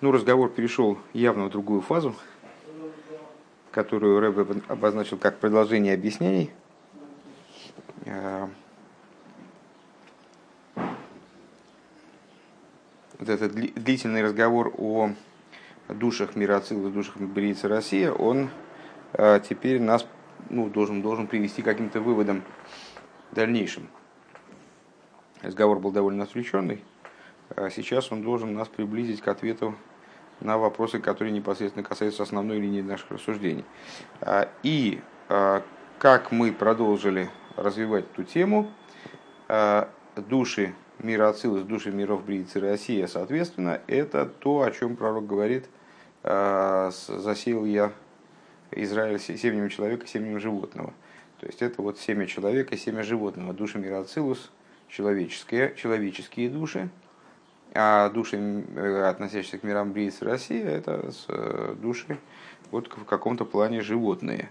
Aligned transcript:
Ну, 0.00 0.12
разговор 0.12 0.48
перешел 0.48 0.96
явно 1.12 1.44
в 1.44 1.50
другую 1.50 1.82
фазу, 1.82 2.14
которую 3.70 4.18
Рэб 4.18 4.64
обозначил 4.70 5.18
как 5.18 5.38
продолжение 5.38 5.92
объяснений. 5.92 6.50
Э, 8.06 8.48
вот 13.18 13.28
этот 13.28 13.52
длительный 13.52 14.22
разговор 14.22 14.72
о 14.78 15.10
душах 15.90 16.34
мира 16.34 16.56
Ацилус, 16.56 16.94
душах 16.94 17.18
Бриица 17.18 17.68
Россия, 17.68 18.10
он 18.10 18.48
э, 19.12 19.40
теперь 19.46 19.82
нас 19.82 20.06
ну, 20.48 20.70
должен, 20.70 21.02
должен 21.02 21.26
привести 21.26 21.60
к 21.60 21.66
каким-то 21.66 22.00
выводам 22.00 22.42
дальнейшим. 23.32 23.86
Разговор 25.42 25.78
был 25.78 25.92
довольно 25.92 26.24
отвлеченный, 26.24 26.82
а 27.54 27.68
сейчас 27.68 28.10
он 28.10 28.22
должен 28.22 28.54
нас 28.54 28.66
приблизить 28.66 29.20
к 29.20 29.28
ответу 29.28 29.74
на 30.40 30.58
вопросы, 30.58 30.98
которые 30.98 31.32
непосредственно 31.32 31.84
касаются 31.84 32.22
основной 32.22 32.58
линии 32.58 32.82
наших 32.82 33.10
рассуждений. 33.10 33.64
А, 34.20 34.48
и 34.62 35.00
а, 35.28 35.62
как 35.98 36.32
мы 36.32 36.52
продолжили 36.52 37.30
развивать 37.56 38.04
эту 38.12 38.24
тему, 38.24 38.70
а, 39.48 39.88
души 40.16 40.74
мира 40.98 41.28
Ацилус, 41.28 41.62
души 41.62 41.90
миров 41.90 42.24
Бриицы 42.24 42.60
Россия, 42.60 43.06
соответственно, 43.06 43.80
это 43.86 44.26
то, 44.26 44.62
о 44.62 44.70
чем 44.70 44.96
пророк 44.96 45.26
говорит, 45.26 45.66
засеял 46.22 47.64
я 47.64 47.92
Израиль 48.72 49.18
семенем 49.18 49.70
человека, 49.70 50.06
семенем 50.06 50.38
животного. 50.38 50.92
То 51.40 51.46
есть 51.46 51.62
это 51.62 51.80
вот 51.80 51.98
семя 51.98 52.26
человека, 52.26 52.76
семя 52.76 53.02
животного, 53.02 53.54
души 53.54 53.78
мира 53.78 54.00
Ацилус, 54.00 54.50
человеческие, 54.90 55.74
человеческие 55.74 56.50
души, 56.50 56.90
а 57.74 58.08
души, 58.10 58.36
э, 58.36 59.04
относящиеся 59.08 59.58
к 59.58 59.62
мирам 59.62 59.92
Брииц 59.92 60.22
России, 60.22 60.62
это 60.62 61.10
э, 61.28 61.74
души 61.80 62.18
вот 62.70 62.88
в 62.88 63.04
каком-то 63.04 63.44
плане 63.44 63.80
животные. 63.80 64.50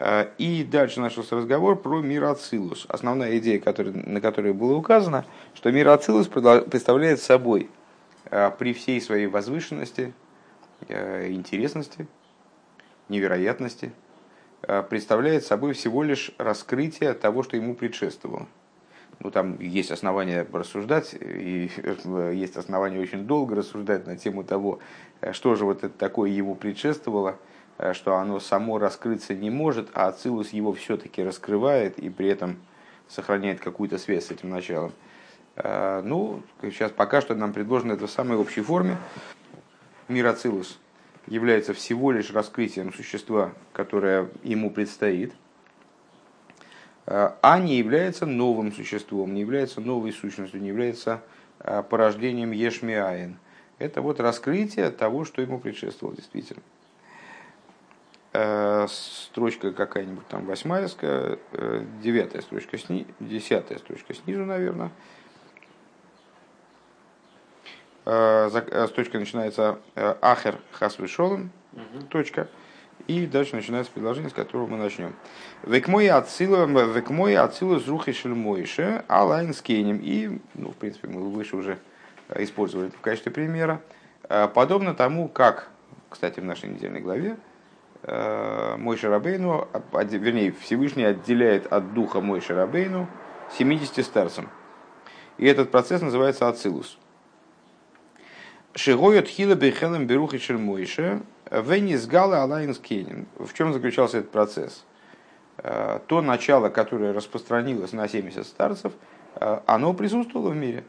А, 0.00 0.30
и 0.38 0.64
дальше 0.64 1.00
начался 1.00 1.36
разговор 1.36 1.76
про 1.76 2.00
мир 2.00 2.24
Ацилус. 2.24 2.86
Основная 2.88 3.38
идея, 3.38 3.60
который, 3.60 3.92
на 3.92 4.20
которой 4.20 4.52
было 4.52 4.74
указано, 4.74 5.24
что 5.54 5.70
мир 5.70 5.88
Ацилус 5.88 6.28
представляет 6.28 7.20
собой 7.20 7.68
а, 8.30 8.50
при 8.50 8.72
всей 8.72 9.00
своей 9.00 9.26
возвышенности, 9.26 10.12
э, 10.88 11.30
интересности, 11.30 12.06
невероятности, 13.08 13.92
представляет 14.90 15.46
собой 15.46 15.72
всего 15.72 16.02
лишь 16.02 16.32
раскрытие 16.36 17.14
того, 17.14 17.44
что 17.44 17.56
ему 17.56 17.76
предшествовало 17.76 18.48
ну, 19.20 19.30
там 19.32 19.58
есть 19.60 19.90
основания 19.90 20.46
рассуждать, 20.52 21.14
и 21.14 21.70
э, 21.76 22.32
есть 22.34 22.56
основания 22.56 23.00
очень 23.00 23.26
долго 23.26 23.56
рассуждать 23.56 24.06
на 24.06 24.16
тему 24.16 24.44
того, 24.44 24.78
э, 25.20 25.32
что 25.32 25.56
же 25.56 25.64
вот 25.64 25.78
это 25.78 25.88
такое 25.88 26.30
ему 26.30 26.54
предшествовало, 26.54 27.36
э, 27.78 27.94
что 27.94 28.14
оно 28.16 28.38
само 28.38 28.78
раскрыться 28.78 29.34
не 29.34 29.50
может, 29.50 29.88
а 29.92 30.06
Ацилус 30.06 30.50
его 30.50 30.72
все-таки 30.72 31.22
раскрывает 31.22 31.98
и 31.98 32.10
при 32.10 32.28
этом 32.28 32.58
сохраняет 33.08 33.58
какую-то 33.58 33.98
связь 33.98 34.26
с 34.26 34.30
этим 34.30 34.50
началом. 34.50 34.92
Ну, 35.56 36.42
сейчас 36.62 36.92
пока 36.92 37.20
что 37.20 37.34
нам 37.34 37.52
предложено 37.52 37.94
это 37.94 38.06
в 38.06 38.10
самой 38.10 38.38
общей 38.38 38.60
форме. 38.60 38.96
Мир 40.06 40.26
Ацилус 40.26 40.78
является 41.26 41.74
всего 41.74 42.12
лишь 42.12 42.30
раскрытием 42.30 42.92
существа, 42.92 43.52
которое 43.72 44.28
ему 44.44 44.70
предстоит– 44.70 45.32
а 47.10 47.58
не 47.58 47.76
является 47.78 48.26
новым 48.26 48.70
существом, 48.70 49.32
не 49.32 49.40
является 49.40 49.80
новой 49.80 50.12
сущностью, 50.12 50.60
не 50.60 50.68
является 50.68 51.22
а, 51.58 51.82
порождением 51.82 52.50
Ешмиаин. 52.50 53.38
Это 53.78 54.02
вот 54.02 54.20
раскрытие 54.20 54.90
того, 54.90 55.24
что 55.24 55.40
ему 55.40 55.58
предшествовало 55.58 56.16
действительно. 56.16 56.62
Э, 58.34 58.86
строчка 58.90 59.72
какая-нибудь 59.72 60.26
там 60.28 60.44
восьмая, 60.44 60.86
э, 61.00 61.84
девятая 62.02 62.42
строчка, 62.42 62.76
сни, 62.76 63.06
десятая 63.20 63.78
строчка 63.78 64.12
снизу, 64.12 64.44
наверное. 64.44 64.90
Э, 68.04 68.50
строчка 68.88 69.18
начинается 69.18 69.78
Ахер 69.94 70.58
Хасвишолом, 70.72 71.52
точка. 72.10 72.48
И 73.08 73.26
дальше 73.26 73.56
начинается 73.56 73.90
предложение, 73.90 74.28
с 74.28 74.34
которого 74.34 74.66
мы 74.66 74.76
начнем. 74.76 75.14
Векмой 75.64 76.08
ацила, 76.08 76.66
векмой 76.66 77.36
ацила 77.36 77.78
с 77.78 77.88
рухи 77.88 78.12
шельмойше, 78.12 79.02
алайн 79.08 79.54
с 79.54 79.62
кейнем. 79.62 79.98
И, 80.02 80.38
ну, 80.54 80.72
в 80.72 80.76
принципе, 80.76 81.08
мы 81.08 81.30
выше 81.30 81.56
уже 81.56 81.78
использовали 82.36 82.88
это 82.88 82.98
в 82.98 83.00
качестве 83.00 83.32
примера. 83.32 83.80
Э, 84.28 84.46
подобно 84.46 84.94
тому, 84.94 85.26
как, 85.28 85.70
кстати, 86.10 86.40
в 86.40 86.44
нашей 86.44 86.68
недельной 86.68 87.00
главе, 87.00 87.38
э, 88.02 88.76
мой 88.76 88.98
Шарабейну, 88.98 89.68
вернее, 90.02 90.52
Всевышний 90.60 91.04
отделяет 91.04 91.66
от 91.72 91.94
духа 91.94 92.20
мой 92.20 92.42
Шарабейну 92.42 93.08
70 93.56 94.04
старцам. 94.04 94.50
И 95.38 95.46
этот 95.46 95.70
процесс 95.70 96.02
называется 96.02 96.46
ацилус. 96.46 96.98
Шигоют 98.74 99.28
хила 99.28 99.54
бехелем 99.54 100.06
берухи 100.06 100.36
шельмойше, 100.38 101.22
Венис 101.50 102.06
Гала 102.06 102.42
Алайнс 102.42 102.78
Кейнин. 102.78 103.26
В 103.38 103.52
чем 103.54 103.72
заключался 103.72 104.18
этот 104.18 104.30
процесс? 104.30 104.84
Э, 105.58 106.00
то 106.06 106.20
начало, 106.20 106.68
которое 106.68 107.12
распространилось 107.12 107.92
на 107.92 108.06
70 108.08 108.46
старцев, 108.46 108.92
э, 109.36 109.60
оно 109.66 109.94
присутствовало 109.94 110.50
в 110.50 110.56
мире. 110.56 110.84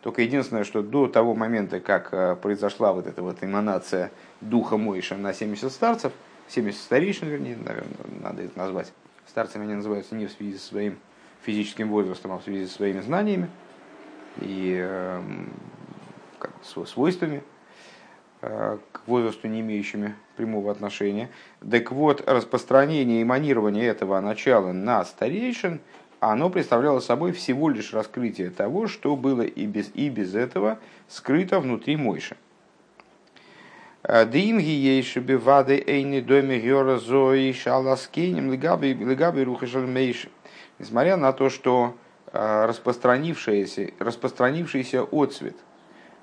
Только 0.00 0.22
единственное, 0.22 0.64
что 0.64 0.82
до 0.82 1.06
того 1.06 1.34
момента, 1.34 1.80
как 1.80 2.08
э, 2.12 2.36
произошла 2.36 2.92
вот 2.92 3.06
эта 3.06 3.22
вот 3.22 3.42
эманация 3.42 4.10
духа 4.40 4.76
Мойша 4.76 5.16
на 5.16 5.32
70 5.32 5.70
старцев, 5.70 6.12
70 6.48 6.80
старейшин, 6.80 7.28
вернее, 7.28 7.56
наверное, 7.56 7.94
надо 8.22 8.42
это 8.42 8.58
назвать. 8.58 8.92
Старцами 9.26 9.64
они 9.64 9.74
называются 9.74 10.14
не 10.14 10.26
в 10.26 10.32
связи 10.32 10.56
со 10.56 10.66
своим 10.66 10.98
физическим 11.42 11.90
возрастом, 11.90 12.32
а 12.32 12.38
в 12.38 12.42
связи 12.42 12.66
со 12.66 12.74
своими 12.74 13.00
знаниями 13.00 13.50
и 14.40 14.78
э, 14.82 15.20
как, 16.38 16.52
свойствами– 16.62 17.42
к 18.92 19.00
возрасту 19.06 19.48
не 19.48 19.60
имеющими 19.60 20.14
прямого 20.36 20.70
отношения. 20.70 21.30
Так 21.68 21.92
вот, 21.92 22.28
распространение 22.28 23.20
и 23.20 23.24
манирование 23.24 23.86
этого 23.86 24.20
начала 24.20 24.72
на 24.72 25.04
старейшин, 25.04 25.80
оно 26.20 26.50
представляло 26.50 27.00
собой 27.00 27.32
всего 27.32 27.68
лишь 27.68 27.92
раскрытие 27.92 28.50
того, 28.50 28.86
что 28.86 29.16
было 29.16 29.42
и 29.42 29.66
без, 29.66 29.90
и 29.94 30.08
без 30.08 30.34
этого 30.34 30.78
скрыто 31.08 31.60
внутри 31.60 31.96
Мойши. 31.96 32.36
Димги 34.02 34.68
ейши 34.68 35.20
бивады 35.20 35.82
эйни 35.86 36.20
доме 36.20 36.60
гьора 36.60 36.98
зои 36.98 37.52
шаласкейнем 37.52 38.52
легаби 38.52 39.42
рухашальмейши. 39.42 40.28
Несмотря 40.78 41.16
на 41.16 41.32
то, 41.32 41.48
что 41.48 41.96
э, 42.32 42.66
распространившийся, 42.66 43.92
распространившийся 43.98 45.04
отцвет 45.04 45.56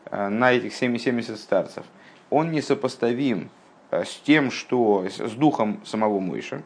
э, 0.05 0.27
на 0.27 0.51
этих 0.51 0.75
70 0.75 1.39
старцев– 1.39 1.85
он 2.31 2.51
несопоставим 2.51 3.51
э, 3.91 4.03
с 4.05 4.15
тем, 4.15 4.49
что 4.49 5.05
с 5.07 5.33
духом 5.33 5.81
самого 5.85 6.19
Мойша. 6.19 6.63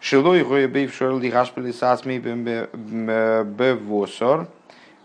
Шилой 0.00 0.44
гоебейвшор 0.44 1.18
лигашпили 1.18 1.72
сасми 1.72 2.18
бевосор. 3.42 4.46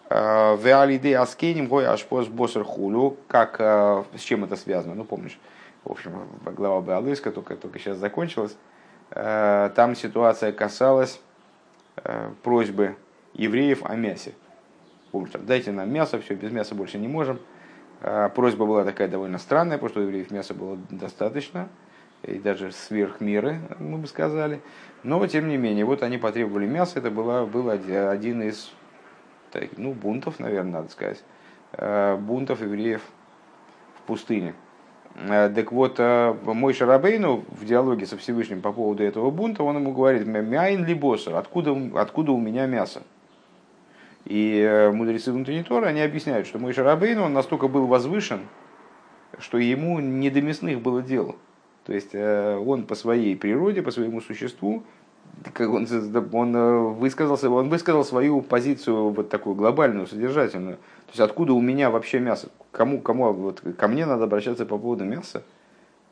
Э, 0.09 0.55
Веалиды 0.57 1.15
аскеним 1.15 1.67
гой 1.67 1.87
ашпос 1.87 2.27
босер 2.27 2.63
хулю. 2.63 3.17
Как, 3.27 3.55
э, 3.59 4.03
с 4.15 4.21
чем 4.21 4.43
это 4.43 4.55
связано? 4.55 4.93
Ну, 4.93 5.05
помнишь, 5.05 5.39
в 5.83 5.91
общем, 5.91 6.27
глава 6.45 6.81
Беалыска 6.81 7.31
только, 7.31 7.55
только 7.55 7.79
сейчас 7.79 7.97
закончилась. 7.97 8.55
Там 9.09 9.95
ситуация 9.95 10.51
касалась 10.51 11.21
просьбы 12.43 12.97
евреев 13.35 13.85
о 13.85 13.95
мясе. 13.95 14.33
Помнишь, 15.11 15.31
дайте 15.39 15.71
нам 15.71 15.89
мясо, 15.89 16.19
все, 16.19 16.33
без 16.33 16.51
мяса 16.51 16.75
больше 16.75 16.97
не 16.97 17.07
можем. 17.07 17.39
А, 18.01 18.29
просьба 18.29 18.65
была 18.65 18.83
такая 18.83 19.07
довольно 19.07 19.37
странная, 19.37 19.77
потому 19.77 19.89
что 19.89 19.99
у 19.99 20.03
евреев 20.03 20.31
мяса 20.31 20.53
было 20.53 20.77
достаточно, 20.89 21.69
и 22.23 22.37
даже 22.39 22.71
сверх 22.71 23.21
меры, 23.21 23.59
мы 23.79 23.97
бы 23.97 24.07
сказали. 24.07 24.61
Но, 25.03 25.25
тем 25.27 25.47
не 25.47 25.57
менее, 25.57 25.85
вот 25.85 26.03
они 26.03 26.17
потребовали 26.17 26.67
мяса, 26.67 26.99
это 26.99 27.11
была, 27.11 27.45
был 27.45 27.69
один 27.69 28.41
из 28.41 28.71
ну, 29.77 29.93
бунтов, 29.93 30.39
наверное, 30.39 30.73
надо 30.73 30.89
сказать, 30.89 31.23
а, 31.73 32.17
бунтов 32.17 32.61
евреев 32.61 33.01
в 33.95 34.01
пустыне. 34.03 34.53
А, 35.15 35.49
так 35.49 35.71
вот, 35.71 35.99
мой 35.99 36.73
Шарабейну 36.73 37.45
в 37.49 37.65
диалоге 37.65 38.05
со 38.05 38.17
Всевышним 38.17 38.61
по 38.61 38.71
поводу 38.71 39.03
этого 39.03 39.31
бунта, 39.31 39.63
он 39.63 39.77
ему 39.77 39.91
говорит, 39.91 40.27
«Мяйн 40.27 40.85
ли 40.85 40.93
боссер, 40.93 41.35
откуда, 41.35 41.75
откуда 41.95 42.31
у 42.31 42.39
меня 42.39 42.67
мясо?» 42.67 43.01
И 44.27 44.59
э, 44.59 44.91
мудрецы 44.91 45.31
внутренней 45.31 45.63
Торы, 45.63 45.87
они 45.87 46.01
объясняют, 46.01 46.47
что 46.47 46.59
мой 46.59 46.73
Шарабейн, 46.73 47.19
он 47.19 47.33
настолько 47.33 47.69
был 47.69 47.87
возвышен, 47.87 48.41
что 49.39 49.57
ему 49.57 49.99
не 49.99 50.29
до 50.29 50.41
мясных 50.41 50.81
было 50.81 51.01
дело. 51.01 51.35
То 51.85 51.93
есть 51.93 52.09
э, 52.13 52.57
он 52.57 52.83
по 52.83 52.95
своей 52.95 53.37
природе, 53.37 53.81
по 53.81 53.91
своему 53.91 54.19
существу 54.19 54.83
как 55.53 55.69
он, 55.69 55.87
он 56.33 56.55
э, 56.55 56.77
высказался, 56.93 57.49
он 57.49 57.69
высказал 57.69 58.03
свою 58.03 58.41
позицию 58.41 59.09
вот 59.09 59.29
такую 59.29 59.55
глобальную, 59.55 60.07
содержательную. 60.07 60.77
То 60.77 61.11
есть 61.11 61.19
откуда 61.19 61.53
у 61.53 61.61
меня 61.61 61.89
вообще 61.89 62.19
мясо? 62.19 62.49
Кому, 62.71 62.99
кому 62.99 63.31
вот 63.31 63.61
ко 63.77 63.87
мне 63.87 64.05
надо 64.05 64.25
обращаться 64.25 64.65
по 64.65 64.77
поводу 64.77 65.05
мяса? 65.05 65.43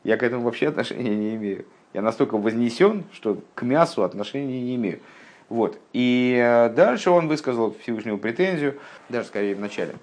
Я 0.04 0.16
к 0.16 0.22
этому 0.22 0.42
вообще 0.42 0.68
отношения 0.68 1.14
не 1.14 1.34
имею. 1.34 1.66
Я 1.92 2.02
настолько 2.02 2.38
вознесен, 2.38 3.04
что 3.12 3.40
к 3.54 3.62
мясу 3.62 4.04
отношения 4.04 4.60
не 4.60 4.76
имею. 4.76 5.00
Вот. 5.48 5.78
И 5.92 6.36
э, 6.42 6.70
дальше 6.70 7.10
он 7.10 7.28
высказал 7.28 7.74
Всевышнему 7.82 8.18
претензию, 8.18 8.78
даже 9.08 9.28
скорее 9.28 9.54
в 9.54 9.60
начале, 9.60 9.94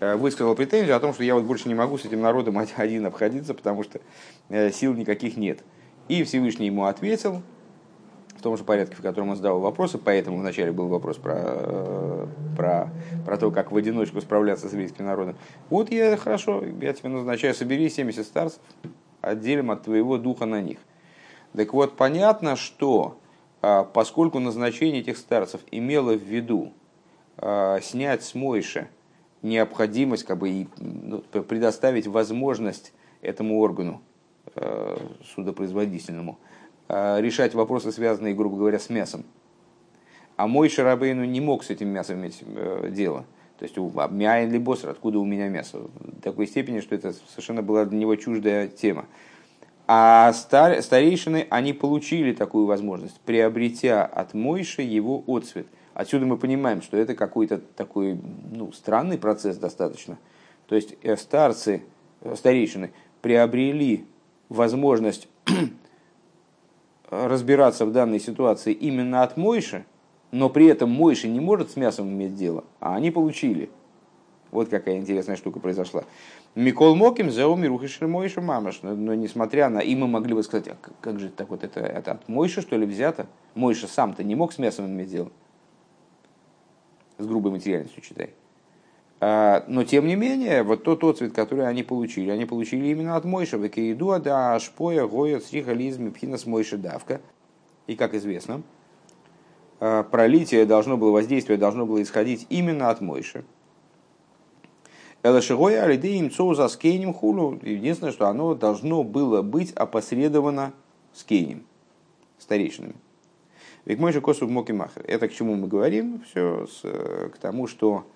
э, 0.00 0.14
высказал 0.16 0.54
претензию 0.54 0.96
о 0.96 1.00
том, 1.00 1.14
что 1.14 1.24
я 1.24 1.34
вот 1.34 1.44
больше 1.44 1.68
не 1.68 1.74
могу 1.74 1.98
с 1.98 2.04
этим 2.04 2.20
народом 2.20 2.58
один 2.76 3.06
обходиться, 3.06 3.54
потому 3.54 3.82
что 3.82 4.00
сил 4.72 4.94
никаких 4.94 5.36
нет. 5.36 5.60
И 6.08 6.24
Всевышний 6.24 6.66
ему 6.66 6.84
ответил, 6.84 7.42
в 8.40 8.42
том 8.42 8.56
же 8.56 8.64
порядке, 8.64 8.96
в 8.96 9.02
котором 9.02 9.30
он 9.30 9.36
задал 9.36 9.60
вопросы, 9.60 9.98
поэтому 9.98 10.38
вначале 10.38 10.72
был 10.72 10.88
вопрос 10.88 11.18
про, 11.18 11.34
э, 11.36 12.26
про, 12.56 12.90
про 13.26 13.36
то, 13.36 13.50
как 13.50 13.70
в 13.70 13.76
одиночку 13.76 14.20
справляться 14.22 14.68
с 14.68 14.72
еврейским 14.72 15.04
народом. 15.04 15.36
Вот 15.68 15.90
я, 15.90 16.16
хорошо, 16.16 16.64
я 16.80 16.94
тебе 16.94 17.10
назначаю, 17.10 17.54
собери 17.54 17.90
70 17.90 18.24
старцев, 18.24 18.60
отделим 19.20 19.70
от 19.70 19.82
твоего 19.82 20.16
духа 20.16 20.46
на 20.46 20.62
них. 20.62 20.78
Так 21.54 21.74
вот, 21.74 21.96
понятно, 21.96 22.56
что 22.56 23.19
поскольку 23.60 24.38
назначение 24.38 25.00
этих 25.00 25.18
старцев 25.18 25.60
имело 25.70 26.12
в 26.12 26.22
виду 26.22 26.72
а, 27.36 27.80
снять 27.80 28.22
с 28.22 28.34
Мойши 28.34 28.88
необходимость, 29.42 30.24
как 30.24 30.38
бы, 30.38 30.50
и, 30.50 30.68
ну, 30.78 31.18
предоставить 31.20 32.06
возможность 32.06 32.92
этому 33.22 33.58
органу 33.60 34.02
э, 34.54 34.96
судопроизводительному– 35.34 36.38
решать 36.90 37.54
вопросы, 37.54 37.92
связанные, 37.92 38.34
грубо 38.34 38.56
говоря, 38.56 38.78
с 38.78 38.90
мясом. 38.90 39.24
А 40.36 40.46
мой 40.46 40.68
Шарабейну 40.68 41.24
не 41.24 41.40
мог 41.40 41.64
с 41.64 41.70
этим 41.70 41.88
мясом 41.88 42.16
иметь 42.16 42.42
э, 42.42 42.88
дело. 42.90 43.26
То 43.58 43.64
есть, 43.64 43.76
мяйн 44.10 44.50
ли 44.50 44.58
боср, 44.58 44.88
откуда 44.88 45.18
у 45.18 45.24
меня 45.24 45.48
мясо? 45.48 45.78
В 45.78 46.20
такой 46.22 46.46
степени, 46.46 46.80
что 46.80 46.94
это 46.94 47.12
совершенно 47.12 47.62
была 47.62 47.84
для 47.84 47.98
него 47.98 48.16
чуждая 48.16 48.66
тема. 48.68 49.04
А 49.92 50.32
стар, 50.34 50.80
старейшины, 50.82 51.48
они 51.50 51.72
получили 51.72 52.32
такую 52.32 52.66
возможность, 52.66 53.18
приобретя 53.22 54.04
от 54.04 54.34
Мойши 54.34 54.82
его 54.82 55.24
отцвет. 55.26 55.66
Отсюда 55.94 56.26
мы 56.26 56.36
понимаем, 56.36 56.80
что 56.80 56.96
это 56.96 57.16
какой-то 57.16 57.58
такой 57.58 58.16
ну, 58.52 58.70
странный 58.70 59.18
процесс 59.18 59.56
достаточно. 59.56 60.16
То 60.68 60.76
есть 60.76 60.94
э, 61.02 61.16
старцы, 61.16 61.82
старейшины 62.36 62.92
приобрели 63.20 64.04
возможность 64.48 65.26
разбираться 67.10 67.84
в 67.84 67.90
данной 67.90 68.20
ситуации 68.20 68.72
именно 68.72 69.24
от 69.24 69.36
Мойши, 69.36 69.84
но 70.30 70.50
при 70.50 70.66
этом 70.66 70.88
Мойши 70.88 71.26
не 71.26 71.40
может 71.40 71.72
с 71.72 71.74
мясом 71.74 72.08
иметь 72.10 72.36
дело, 72.36 72.62
а 72.78 72.94
они 72.94 73.10
получили. 73.10 73.70
Вот 74.52 74.68
какая 74.68 74.98
интересная 74.98 75.34
штука 75.34 75.58
произошла. 75.58 76.04
Микол 76.56 76.96
Моким 76.96 77.30
за 77.30 77.46
Мирухишер 77.46 78.08
Мойша 78.08 78.40
Мамаш. 78.40 78.82
Но, 78.82 79.14
несмотря 79.14 79.68
на... 79.68 79.78
И 79.78 79.94
мы 79.94 80.08
могли 80.08 80.34
бы 80.34 80.42
сказать, 80.42 80.68
а 80.68 80.76
как 81.00 81.20
же 81.20 81.28
так 81.28 81.48
вот, 81.50 81.62
это, 81.62 81.80
это 81.80 82.12
от 82.12 82.28
Мойши 82.28 82.60
что 82.60 82.76
ли 82.76 82.86
взято? 82.86 83.26
Мойша 83.54 83.86
сам-то 83.86 84.24
не 84.24 84.34
мог 84.34 84.52
с 84.52 84.58
мясом 84.58 84.86
иметь 84.86 85.10
дело. 85.10 85.30
С 87.18 87.26
грубой 87.26 87.52
материальностью, 87.52 88.02
читай. 88.02 88.30
А, 89.20 89.64
но 89.68 89.84
тем 89.84 90.06
не 90.06 90.16
менее, 90.16 90.62
вот 90.62 90.82
тот 90.82 91.04
отцвет, 91.04 91.32
который 91.32 91.68
они 91.68 91.82
получили, 91.82 92.30
они 92.30 92.46
получили 92.46 92.86
именно 92.86 93.16
от 93.16 93.24
Мойша, 93.24 93.58
Векеидуа, 93.58 94.18
да, 94.18 94.58
Шпоя, 94.58 95.06
Гоя, 95.06 95.40
Сриха, 95.40 95.72
Лизм, 95.72 96.10
Пхинас, 96.10 96.46
Мойша, 96.46 96.78
Давка. 96.78 97.20
И 97.86 97.96
как 97.96 98.14
известно, 98.14 98.62
а, 99.78 100.02
пролитие 100.02 100.64
должно 100.64 100.96
было, 100.96 101.10
воздействие 101.10 101.58
должно 101.58 101.86
было 101.86 102.02
исходить 102.02 102.46
именно 102.48 102.88
от 102.88 103.00
Мойши. 103.00 103.44
Элашигоя, 105.22 105.82
Алидеем, 105.82 106.30
Цоуза, 106.30 106.68
Скейнем, 106.68 107.12
Хулу. 107.12 107.58
Единственное, 107.62 108.12
что 108.12 108.28
оно 108.28 108.54
должно 108.54 109.04
было 109.04 109.42
быть 109.42 109.72
опосредовано 109.72 110.72
Скейнем, 111.12 111.64
старейшинами. 112.38 112.94
Ведь 113.84 113.98
Мойша 113.98 114.20
Косу 114.20 114.48
Мокимахер. 114.48 115.04
Это 115.06 115.28
к 115.28 115.32
чему 115.32 115.56
мы 115.56 115.66
говорим? 115.66 116.22
Все 116.30 116.66
с, 116.66 116.80
к 116.82 117.38
тому, 117.38 117.66
что 117.66 118.06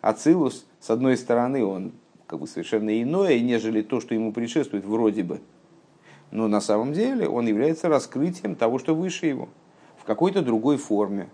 Ацилус, 0.00 0.66
с 0.80 0.90
одной 0.90 1.16
стороны, 1.16 1.64
он 1.64 1.92
как 2.26 2.40
бы 2.40 2.46
совершенно 2.46 3.00
иное, 3.02 3.40
нежели 3.40 3.82
то, 3.82 4.00
что 4.00 4.14
ему 4.14 4.32
предшествует 4.32 4.84
вроде 4.84 5.22
бы. 5.22 5.40
Но 6.30 6.46
на 6.48 6.60
самом 6.60 6.92
деле 6.92 7.28
он 7.28 7.46
является 7.46 7.88
раскрытием 7.88 8.54
того, 8.54 8.78
что 8.78 8.94
выше 8.94 9.26
его, 9.26 9.48
в 9.96 10.04
какой-то 10.04 10.42
другой 10.42 10.76
форме. 10.76 11.28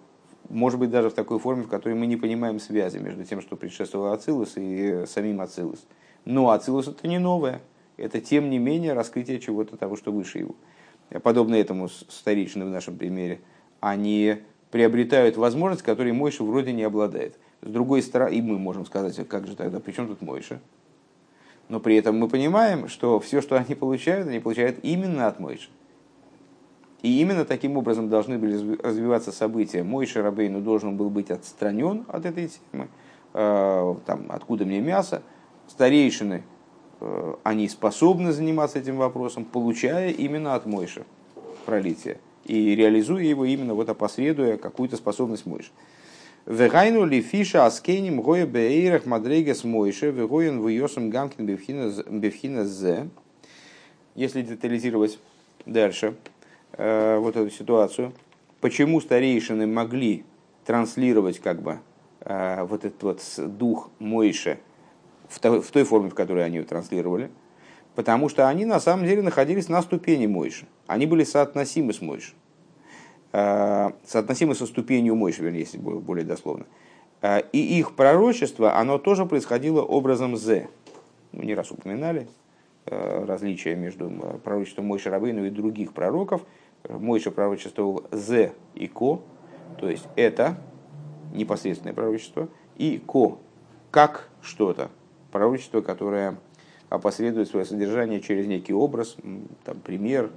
Может 0.49 0.79
быть, 0.79 0.91
даже 0.91 1.11
в 1.11 1.15
такой 1.15 1.39
форме, 1.39 1.63
в 1.63 1.69
которой 1.69 1.95
мы 1.95 2.07
не 2.07 2.17
понимаем 2.17 2.61
связи 2.61 2.99
между 2.99 3.25
тем, 3.25 3.41
что 3.41 3.57
предшествовал 3.57 4.13
Ацилус 4.13 4.53
и 4.57 5.05
самим 5.07 5.41
Ацилус. 5.41 5.87
Но 6.25 6.51
Ацилус 6.51 6.89
это 6.89 7.09
не 7.09 7.19
новое. 7.19 7.61
Это, 7.97 8.21
тем 8.21 8.51
не 8.51 8.59
менее, 8.59 8.93
раскрытие 8.93 9.41
чего-то 9.41 9.77
того, 9.77 9.97
что 9.97 10.13
выше 10.13 10.39
его. 10.39 10.55
Подобно 11.23 11.55
этому 11.55 11.89
старейшины 11.89 12.65
в 12.65 12.71
нашем 12.71 12.97
примере. 12.97 13.41
Они 13.81 14.37
приобретают 14.71 15.37
возможность, 15.37 15.83
которой 15.83 16.13
Мойша 16.13 16.43
вроде 16.43 16.73
не 16.73 16.83
обладает. 16.83 17.39
С 17.63 17.69
другой 17.69 18.03
стороны, 18.03 18.35
и 18.35 18.43
мы 18.43 18.59
можем 18.59 18.85
сказать, 18.85 19.19
а 19.19 19.25
как 19.25 19.47
же 19.47 19.55
тогда, 19.55 19.81
при 19.81 19.93
чем 19.93 20.09
тут 20.09 20.21
Мойша? 20.21 20.61
Но 21.69 21.81
при 21.81 21.97
этом 21.97 22.19
мы 22.19 22.29
понимаем, 22.29 22.89
что 22.89 23.21
все, 23.21 23.41
что 23.41 23.57
они 23.57 23.75
получают, 23.75 24.29
они 24.29 24.41
получают 24.41 24.79
именно 24.83 25.29
от 25.29 25.41
Мойши. 25.41 25.69
И 27.05 27.21
именно 27.21 27.45
таким 27.45 27.77
образом 27.77 28.09
должны 28.09 28.39
были 28.39 28.79
развиваться 28.83 29.31
события. 29.31 29.83
Мойша 29.83 30.23
Рабейну 30.23 30.63
должен 30.63 30.97
был 30.97 31.11
быть 31.11 31.31
отстранен 31.31 32.07
от 32.09 32.25
этой 32.25 32.49
темы. 32.49 32.89
Э, 33.35 33.95
там, 34.07 34.25
откуда 34.31 34.65
мне 34.65 34.81
мясо? 34.81 35.21
Старейшины, 35.69 36.45
э, 37.01 37.35
они 37.43 37.69
способны 37.69 38.33
заниматься 38.33 38.79
этим 38.79 38.97
вопросом, 38.97 39.45
получая 39.45 40.13
именно 40.13 40.55
от 40.55 40.65
Мойши 40.65 41.05
пролитие. 41.67 42.21
И 42.47 42.75
реализуя 42.75 43.23
его 43.23 43.45
именно 43.45 43.75
вот 43.75 43.91
опосредуя 43.91 44.57
какую-то 44.57 44.97
способность 44.97 45.45
Мойши. 45.45 45.73
Вегайну 46.47 47.05
ли 47.05 47.21
фиша 47.21 47.67
аскеним 47.67 48.23
гоя 48.23 48.47
бейрах 48.47 49.05
мадрейгас 49.05 49.65
мойше, 49.65 50.11
вегоин 50.11 50.63
вуйосом 50.63 51.11
гамкин 51.11 51.45
бевхина 51.45 52.65
зе. 52.65 53.11
Если 54.15 54.41
детализировать 54.41 55.19
дальше 55.67 56.15
вот 56.77 57.37
эту 57.37 57.51
ситуацию, 57.51 58.13
почему 58.61 59.01
старейшины 59.01 59.67
могли 59.67 60.25
транслировать 60.65 61.39
как 61.39 61.63
бы 61.63 61.79
э, 62.21 62.65
вот 62.65 62.85
этот 62.85 63.03
вот 63.03 63.23
дух 63.59 63.91
Мойше 63.99 64.59
в 65.29 65.39
той, 65.39 65.85
форме, 65.85 66.11
в 66.11 66.15
которой 66.15 66.45
они 66.45 66.57
его 66.57 66.67
транслировали, 66.67 67.31
потому 67.95 68.29
что 68.29 68.49
они 68.49 68.65
на 68.65 68.81
самом 68.81 69.07
деле 69.07 69.23
находились 69.23 69.69
на 69.69 69.83
ступени 69.83 70.27
Мойши. 70.27 70.67
Они 70.87 71.07
были 71.07 71.25
соотносимы 71.25 71.93
с 71.93 72.01
Мойшей. 72.01 72.35
Э, 73.33 73.91
соотносимы 74.07 74.55
со 74.55 74.67
ступенью 74.67 75.17
Мойши, 75.17 75.43
вернее, 75.43 75.61
если 75.61 75.79
более 75.79 76.25
дословно. 76.25 76.67
Э, 77.21 77.41
и 77.53 77.79
их 77.79 77.97
пророчество, 77.97 78.77
оно 78.79 78.99
тоже 78.99 79.27
происходило 79.27 79.83
образом 79.83 80.37
Зе. 80.37 80.69
Мы 81.33 81.47
не 81.47 81.55
раз 81.55 81.71
упоминали 81.71 82.29
э, 82.87 83.25
различия 83.25 83.75
между 83.75 84.11
пророчеством 84.45 84.87
Мойши 84.87 85.11
Рабейну 85.11 85.45
и 85.47 85.51
других 85.51 85.93
пророков. 85.93 86.43
Мойша 86.89 87.31
пророчествовал 87.31 88.05
Зе 88.11 88.53
и 88.75 88.87
Ко, 88.87 89.21
то 89.79 89.89
есть 89.89 90.07
это 90.17 90.57
непосредственное 91.33 91.95
пророчество, 91.95 92.49
и 92.77 93.03
Ко, 93.07 93.39
как 93.91 94.29
что-то, 94.43 94.91
пророчество, 95.33 95.81
которое 95.81 96.37
опосредует 96.91 97.49
свое 97.49 97.65
содержание 97.65 98.21
через 98.21 98.47
некий 98.47 98.73
образ, 98.73 99.17
там, 99.65 99.81
пример, 99.81 100.31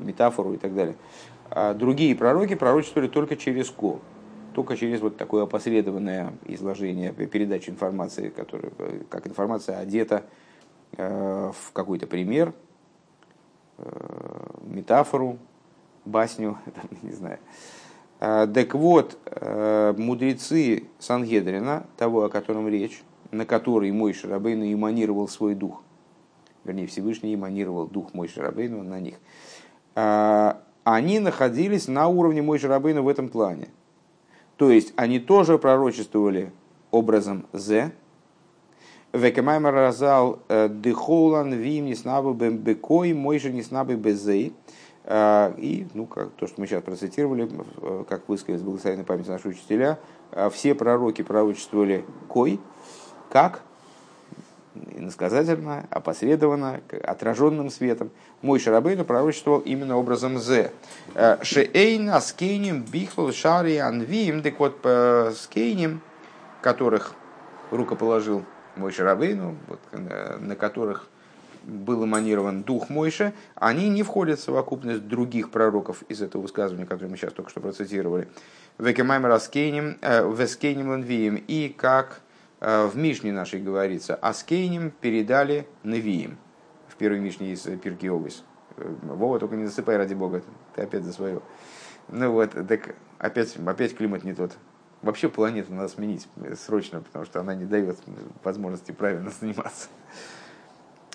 метафору 0.00 0.54
и 0.54 0.56
так 0.56 0.74
далее. 0.74 0.96
А 1.50 1.74
другие 1.74 2.16
пророки 2.16 2.54
пророчествовали 2.54 3.08
только 3.08 3.36
через 3.36 3.70
ко, 3.70 3.98
только 4.54 4.76
через 4.76 5.00
вот 5.00 5.18
такое 5.18 5.42
опосредованное 5.44 6.32
изложение, 6.46 7.12
передачу 7.12 7.70
информации, 7.70 8.30
которая, 8.30 8.72
как 9.10 9.26
информация 9.26 9.78
одета 9.78 10.24
э, 10.96 11.52
в 11.54 11.72
какой-то 11.72 12.06
пример, 12.06 12.48
э, 12.48 12.52
метафору, 14.62 15.38
басню, 16.04 16.58
не 17.02 17.12
знаю. 17.12 17.38
А, 18.20 18.46
так 18.46 18.74
вот, 18.74 19.18
э, 19.26 19.94
мудрецы 19.96 20.84
Сангедрина, 20.98 21.86
того, 21.96 22.24
о 22.24 22.28
котором 22.28 22.68
речь, 22.68 23.02
на 23.30 23.46
который 23.46 23.90
мой 23.90 24.12
Шарабейну 24.12 24.72
эманировал 24.72 25.26
свой 25.28 25.54
дух, 25.54 25.82
вернее, 26.64 26.86
Всевышний 26.86 27.34
эманировал 27.34 27.86
дух 27.86 28.14
мой 28.14 28.28
Шарабейну 28.28 28.82
на 28.82 29.00
них, 29.00 29.16
а, 29.94 30.62
они 30.84 31.20
находились 31.20 31.88
на 31.88 32.08
уровне 32.08 32.42
Мой 32.42 32.58
Рабейна 32.58 33.02
в 33.02 33.08
этом 33.08 33.28
плане. 33.28 33.68
То 34.56 34.70
есть 34.70 34.92
они 34.96 35.20
тоже 35.20 35.58
пророчествовали 35.58 36.52
образом 36.90 37.46
Зе. 37.52 37.92
Векамаймар 39.12 39.74
разал 39.74 40.40
э, 40.48 40.68
дехолан 40.70 41.52
вим 41.52 41.86
неснабы 41.86 42.50
бекой, 42.50 43.12
мой 43.12 43.38
же 43.38 43.52
неснабы 43.52 43.94
безей. 43.94 44.54
И, 45.04 45.88
ну, 45.94 46.06
как 46.06 46.30
то, 46.34 46.46
что 46.46 46.60
мы 46.60 46.68
сейчас 46.68 46.80
процитировали, 46.80 47.50
как 48.08 48.28
высказались 48.28 48.62
благословенной 48.62 49.04
памяти 49.04 49.30
наши 49.30 49.48
учителя, 49.48 49.98
все 50.52 50.76
пророки 50.76 51.22
пророчествовали 51.22 52.04
кой, 52.28 52.60
как 53.28 53.62
иносказательно, 54.74 55.86
опосредованно, 55.90 56.80
отраженным 57.02 57.70
светом. 57.70 58.10
Мой 58.42 58.58
Шарабейну 58.58 59.04
пророчествовал 59.04 59.60
именно 59.60 59.96
образом 59.96 60.38
З. 60.38 60.70
Э, 61.14 61.38
Шеэйна 61.42 62.20
скейним 62.20 62.82
бихлу 62.82 63.32
шари 63.32 63.76
анвиим, 63.76 64.42
так 64.42 64.58
вот 64.60 64.86
скейним, 65.36 66.00
которых 66.60 67.14
рукоположил 67.70 68.44
мой 68.76 68.92
Шарабейну, 68.92 69.56
вот, 69.68 69.80
э, 69.92 70.38
на 70.38 70.56
которых 70.56 71.08
был 71.64 72.04
эманирован 72.04 72.62
дух 72.62 72.90
Мойша, 72.90 73.32
они 73.54 73.88
не 73.88 74.02
входят 74.02 74.40
в 74.40 74.42
совокупность 74.42 75.06
других 75.06 75.50
пророков 75.50 76.02
из 76.08 76.20
этого 76.20 76.42
высказывания, 76.42 76.86
которое 76.86 77.08
мы 77.08 77.16
сейчас 77.16 77.32
только 77.32 77.50
что 77.50 77.60
процитировали. 77.60 78.28
Векемаймер 78.78 79.30
аскейним, 79.30 79.98
э, 80.00 80.28
вескейним 80.32 80.90
ланвием, 80.90 81.36
и 81.36 81.68
как 81.68 82.22
Э, 82.64 82.86
в 82.86 82.96
Мишне 82.96 83.32
нашей 83.32 83.60
говорится, 83.60 84.14
а 84.14 84.32
Скейним 84.32 84.92
передали 84.92 85.66
Невиим. 85.82 86.38
В 86.86 86.94
первой 86.94 87.18
Мишне 87.18 87.52
из 87.52 87.62
Пирки 87.62 88.06
Овес. 88.06 88.44
Вова, 88.76 89.40
только 89.40 89.56
не 89.56 89.66
засыпай, 89.66 89.96
ради 89.96 90.14
бога, 90.14 90.42
ты 90.76 90.82
опять 90.82 91.02
за 91.02 91.12
свое. 91.12 91.40
Ну 92.06 92.30
вот, 92.30 92.52
так 92.52 92.94
опять, 93.18 93.56
опять 93.66 93.96
климат 93.96 94.22
не 94.22 94.32
тот. 94.32 94.52
Вообще 95.02 95.28
планету 95.28 95.74
надо 95.74 95.88
сменить 95.88 96.28
срочно, 96.64 97.00
потому 97.00 97.24
что 97.24 97.40
она 97.40 97.54
не 97.54 97.64
дает 97.64 97.98
возможности 98.42 98.92
правильно 98.92 99.30
заниматься. 99.40 99.88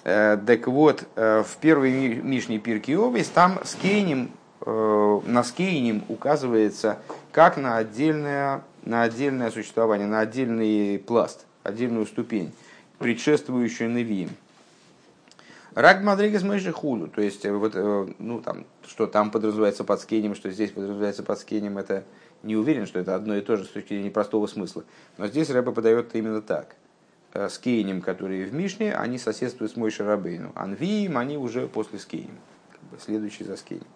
Э, 0.04 0.38
так 0.46 0.68
вот, 0.68 1.08
в 1.16 1.58
первой 1.62 2.16
Мишне 2.16 2.60
Пирки 2.60 2.98
там 3.34 3.60
скейним, 3.64 4.32
на 4.66 5.44
скейним 5.44 6.04
указывается 6.10 7.00
как 7.32 7.58
на 7.58 7.78
отдельное 7.78 8.64
на 8.88 9.04
отдельное 9.04 9.52
существование, 9.52 10.08
на 10.08 10.22
отдельный 10.22 10.98
пласт, 10.98 11.46
отдельную 11.64 12.06
ступень, 12.06 12.52
предшествующую 13.00 13.92
Невиим. 13.92 14.30
Рак 15.76 16.02
Мадригас 16.02 16.42
Мэйши 16.42 16.72
Худу, 16.72 17.08
то 17.08 17.22
есть, 17.22 17.46
э, 17.46 17.52
вот, 17.52 17.74
э, 17.76 18.08
ну, 18.18 18.42
там, 18.42 18.66
что 18.88 19.06
там 19.06 19.30
подразумевается 19.30 19.84
под 19.84 20.02
скинем, 20.02 20.34
что 20.34 20.50
здесь 20.50 20.72
подразумевается 20.72 21.22
под 21.22 21.38
скинем, 21.38 21.78
это 21.78 22.04
не 22.44 22.56
уверен, 22.56 22.86
что 22.86 23.00
это 23.00 23.16
одно 23.16 23.36
и 23.36 23.42
то 23.42 23.58
же 23.58 23.66
с 23.66 23.70
точки 23.70 23.90
зрения 23.90 24.12
простого 24.12 24.48
смысла. 24.48 24.84
Но 25.18 25.28
здесь 25.28 25.50
Рэба 25.50 25.72
подает 25.72 26.16
именно 26.16 26.42
так. 26.42 26.76
Э, 27.34 27.50
скейнем, 27.50 28.02
которые 28.02 28.46
в 28.46 28.54
Мишне, 28.54 28.94
они 28.94 29.18
соседствуют 29.18 29.74
с 29.74 29.76
Мойши 29.76 30.04
Рабейну. 30.04 30.52
Анвиим, 30.56 31.18
они 31.18 31.38
уже 31.38 31.68
после 31.68 32.00
скейнем, 32.00 32.40
как 32.72 32.82
бы 32.84 32.98
следующий 33.00 33.44
за 33.44 33.58
скейнем. 33.58 33.88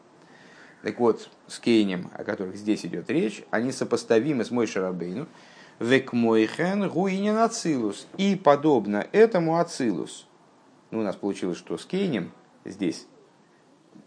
Так 0.81 0.99
вот, 0.99 1.29
с 1.47 1.59
Кейнем, 1.59 2.09
о 2.13 2.23
которых 2.23 2.55
здесь 2.55 2.85
идет 2.85 3.09
речь, 3.09 3.43
они 3.51 3.71
сопоставимы 3.71 4.43
с 4.43 4.51
Мой 4.51 4.65
Шарабейну. 4.65 5.27
Век 5.79 6.13
мойхен 6.13 6.89
гуинин 6.89 7.37
ацилус. 7.37 8.07
И 8.17 8.35
подобно 8.35 9.07
этому 9.11 9.59
ацилус. 9.59 10.27
Ну, 10.89 10.99
у 10.99 11.03
нас 11.03 11.15
получилось, 11.15 11.57
что 11.57 11.77
с 11.77 11.85
Кейнем 11.85 12.31
здесь, 12.65 13.07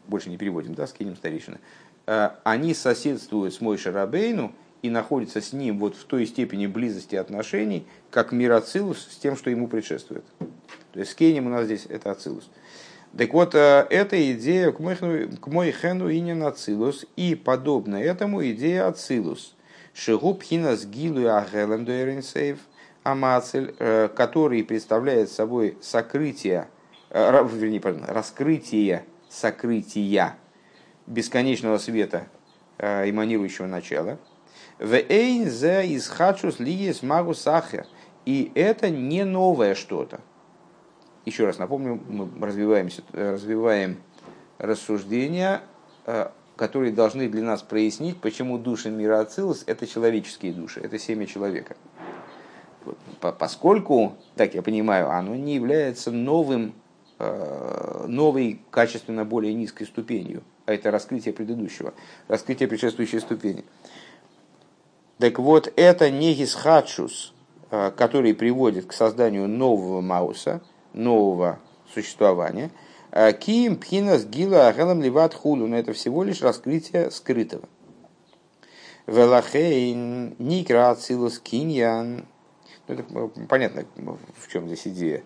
больше 0.07 0.31
не 0.31 0.37
переводим, 0.37 0.75
да, 0.75 0.87
с 0.87 0.93
Кейнем 0.93 1.17
старейшина, 1.17 1.59
они 2.07 2.75
соседствуют 2.75 3.55
с 3.55 3.61
Мой 3.61 3.79
Шарабейну 3.79 4.53
и 4.83 4.91
находятся 4.91 5.41
с 5.41 5.53
ним 5.53 5.79
вот 5.79 5.97
в 5.97 6.05
той 6.05 6.27
степени 6.27 6.67
близости 6.67 7.17
отношений, 7.17 7.87
как 8.11 8.33
мир 8.33 8.53
Ацилус 8.53 9.09
с 9.11 9.17
тем, 9.17 9.37
что 9.37 9.49
ему 9.51 9.69
предшествует. 9.69 10.25
То 10.93 11.01
есть 11.01 11.13
с 11.13 11.15
Кейнем 11.15 11.47
у 11.47 11.51
нас 11.51 11.65
здесь 11.65 11.87
это 11.89 12.11
Ацилус. 12.11 12.51
Так 13.17 13.33
вот, 13.33 13.55
э, 13.55 13.87
эта 13.91 14.33
идея 14.33 14.73
к 14.73 14.81
мой 14.81 15.71
хену 15.71 16.09
и 16.09 16.21
не 16.21 16.35
нацилус, 16.35 17.07
и 17.15 17.37
подобно 17.37 17.95
этому 17.95 18.45
идея 18.51 18.89
ацилус. 18.89 19.55
Шигуб 19.93 20.43
хинас 20.43 20.85
гилу 20.85 21.21
дуэринсейв 21.23 22.59
амацель, 23.05 23.73
э, 23.79 24.09
который 24.09 24.65
представляет 24.65 25.31
собой 25.31 25.79
сокрытие, 25.81 26.67
э, 27.11 27.49
вернее, 27.53 27.81
раскрытие 28.09 29.05
сокрытия 29.29 30.35
бесконечного 31.07 31.79
света, 31.79 32.29
эманирующего 32.79 33.67
начала. 33.67 34.19
В 34.79 34.95
эйн 34.95 35.49
зе 35.49 35.85
исхачус 35.97 36.59
лиес 36.59 37.03
магу 37.03 37.35
сахер. 37.35 37.87
И 38.25 38.51
это 38.55 38.91
не 38.91 39.25
новое 39.25 39.75
что-то. 39.75 40.21
Еще 41.25 41.47
раз 41.47 41.59
напомню, 41.59 42.03
мы 42.09 42.29
развиваемся, 42.47 43.03
развиваем 43.13 43.99
рассуждения, 44.59 45.63
э, 46.07 46.29
которые 46.57 46.93
должны 46.93 47.29
для 47.29 47.43
нас 47.43 47.63
прояснить, 47.63 48.21
почему 48.21 48.59
души 48.59 48.91
мира 48.91 49.21
Ацилус– 49.21 49.65
это 49.67 49.87
человеческие 49.87 50.53
души, 50.53 50.81
это 50.81 50.99
семя 50.99 51.27
человека. 51.27 51.77
Поскольку, 53.21 54.17
так 54.37 54.55
я 54.55 54.63
понимаю, 54.63 55.11
оно 55.11 55.35
не 55.35 55.55
является 55.55 56.11
новым, 56.11 56.69
э, 56.69 56.71
новой, 57.19 58.61
качественно 58.71 59.25
более 59.25 59.55
низкой 59.55 59.85
ступенью, 59.85 60.43
а 60.67 60.75
это 60.75 60.91
раскрытие 60.91 61.33
предыдущего, 61.33 61.95
раскрытие 62.29 62.69
предшествующей 62.69 63.21
ступени. 63.21 63.65
Так 65.19 65.39
вот, 65.39 65.73
это 65.77 66.11
не 66.11 66.35
гисхадшус, 66.35 67.33
э, 67.71 67.93
который 67.97 68.35
приводит 68.35 68.87
к 68.87 68.93
созданию 68.93 69.49
нового 69.49 70.01
Мауса– 70.01 70.61
нового 70.95 71.59
существования. 71.93 72.71
А 73.11 73.33
Ким 73.33 73.77
пхинас 73.77 74.25
гила 74.25 74.69
ахелам 74.69 75.03
ливат 75.03 75.35
худу, 75.35 75.67
но 75.67 75.77
это 75.77 75.93
всего 75.93 76.25
лишь 76.25 76.43
раскрытие 76.43 77.11
скрытого. 77.11 77.69
Велахейн 79.07 80.35
никра 80.39 80.91
ацилус 80.91 81.39
киньян. 81.39 82.27
Ну, 82.89 82.95
это 82.95 83.05
понятно, 83.49 83.85
в 84.37 84.49
чем 84.51 84.67
здесь 84.67 84.87
идея. 84.89 85.23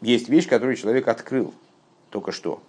Есть 0.00 0.28
вещь, 0.28 0.48
которую 0.48 0.76
человек 0.76 1.08
открыл 1.08 1.54
только 2.10 2.32
что. 2.32 2.62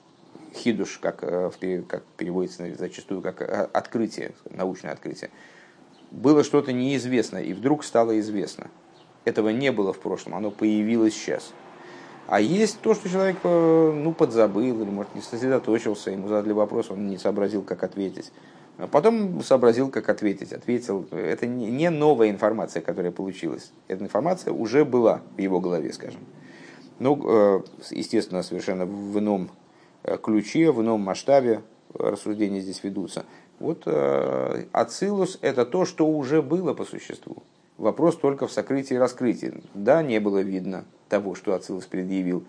Хидуш, 0.54 0.98
как, 1.00 1.24
э, 1.24 1.52
как 1.88 2.04
переводится 2.18 2.66
зачастую 2.76 3.22
как 3.22 3.42
э, 3.42 3.70
открытие, 3.74 4.32
научное 4.50 4.92
открытие. 4.92 5.30
Было 6.12 6.44
что-то 6.44 6.72
неизвестное, 6.74 7.44
и 7.44 7.54
вдруг 7.54 7.84
стало 7.84 8.20
известно 8.20 8.70
этого 9.28 9.50
не 9.50 9.72
было 9.72 9.94
в 9.94 10.00
прошлом, 10.00 10.36
оно 10.36 10.52
появилось 10.52 11.14
сейчас. 11.14 11.52
А 12.28 12.42
есть 12.42 12.80
то, 12.82 12.94
что 12.94 13.10
человек 13.10 13.38
э, 13.44 13.92
ну, 13.94 14.14
подзабыл, 14.14 14.62
или, 14.62 14.90
может, 14.90 15.16
не 15.16 15.22
сосредоточился, 15.22 16.12
ему 16.12 16.28
задали 16.28 16.54
вопрос, 16.54 16.92
он 16.92 17.08
не 17.08 17.18
сообразил, 17.18 17.62
как 17.62 17.84
ответить. 17.84 18.32
А 18.78 18.88
потом 18.88 19.42
сообразил, 19.44 19.90
как 19.90 20.10
ответить. 20.10 20.54
Ответил. 20.54 21.08
Это 21.12 21.48
не 21.48 21.90
новая 21.90 22.30
информация, 22.30 22.82
которая 22.82 23.12
получилась. 23.12 23.72
Эта 23.88 24.04
информация 24.04 24.54
уже 24.54 24.86
была 24.86 25.22
в 25.36 25.40
его 25.40 25.60
голове, 25.60 25.92
скажем. 25.94 26.20
Ну, 27.00 27.22
э, 27.26 27.62
естественно, 27.92 28.44
совершенно 28.44 28.86
в 28.86 29.18
ином 29.20 29.50
э, 30.04 30.18
ключе, 30.18 30.72
в 30.72 30.82
ином 30.82 31.02
масштабе 31.02 31.62
рассуждения 31.94 32.60
здесь 32.62 32.84
ведутся. 32.84 33.26
Вот 33.60 33.88
ацилус– 34.72 35.40
это 35.42 35.66
то, 35.66 35.86
что 35.86 36.06
уже 36.08 36.44
было 36.44 36.76
по 36.76 36.86
существу. 36.86 37.38
Вопрос 37.78 38.16
только 38.16 38.46
в 38.46 38.52
сокрытии 38.52 38.94
и 38.94 38.98
раскрытии. 38.98 39.64
Да, 39.74 40.04
не 40.04 40.20
было 40.20 40.40
видно 40.40 40.86
того, 41.10 41.34
что 41.34 41.56
Ацилус 41.56 41.86
предъявил. 41.86 42.44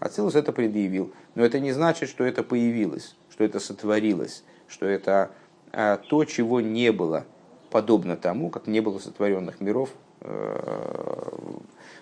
Ацилус 0.00 0.34
это 0.34 0.52
предъявил. 0.52 1.12
Но 1.36 1.44
это 1.44 1.60
не 1.60 1.72
значит, 1.72 2.08
что 2.08 2.24
это 2.24 2.42
появилось, 2.42 3.14
что 3.30 3.44
это 3.44 3.60
сотворилось, 3.60 4.42
что 4.66 4.86
это 4.86 5.30
то, 5.72 6.24
чего 6.24 6.60
не 6.60 6.90
было, 6.90 7.26
подобно 7.70 8.16
тому, 8.16 8.50
как 8.50 8.66
не 8.66 8.80
было 8.80 8.98
сотворенных 8.98 9.60
миров 9.60 9.90
э, 10.20 11.00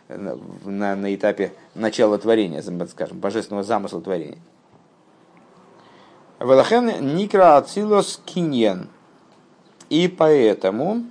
на, 0.09 0.97
на 0.97 1.15
этапе 1.15 1.53
начала 1.75 2.19
творения, 2.19 2.62
скажем, 2.62 3.19
божественного 3.19 3.65
замысла 3.65 4.00
творения. 4.00 4.38
Велахен 6.41 7.17
никра 7.17 7.57
ацилос 7.57 8.21
киньен. 8.25 8.88
И 9.91 10.09
поэтому 10.09 11.05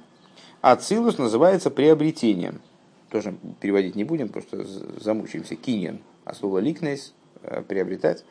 Ацилус 0.62 1.18
называется 1.18 1.72
приобретением. 1.72 2.62
Тоже 3.10 3.36
переводить 3.62 3.96
не 3.96 4.04
будем, 4.04 4.30
просто 4.30 4.66
замучаемся. 5.00 5.56
Киньян, 5.56 6.00
а 6.26 6.34
слово 6.34 6.60
ликнейс, 6.60 7.14
э, 7.44 7.62
приобретать. 7.62 8.26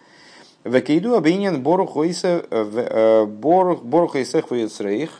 Векейду 0.64 1.16
обинен 1.16 1.62
борухойсех 1.62 2.44
э, 2.50 3.26
вейцрейх 4.50 5.10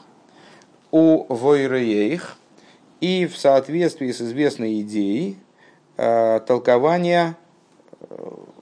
у 0.91 1.33
войреих 1.33 2.37
и 3.00 3.26
в 3.26 3.37
соответствии 3.37 4.11
с 4.11 4.21
известной 4.21 4.81
идеей 4.81 5.37
э, 5.97 6.41
толкования 6.47 7.37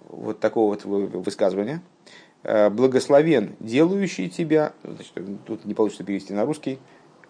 вот 0.08 0.40
такого 0.40 0.70
вот 0.74 0.84
высказывания, 0.84 1.82
благословен 2.42 3.56
делающий 3.58 4.28
тебя, 4.28 4.72
значит, 4.84 5.12
тут 5.44 5.64
не 5.64 5.74
получится 5.74 6.04
перевести 6.04 6.32
на 6.32 6.44
русский, 6.44 6.78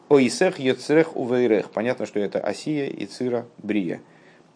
Оисех 0.09 0.59
Йоцрех 0.59 1.17
Увейрех. 1.17 1.71
Понятно, 1.71 2.05
что 2.05 2.21
это 2.21 2.41
Осия 2.41 2.87
и 2.87 3.07
Цира 3.07 3.47
Брия. 3.59 4.03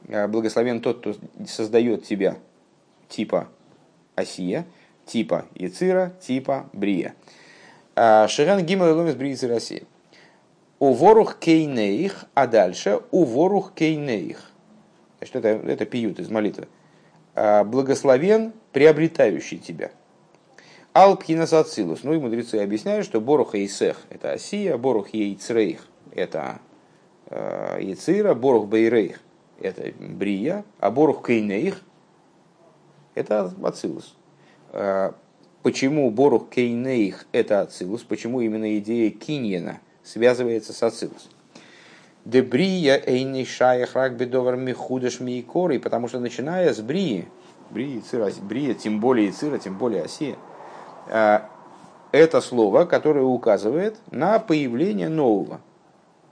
Благословен 0.07 0.81
тот, 0.81 0.99
кто 0.99 1.15
создает 1.47 2.05
тебя 2.05 2.37
типа 3.09 3.49
Осия, 4.15 4.67
типа 5.07 5.47
Яцира, 5.55 6.13
типа 6.21 6.69
Брия. 6.73 7.15
Шиган 7.97 8.65
Гимал 8.65 8.97
Ломис 8.97 9.15
Бриицы 9.15 9.49
России. 9.49 9.85
У 9.85 9.98
ворух 10.79 11.39
кейнейх, 11.39 12.25
а 12.35 12.47
дальше 12.47 13.01
у 13.11 13.25
ворух 13.25 13.73
кейнейх. 13.75 14.39
Значит, 15.19 15.37
это, 15.37 15.49
это 15.49 15.85
пиют 15.85 16.21
из 16.21 16.31
молитвы. 16.31 16.69
А, 17.35 17.65
Благословен, 17.65 18.53
приобретающий 18.73 19.59
тебя. 19.59 19.91
Алпхинас 20.93 21.53
Ацилус. 21.53 22.03
Ну 22.03 22.15
и 22.15 22.19
мудрецы 22.19 22.57
объясняют, 22.57 23.05
что 23.05 23.21
Борух 23.21 23.55
Ейсех– 23.55 24.01
это 24.11 24.33
Осия, 24.33 24.77
Борух 24.77 25.11
Ейцрейх– 25.11 25.87
это 26.13 26.61
э, 27.27 27.79
Ецира, 27.83 28.35
Борух 28.35 28.67
Бейрейх– 28.67 29.21
это 29.61 29.93
Брия, 29.99 30.65
а 30.81 30.91
Борух 30.91 31.25
Кейнейх– 31.27 31.83
это 33.15 33.53
Ацилус. 33.63 34.17
Э, 34.73 35.13
почему 35.63 36.11
Борух 36.11 36.49
Кейнейх– 36.51 37.27
это 37.33 37.61
Ацилус? 37.61 38.03
Почему 38.03 38.41
именно 38.41 38.79
идея 38.79 39.11
Киньена 39.11 39.81
связывается 40.09 40.73
с 40.73 40.83
Ацилус? 40.83 41.29
Дебрия 42.25 43.01
эйни 43.07 43.45
шаях 43.45 43.95
рак 43.95 44.17
бедовар 44.17 44.57
михудаш 44.57 45.21
миикоры, 45.21 45.79
потому 45.79 46.09
что 46.09 46.19
начиная 46.19 46.73
с 46.73 46.81
Брии, 46.81 47.29
Брия, 47.71 48.01
цира, 48.01 48.31
Брия, 48.43 48.75
тем 48.75 49.01
более 49.01 49.33
Цира, 49.33 49.59
тем 49.59 49.79
более 49.79 50.03
Осия– 50.03 50.37
Э, 51.09 51.41
это 52.13 52.41
слово, 52.41 52.85
которое 52.85 53.25
указывает 53.25 53.97
на 54.11 54.39
появление 54.39 55.09
нового, 55.09 55.61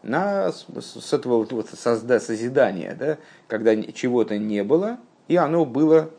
на 0.02 0.52
созидание, 0.52 2.95
да, 2.99 3.18
когда 3.47 3.75
чего-то 3.92 4.38
не 4.38 4.64
было, 4.64 4.99
и 5.28 5.37
оно 5.37 5.66
было 5.66 6.11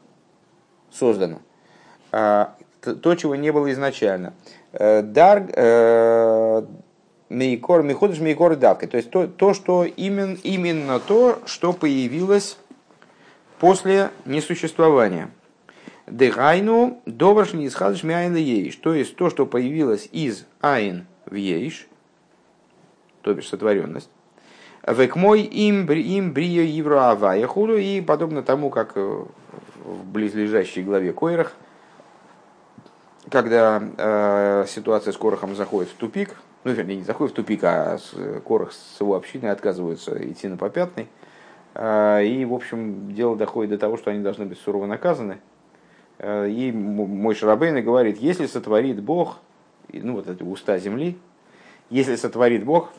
создано. 0.91 1.39
А, 2.11 2.55
то, 2.81 3.15
чего 3.15 3.35
не 3.35 3.51
было 3.51 3.71
изначально. 3.71 4.33
Э, 4.73 5.01
дар, 5.01 5.49
э, 5.55 6.63
мейкор, 7.29 7.84
миходыш 7.84 8.19
мейкор 8.19 8.55
давка. 8.55 8.88
То 8.88 8.98
есть 8.98 9.10
то, 9.10 9.27
то 9.27 9.53
что 9.53 9.86
именно, 9.86 10.38
именно 10.43 11.00
то, 11.00 11.39
что 11.46 11.74
появилось 11.74 12.57
после 13.60 14.12
несуществования. 14.25 15.29
Дегайну 16.07 17.01
доварш 17.05 17.53
не 17.53 17.67
исхадыш 17.67 18.03
мяйн 18.03 18.36
ейш. 18.36 18.75
То 18.77 18.93
есть 18.93 19.15
то, 19.15 19.29
что 19.29 19.46
появилось 19.46 20.07
из 20.12 20.46
айн 20.62 21.05
в 21.25 21.36
ейш, 21.36 21.88
то 23.22 23.34
бишь 23.34 23.48
сотворенность. 23.48 24.10
Век 24.88 25.17
мой 25.17 25.41
им, 25.41 25.86
им 25.91 26.31
брио 26.31 26.62
евро 26.62 27.12
авая 27.12 27.46
худу. 27.46 27.75
И 27.75 28.00
подобно 28.00 28.41
тому, 28.41 28.69
как 28.69 28.93
э, 28.96 29.25
в 29.84 30.05
близлежащей 30.05 30.81
главе 30.81 31.12
Койрах, 31.12 31.53
когда 33.29 33.81
э, 33.98 34.65
ситуация 34.67 35.13
с 35.13 35.17
Корохом 35.17 35.55
заходит 35.55 35.89
в 35.89 35.96
тупик, 35.96 36.36
ну, 36.63 36.72
вернее, 36.72 36.98
не 36.98 37.03
заходит 37.03 37.34
в 37.34 37.36
тупик, 37.36 37.63
а 37.63 37.98
с, 37.98 38.13
Корох 38.46 38.74
с 38.74 39.00
его 39.00 39.15
общиной 39.15 39.51
отказываются 39.51 40.17
идти 40.31 40.48
на 40.48 40.57
попятный, 40.57 41.07
э, 41.75 42.25
и, 42.25 42.46
в 42.46 42.53
общем, 42.53 43.13
дело 43.13 43.36
доходит 43.36 43.72
до 43.72 43.77
того, 43.77 43.98
что 43.98 44.12
они 44.12 44.22
должны 44.22 44.46
быть 44.46 44.60
сурово 44.60 44.86
наказаны, 44.86 45.39
Э, 46.19 46.50
и 46.50 46.72
мой 46.72 47.36
Шарабейн 47.36 47.84
говорит, 47.84 48.17
если 48.17 48.48
сотворит 48.48 49.01
Бог, 49.01 49.39
ну 49.91 50.13
вот 50.13 50.27
эти 50.27 50.43
уста 50.43 50.77
земли, 50.79 51.17
если 51.89 52.15
сотворит 52.15 52.65
Бог 52.65 52.91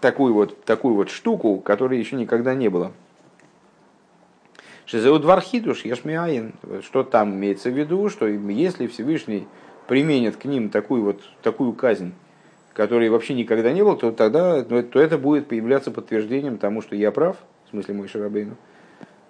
такую 0.00 0.34
вот, 0.34 0.64
такую 0.64 0.94
вот 0.94 1.10
штуку, 1.10 1.58
которой 1.58 1.98
еще 1.98 2.16
никогда 2.16 2.54
не 2.54 2.68
было. 2.68 2.92
Шизеу 4.86 5.18
двархидуш, 5.18 5.84
ешмиаин. 5.84 6.54
Что 6.82 7.02
там 7.02 7.34
имеется 7.34 7.70
в 7.70 7.78
виду, 7.78 8.08
что 8.08 8.26
если 8.26 8.86
Всевышний 8.86 9.46
применит 9.86 10.36
к 10.36 10.44
ним 10.44 10.70
такую 10.70 11.04
вот 11.04 11.20
такую 11.42 11.72
казнь, 11.74 12.12
которой 12.72 13.08
вообще 13.10 13.34
никогда 13.34 13.72
не 13.72 13.82
было, 13.82 13.96
то 13.96 14.12
тогда 14.12 14.62
то 14.62 15.00
это 15.00 15.18
будет 15.18 15.48
появляться 15.48 15.90
подтверждением 15.90 16.58
тому, 16.58 16.82
что 16.82 16.96
я 16.96 17.10
прав, 17.10 17.36
в 17.66 17.70
смысле 17.70 17.94
мой 17.94 18.08
Шарабейну 18.08 18.56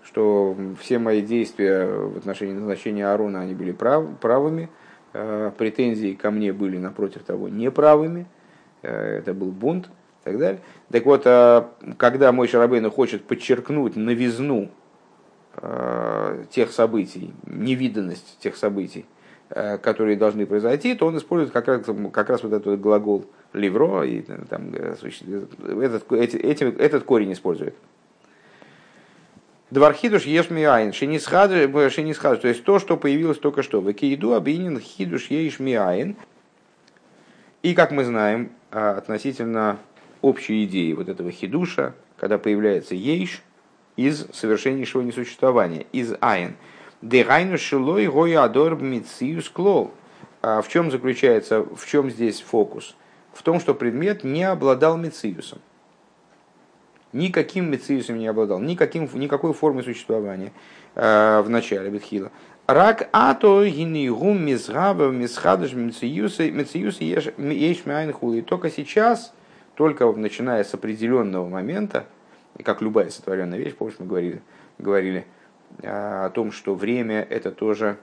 что 0.06 0.56
все 0.80 0.98
мои 0.98 1.20
действия 1.20 1.86
в 1.86 2.18
отношении 2.18 2.54
назначения 2.54 3.06
Аарона, 3.06 3.40
они 3.40 3.54
были 3.54 3.72
прав, 3.72 4.06
правыми, 4.20 4.68
э, 5.12 5.50
претензии 5.58 6.14
ко 6.14 6.30
мне 6.30 6.52
были, 6.52 6.78
напротив 6.78 7.24
того, 7.24 7.48
неправыми, 7.48 8.26
э, 8.82 9.18
это 9.18 9.34
был 9.34 9.50
бунт 9.50 9.86
и 9.86 10.24
так 10.24 10.38
далее. 10.38 10.60
Так 10.92 11.04
вот, 11.06 11.22
э, 11.26 11.64
когда 11.98 12.30
мой 12.30 12.46
Шарабейна 12.46 12.90
хочет 12.90 13.24
подчеркнуть 13.24 13.96
новизну 13.96 14.70
тех 16.50 16.70
событий, 16.72 17.32
невиданность 17.46 18.38
тех 18.40 18.56
событий, 18.56 19.06
которые 19.48 20.16
должны 20.16 20.44
произойти, 20.46 20.94
то 20.94 21.06
он 21.06 21.16
использует 21.16 21.52
как 21.52 21.68
раз, 21.68 21.82
как 22.12 22.30
раз 22.30 22.42
вот 22.42 22.52
этот 22.52 22.80
глагол 22.80 23.26
ливро, 23.52 24.02
и 24.02 24.22
там, 24.22 24.74
этот, 24.74 26.12
этим, 26.12 26.68
этот 26.78 27.04
корень 27.04 27.32
использует. 27.32 27.74
Двархидуш 29.70 30.26
ешмиайн, 30.26 30.92
шинисхадуш, 30.92 32.38
то 32.40 32.48
есть 32.48 32.62
то, 32.62 32.78
что 32.78 32.96
появилось 32.96 33.38
только 33.38 33.62
что. 33.62 33.80
Векииду 33.80 34.34
абинин 34.34 34.78
хидуш 34.78 35.26
ешмиайн. 35.26 36.16
И, 37.62 37.74
как 37.74 37.90
мы 37.90 38.04
знаем, 38.04 38.50
относительно 38.70 39.78
общей 40.22 40.64
идеи 40.64 40.92
вот 40.92 41.08
этого 41.08 41.32
хидуша, 41.32 41.94
когда 42.16 42.38
появляется 42.38 42.94
ейш 42.94 43.42
из 43.96 44.26
совершеннейшего 44.32 45.02
несуществования, 45.02 45.86
из 45.92 46.14
айн. 46.20 46.56
Дерайну 47.02 47.58
шилой 47.58 48.06
гоядор 48.06 48.76
мициус 48.76 49.48
клол. 49.48 49.92
А 50.42 50.62
в 50.62 50.68
чем 50.68 50.90
заключается, 50.90 51.62
в 51.62 51.86
чем 51.86 52.10
здесь 52.10 52.40
фокус? 52.40 52.96
В 53.32 53.42
том, 53.42 53.60
что 53.60 53.74
предмет 53.74 54.24
не 54.24 54.44
обладал 54.44 54.96
мициусом 54.96 55.58
никаким 57.16 57.70
мециусом 57.70 58.18
не 58.18 58.26
обладал, 58.26 58.60
никаким, 58.60 59.08
никакой 59.14 59.52
формой 59.52 59.82
существования 59.82 60.52
э, 60.94 61.42
в 61.44 61.48
начале 61.48 61.90
Бетхила. 61.90 62.30
Рак 62.66 63.08
ато 63.12 63.64
гинигум 63.66 64.44
мизгаба 64.44 65.08
мизхадыш 65.08 65.72
мециюса 65.72 66.50
мециюса 66.50 67.04
еш. 67.04 68.44
Только 68.44 68.70
сейчас, 68.70 69.32
только 69.76 70.10
начиная 70.12 70.64
с 70.64 70.74
определенного 70.74 71.48
момента, 71.48 72.06
и 72.58 72.62
как 72.62 72.82
любая 72.82 73.10
сотворенная 73.10 73.58
вещь, 73.58 73.74
помнишь, 73.74 73.96
мы 73.98 74.06
говорили, 74.06 74.42
говорили 74.78 75.26
э, 75.82 75.88
о 75.88 76.30
том, 76.30 76.52
что 76.52 76.74
время 76.74 77.22
это 77.22 77.50
тоже 77.50 77.98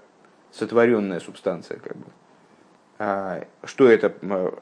сотворенная 0.51 1.19
субстанция, 1.19 1.79
как 1.79 1.97
бы. 1.97 2.05
А, 2.99 3.45
что 3.63 3.89
это 3.89 4.13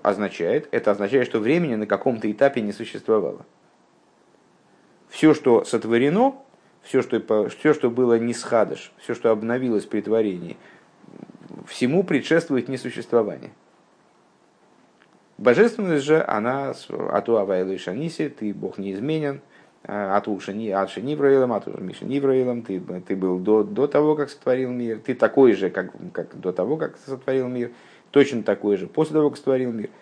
означает? 0.01 0.67
Это 0.71 0.91
означает, 0.91 1.27
что 1.27 1.39
времени 1.39 1.75
на 1.75 1.88
каком-то 1.88 2.32
этапе 2.32 2.62
не 2.62 2.71
существовало 2.71 3.45
все, 5.12 5.34
что 5.34 5.63
сотворено, 5.65 6.36
все, 6.82 7.04
что, 7.04 7.49
все, 7.49 7.73
что 7.73 7.91
было 7.91 8.17
не 8.17 8.34
схадыш, 8.34 8.91
все, 8.97 9.13
что 9.13 9.30
обновилось 9.30 9.86
при 9.86 10.01
творении, 10.01 10.58
всему 11.67 12.04
предшествует 12.04 12.69
несуществование. 12.69 13.51
Божественность 15.38 16.06
же, 16.06 16.23
она 16.23 16.73
ату 16.89 17.38
авайлы 17.38 17.77
шаниси, 17.77 18.30
ты 18.30 18.54
Бог 18.54 18.77
неизменен, 18.77 19.41
а, 19.83 20.17
ату 20.17 20.39
шани, 20.39 20.69
ат 20.69 20.89
шанивраилом, 20.89 21.53
ату 21.53 21.71
миша 21.79 22.05
нивраилом, 22.05 22.61
ты, 22.61 22.79
ты 23.07 23.15
был 23.15 23.39
до, 23.39 23.63
до 23.63 23.87
того, 23.87 24.15
как 24.15 24.29
сотворил 24.29 24.71
мир, 24.71 24.99
ты 24.99 25.13
такой 25.15 25.53
же, 25.53 25.69
как, 25.69 25.91
как 26.13 26.39
до 26.39 26.51
того, 26.51 26.77
как 26.77 26.97
сотворил 27.05 27.47
мир, 27.47 27.71
точно 28.11 28.43
такой 28.43 28.77
же 28.77 28.87
после 28.87 29.13
того, 29.13 29.29
как 29.29 29.37
сотворил 29.37 29.71
мир– 29.71 29.89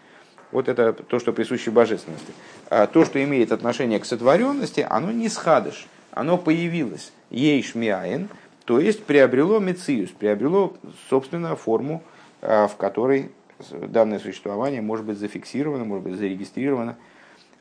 вот 0.51 0.67
это 0.67 0.93
то, 0.93 1.19
что 1.19 1.33
присуще 1.33 1.71
божественности. 1.71 2.33
А 2.69 2.87
то, 2.87 3.05
что 3.05 3.23
имеет 3.23 3.51
отношение 3.51 3.99
к 3.99 4.05
сотворенности, 4.05 4.85
оно 4.87 5.11
не 5.11 5.29
схадыш, 5.29 5.87
оно 6.11 6.37
появилось. 6.37 7.11
Ейш 7.29 7.75
миаин, 7.75 8.29
то 8.65 8.79
есть 8.79 9.03
приобрело 9.03 9.59
мециус, 9.59 10.09
приобрело, 10.09 10.75
собственно, 11.09 11.55
форму, 11.55 12.03
а, 12.41 12.67
в 12.67 12.77
которой 12.77 13.31
данное 13.71 14.19
существование 14.19 14.81
может 14.81 15.05
быть 15.05 15.17
зафиксировано, 15.17 15.85
может 15.85 16.05
быть 16.05 16.17
зарегистрировано. 16.17 16.97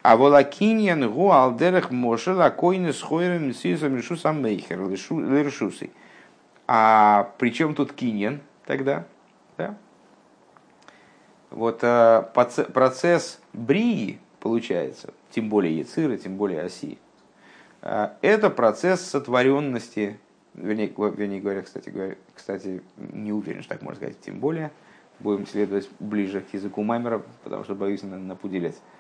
А 0.09 0.16
волакиньян 0.16 1.12
гу 1.12 1.33
алдерех 1.33 1.90
мошел 1.90 2.40
койны 2.51 2.94
с 2.94 3.03
хойром 3.03 3.49
мециусом 3.49 3.94
решусам 3.94 4.40
мейхер 4.40 4.81
лешусой. 4.88 5.90
А 6.66 7.31
при 7.37 7.51
чем 7.53 7.75
тут 7.75 7.92
киньян 7.92 8.40
тогда? 8.64 9.05
Да? 9.59 9.75
Вот 11.51 11.81
э, 11.83 12.25
процесс 12.33 13.38
брии, 13.53 14.18
получается, 14.40 15.12
тем 15.31 15.51
более 15.51 15.77
Яцира, 15.77 16.16
тем 16.16 16.38
более 16.38 16.62
Оси, 16.62 16.97
э, 17.83 18.09
это 18.23 18.49
процесс 18.49 19.03
сотворенности, 19.03 20.18
вернее, 20.55 20.90
вернее 20.97 21.42
говоря, 21.42 21.61
кстати, 21.61 21.90
говоря, 21.90 22.16
кстати, 22.35 22.83
не 22.97 23.35
уверен, 23.35 23.61
что 23.61 23.75
так 23.75 23.83
можно 23.83 23.97
сказать, 23.97 24.18
тем 24.23 24.40
более, 24.40 24.71
будем 25.21 25.47
следовать 25.47 25.90
ближе 26.01 26.40
к 26.40 26.55
языку 26.55 26.83
Маймера, 26.83 27.21
потому 27.44 27.64
что 27.64 27.75
боюсь 27.75 28.03
напуделять. 28.03 28.77
Э, 28.77 28.98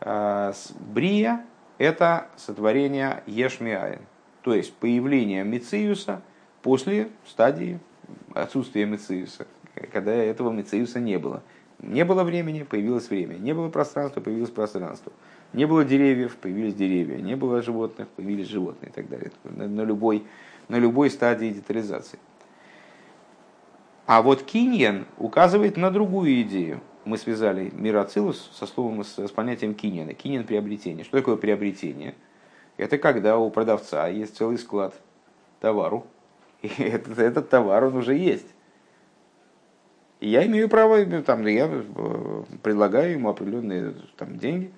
брия– 0.00 1.44
это 1.78 2.28
сотворение 2.36 3.22
Ешмиаин, 3.26 4.00
то 4.42 4.54
есть 4.54 4.72
появление 4.74 5.44
Мециуса 5.44 6.22
после 6.62 7.08
стадии 7.26 7.78
отсутствия 8.34 8.86
Мециуса, 8.86 9.46
когда 9.92 10.12
этого 10.12 10.50
Мециуса 10.50 11.00
не 11.00 11.18
было. 11.18 11.42
Не 11.78 12.04
было 12.04 12.24
времени, 12.24 12.62
появилось 12.62 13.10
время. 13.10 13.34
Не 13.34 13.52
было 13.52 13.68
пространства, 13.68 14.20
появилось 14.20 14.50
пространство. 14.50 15.12
Не 15.52 15.66
было 15.66 15.84
деревьев, 15.84 16.36
появились 16.36 16.74
деревья. 16.74 17.18
Не 17.18 17.36
было 17.36 17.60
животных, 17.60 18.08
появились 18.08 18.48
животные 18.48 18.90
и 18.90 18.92
так 18.92 19.08
далее. 19.08 19.30
На, 19.44 19.68
на, 19.68 19.82
любой, 19.82 20.24
на 20.68 20.76
любой 20.76 21.10
стадии 21.10 21.50
детализации. 21.50 22.18
А 24.06 24.22
вот 24.22 24.42
киньян 24.42 25.04
указывает 25.18 25.76
на 25.76 25.90
другую 25.90 26.40
идею. 26.42 26.80
Мы 27.06 27.18
связали 27.18 27.70
мир 27.72 27.98
Ацилус 27.98 28.50
со 28.52 28.66
словом, 28.66 29.04
с, 29.04 29.16
с 29.16 29.30
понятием 29.30 29.74
киньяна. 29.74 30.12
Киньян 30.12 30.42
приобретение. 30.42 31.04
Что 31.04 31.18
такое 31.18 31.36
приобретение? 31.36 32.16
Это 32.78 32.98
когда 32.98 33.38
у 33.38 33.48
продавца 33.48 34.08
есть 34.08 34.36
целый 34.36 34.58
склад 34.58 34.92
товару, 35.60 36.04
и 36.62 36.66
этот, 36.78 37.16
этот 37.16 37.48
товар 37.48 37.84
он 37.84 37.96
уже 37.96 38.16
есть. 38.16 38.48
И 40.18 40.28
я 40.28 40.44
имею 40.46 40.68
право, 40.68 41.04
там, 41.22 41.46
я 41.46 41.70
э, 41.70 42.42
предлагаю 42.64 43.12
ему 43.12 43.28
определенные 43.28 43.94
там, 44.16 44.36
деньги, 44.36 44.72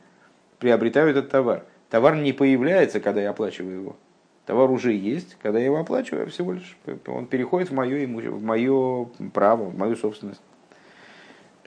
приобретаю 0.58 1.08
этот 1.08 1.30
товар. 1.30 1.64
Товар 1.88 2.14
не 2.16 2.34
появляется, 2.34 3.00
когда 3.00 3.22
я 3.22 3.30
оплачиваю 3.30 3.80
его. 3.80 3.96
Товар 4.44 4.70
уже 4.70 4.92
есть, 4.92 5.38
когда 5.40 5.60
я 5.60 5.64
его 5.64 5.78
оплачиваю, 5.78 6.28
всего 6.28 6.52
лишь 6.52 6.76
он 7.06 7.24
переходит 7.24 7.70
в 7.70 7.74
мое, 7.74 8.06
в 8.06 8.42
мое 8.42 9.06
право, 9.32 9.64
в 9.64 9.78
мою 9.78 9.96
собственность. 9.96 10.42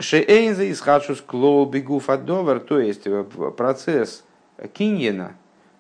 Шеэйнза 0.02 0.64
из 0.64 0.82
хадшус 0.82 1.22
клоу 1.22 1.66
бегуф 1.66 2.08
то 2.08 2.80
есть 2.80 3.06
э, 3.06 3.24
процесс 3.24 4.24
киньена 4.74 5.34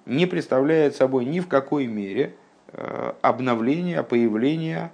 не 0.05 0.25
представляет 0.25 0.95
собой 0.95 1.25
ни 1.25 1.39
в 1.39 1.47
какой 1.47 1.87
мере 1.87 2.35
э, 2.73 3.13
обновления, 3.21 4.03
появления, 4.03 4.91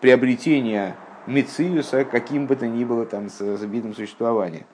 приобретения 0.00 0.96
Мециуса 1.26 2.04
каким 2.04 2.46
бы 2.46 2.56
то 2.56 2.66
ни 2.66 2.84
было 2.84 3.04
там 3.06 3.28
с 3.28 3.40
видом 3.40 3.94
существования. 3.94 4.66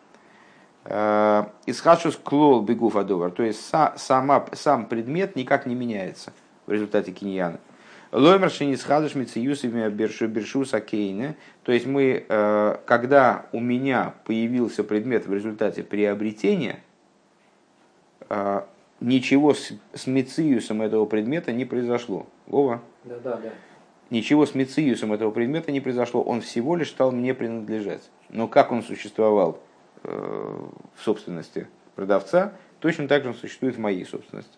Э, 0.85 1.45
Исхашус 1.67 2.17
клол 2.17 2.63
бегуф 2.63 2.97
адовар, 2.97 3.31
то 3.31 3.43
есть 3.43 3.61
сама, 3.97 4.47
сам 4.53 4.87
предмет 4.87 5.37
никак 5.37 5.67
не 5.67 5.75
меняется 5.75 6.33
в 6.67 6.73
результате 6.73 7.13
киньяна. 7.13 7.59
Лоймер 8.15 8.51
шинисхадыш 8.51 9.15
мециюсами 9.15 9.89
бершу 9.91 10.29
бершу 10.29 10.65
сакейне. 10.65 11.37
То 11.65 11.73
есть 11.73 11.85
мы, 11.85 12.25
э, 12.27 12.77
когда 12.87 13.47
у 13.53 13.61
меня 13.61 14.15
появился 14.25 14.85
предмет 14.85 15.27
в 15.27 15.35
результате 15.35 15.83
приобретения, 15.83 16.81
э, 18.29 18.63
ничего 19.01 19.53
с, 19.53 19.73
с 19.93 20.07
мециусом 20.07 20.81
этого 20.81 21.07
предмета 21.07 21.53
не 21.53 21.65
произошло. 21.65 22.27
Вова? 22.47 22.81
Да, 23.05 23.17
да, 23.23 23.37
да 23.37 23.51
ничего 24.11 24.47
с 24.47 24.55
мециусом 24.55 25.13
этого 25.13 25.31
предмета 25.31 25.73
не 25.73 25.81
произошло, 25.81 26.23
он 26.23 26.41
всего 26.41 26.77
лишь 26.77 26.91
стал 26.91 27.13
мне 27.13 27.35
принадлежать. 27.35 28.03
Но 28.31 28.49
как 28.49 28.73
он 28.73 28.83
существовал 28.83 29.61
э, 30.03 30.67
в 30.95 31.03
собственности 31.03 31.67
продавца, 31.95 32.53
точно 32.81 33.09
так 33.09 33.25
же 33.25 33.31
он 33.31 33.35
существует 33.35 33.77
в 33.77 33.81
моей 33.81 34.05
собственности. 34.05 34.57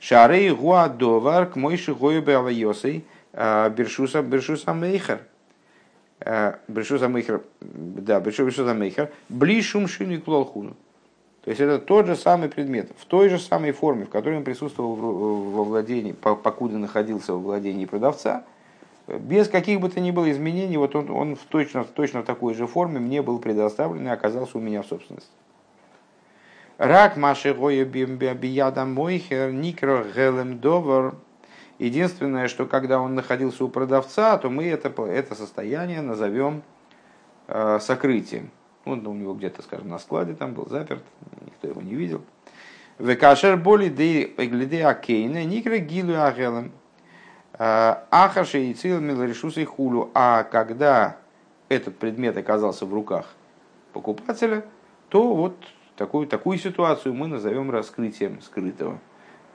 Шарей 0.00 0.50
гуадовар 0.50 1.46
к 1.46 1.56
мойши 1.56 1.94
гойбе 1.94 2.36
авайосей 2.36 3.04
э, 3.32 3.70
бершуса 3.70 4.22
бершуса 4.22 4.72
мейхер. 4.72 5.20
Э, 6.20 6.54
бершуса 6.68 7.08
мейхер, 7.08 7.42
да, 7.60 8.18
бершуса 8.18 8.74
мейхер, 8.74 9.10
блишум 9.28 9.86
шину 9.86 10.20
клолхуну. 10.20 10.74
То 11.42 11.50
есть 11.50 11.60
это 11.60 11.78
тот 11.78 12.06
же 12.06 12.16
самый 12.16 12.48
предмет, 12.48 12.90
в 12.98 13.06
той 13.06 13.28
же 13.28 13.38
самой 13.38 13.72
форме, 13.72 14.04
в 14.04 14.10
которой 14.10 14.36
он 14.36 14.44
присутствовал 14.44 14.94
во 14.94 15.64
владении, 15.64 16.12
покуда 16.12 16.76
находился 16.76 17.32
во 17.32 17.38
владении 17.38 17.86
продавца, 17.86 18.44
без 19.06 19.48
каких 19.48 19.80
бы 19.80 19.88
то 19.88 20.00
ни 20.00 20.10
было 20.10 20.30
изменений, 20.30 20.76
вот 20.76 20.94
он, 20.94 21.10
он 21.10 21.36
в 21.36 21.44
точно, 21.48 21.84
точно 21.84 22.22
в 22.22 22.26
такой 22.26 22.54
же 22.54 22.66
форме 22.66 23.00
мне 23.00 23.22
был 23.22 23.38
предоставлен 23.38 24.06
и 24.06 24.10
оказался 24.10 24.58
у 24.58 24.60
меня 24.60 24.82
в 24.82 24.86
собственности. 24.86 25.30
Рак 26.80 27.18
маши 27.18 27.52
бияда 27.52 28.86
мойхер 28.86 29.52
никро 29.52 30.02
гелем 30.02 30.60
довар. 30.60 31.14
Единственное, 31.78 32.48
что 32.48 32.64
когда 32.64 33.02
он 33.02 33.14
находился 33.14 33.66
у 33.66 33.68
продавца, 33.68 34.38
то 34.38 34.48
мы 34.48 34.64
это, 34.64 34.88
это 35.02 35.34
состояние 35.34 36.00
назовем 36.00 36.62
э, 37.48 37.78
сокрытием. 37.82 38.50
Он 38.86 39.06
у 39.06 39.12
него 39.12 39.34
где-то, 39.34 39.60
скажем, 39.60 39.90
на 39.90 39.98
складе 39.98 40.32
там 40.32 40.54
был 40.54 40.70
заперт, 40.70 41.02
никто 41.44 41.68
его 41.68 41.82
не 41.82 41.94
видел. 41.94 42.22
Векашер 42.98 43.58
боли 43.58 43.90
глиде 43.90 44.86
акейна 44.86 45.44
никра 45.44 45.76
гилу 45.76 46.18
агелем. 46.18 46.72
А, 47.58 48.06
Ахаши 48.10 48.70
и 48.70 48.72
цил 48.72 49.02
и 49.02 49.64
хулю. 49.66 50.10
А 50.14 50.44
когда 50.44 51.18
этот 51.68 51.98
предмет 51.98 52.38
оказался 52.38 52.86
в 52.86 52.94
руках 52.94 53.26
покупателя, 53.92 54.64
то 55.10 55.34
вот 55.34 55.56
такую, 56.00 56.26
такую 56.26 56.56
ситуацию 56.56 57.12
мы 57.12 57.28
назовем 57.28 57.70
раскрытием 57.70 58.40
скрытого. 58.40 58.98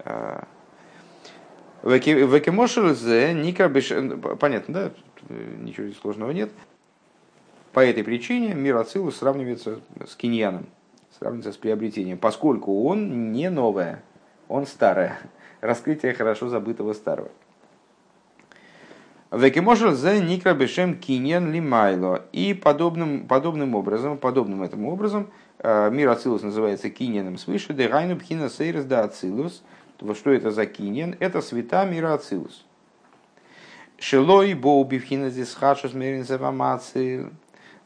А, 0.02 0.48
Векимошелзе 1.82 3.34
никра 3.34 3.68
Понятно, 4.36 4.74
да? 4.74 4.92
Ничего 5.28 5.92
сложного 6.00 6.30
нет. 6.30 6.52
По 7.74 7.80
этой 7.80 8.04
причине 8.04 8.54
мир 8.54 8.78
Ацилус 8.78 9.18
сравнивается 9.18 9.80
с 10.08 10.16
киньяном, 10.16 10.68
сравнивается 11.18 11.52
с 11.52 11.58
приобретением, 11.58 12.20
поскольку 12.20 12.84
он 12.84 13.32
не 13.32 13.50
новое, 13.50 14.04
он 14.48 14.68
старое. 14.68 15.18
Раскрытие 15.62 16.14
хорошо 16.14 16.48
забытого 16.48 16.94
старого. 16.94 17.32
Векимошел 19.32 19.94
за 19.94 20.20
никрабешем 20.20 20.96
киньян 21.00 21.52
лимайло. 21.52 22.24
И 22.32 22.54
подобным, 22.54 23.28
подобным 23.28 23.74
образом, 23.74 24.20
подобным 24.20 24.62
этому 24.62 24.94
образом, 24.94 25.24
э, 25.24 25.45
мир 25.92 26.10
Ацилус 26.10 26.44
называется 26.44 26.90
киньяном 26.90 27.38
свыше, 27.38 27.74
де 27.74 27.88
райну 27.88 28.18
пхина 28.18 28.50
сейрес 28.50 28.86
да 28.86 29.04
Ацилус. 29.04 29.64
Что 30.14 30.32
это 30.32 30.52
за 30.52 30.66
киньян? 30.66 31.16
Это 31.20 31.42
света 31.42 31.86
мира 31.86 32.14
Ацилус. 32.14 32.66
Шелой 33.98 34.54
боуби 34.54 35.00
пхина 35.00 35.30
здесь 35.30 35.54
хашус 35.54 35.94
мерин 35.94 36.26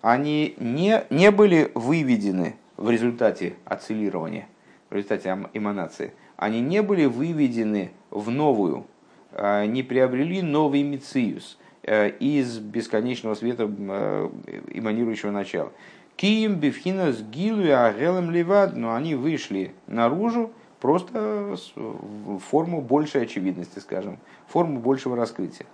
они 0.02 0.56
не, 0.58 1.04
не 1.10 1.32
были 1.32 1.72
выведены 1.76 2.56
в 2.78 2.90
результате 2.90 3.56
ацелирования, 3.66 4.48
в 4.90 4.96
результате 4.96 5.38
эманации. 5.54 6.14
Они 6.38 6.62
не 6.62 6.82
были 6.82 7.06
выведены 7.06 7.92
в 8.10 8.32
новую, 8.32 8.86
а, 9.34 9.66
не 9.66 9.84
приобрели 9.84 10.42
новый 10.42 10.84
мициус 10.84 11.58
э, 11.84 12.10
из 12.10 12.60
бесконечного 12.60 13.36
света 13.36 13.70
э, 13.70 14.30
эманирующего 14.72 15.32
начала. 15.32 15.72
Киим 16.20 16.56
бифхинас 16.56 17.22
гилу 17.22 17.62
и 17.62 17.70
агелем 17.70 18.30
ливад, 18.30 18.76
но 18.76 18.94
они 18.94 19.16
вышли 19.16 19.74
наружу 19.88 20.52
просто 20.82 21.56
в 21.78 22.40
форму 22.40 22.82
большей 22.82 23.22
очевидности, 23.22 23.80
скажем, 23.80 24.20
форму 24.46 24.82
большего 24.82 25.16
раскрытия. 25.16 25.66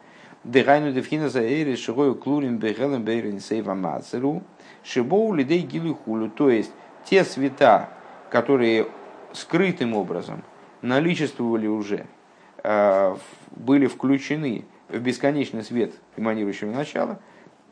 Дегайну 0.43 0.91
девхина 0.91 1.29
за 1.29 1.41
эйри 1.41 1.75
шигою 1.75 2.13
клурин 2.13 2.57
бегелем 2.57 3.01
бейрин 3.01 3.39
сейва 3.39 3.73
мацеру. 3.73 4.43
Шибоу 4.83 5.33
лидей 5.33 5.61
гилу 5.61 5.95
хулю. 5.95 6.29
То 6.29 6.51
есть 6.51 6.71
те 7.05 7.23
света, 7.23 7.89
которые 8.29 8.85
скрытым 9.33 9.95
образом 9.95 10.43
наличествовали 10.83 11.65
уже, 11.65 12.05
э, 12.63 13.15
были 13.49 13.87
включены 13.87 14.65
в 14.89 14.99
бесконечный 14.99 15.63
свет 15.63 15.95
эманирующего 16.17 16.69
начала, 16.69 17.19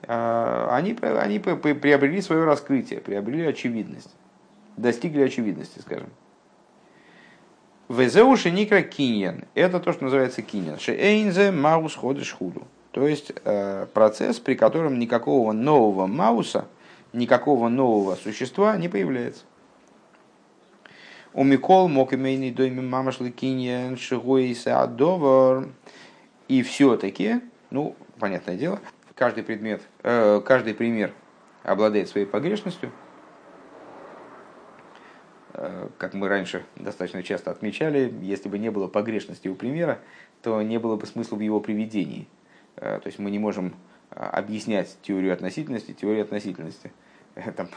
они, 0.08 0.98
они 1.02 1.40
приобрели 1.40 2.22
свое 2.22 2.44
раскрытие, 2.44 3.00
приобрели 3.00 3.46
очевидность, 3.46 4.14
достигли 4.78 5.22
очевидности, 5.22 5.80
скажем. 5.80 6.10
Везеуши 7.90 8.50
никра 8.50 8.82
киньян. 8.82 9.44
Это 9.56 9.80
то, 9.80 9.92
что 9.92 10.06
называется 10.06 10.42
киньян. 10.42 10.80
Шеэйнзе 10.80 11.52
маус 11.52 11.96
ходыш 11.96 12.32
худу. 12.32 12.64
То 12.92 13.08
есть 13.08 13.34
э, 13.44 13.88
процесс, 13.94 14.40
при 14.40 14.56
котором 14.56 15.00
никакого 15.00 15.52
нового 15.52 16.08
мауса, 16.08 16.68
никакого 17.12 17.68
нового 17.70 18.16
существа 18.16 18.78
не 18.78 18.88
появляется. 18.88 19.44
У 21.34 21.44
Микол 21.44 21.88
мог 21.88 22.14
имейный 22.14 22.52
дойми 22.52 22.82
мамашли 22.82 23.32
киньян 23.32 23.98
шигуиса 23.98 24.82
адовар. 24.82 25.68
И 26.48 26.62
все-таки, 26.62 27.42
ну, 27.72 27.96
понятное 28.20 28.56
дело, 28.56 28.80
каждый 29.16 29.44
предмет, 29.44 29.82
э, 30.04 30.42
каждый 30.46 30.74
пример 30.74 31.12
обладает 31.64 32.10
своей 32.10 32.26
погрешностью– 32.26 32.92
Э, 35.54 35.90
как 35.98 36.14
мы 36.14 36.28
раньше 36.28 36.66
достаточно 36.76 37.22
часто 37.22 37.52
отмечали, 37.52 38.14
если 38.22 38.50
бы 38.50 38.58
не 38.58 38.72
было 38.72 38.88
погрешности 38.88 39.48
у 39.48 39.56
примера, 39.56 40.00
то 40.42 40.62
не 40.62 40.80
было 40.80 40.96
бы 40.96 41.06
смысла 41.06 41.36
в 41.36 41.42
его 41.42 41.60
приведении. 41.60 42.28
Э, 42.76 43.00
то 43.02 43.08
есть 43.08 43.20
мы 43.20 43.32
не 43.32 43.40
можем 43.40 43.76
объяснять 44.10 44.96
теорию 45.02 45.34
относительности 45.34 45.92
теорию 45.92 46.24
относительности. 46.24 46.92
Там, 47.56 47.68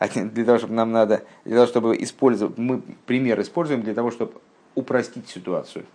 для 0.32 0.44
того, 0.44 0.58
чтобы 0.58 0.74
нам 0.74 0.92
надо, 0.92 1.24
для 1.44 1.54
того, 1.54 1.66
чтобы 1.66 1.96
использовать, 2.02 2.58
мы 2.58 2.82
пример 3.06 3.40
используем 3.40 3.82
для 3.82 3.94
того, 3.94 4.10
чтобы 4.10 4.34
упростить 4.74 5.28
ситуацию. 5.28 5.86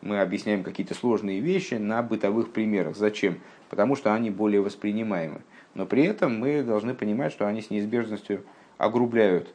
мы 0.00 0.20
объясняем 0.20 0.62
какие-то 0.62 0.94
сложные 0.94 1.40
вещи 1.40 1.74
на 1.74 2.02
бытовых 2.02 2.52
примерах. 2.52 2.96
Зачем? 2.96 3.40
Потому 3.72 3.96
что 3.96 4.12
они 4.12 4.28
более 4.28 4.60
воспринимаемы. 4.60 5.40
Но 5.72 5.86
при 5.86 6.04
этом 6.04 6.38
мы 6.38 6.62
должны 6.62 6.92
понимать, 6.92 7.32
что 7.32 7.46
они 7.46 7.62
с 7.62 7.70
неизбежностью 7.70 8.44
огрубляют 8.76 9.54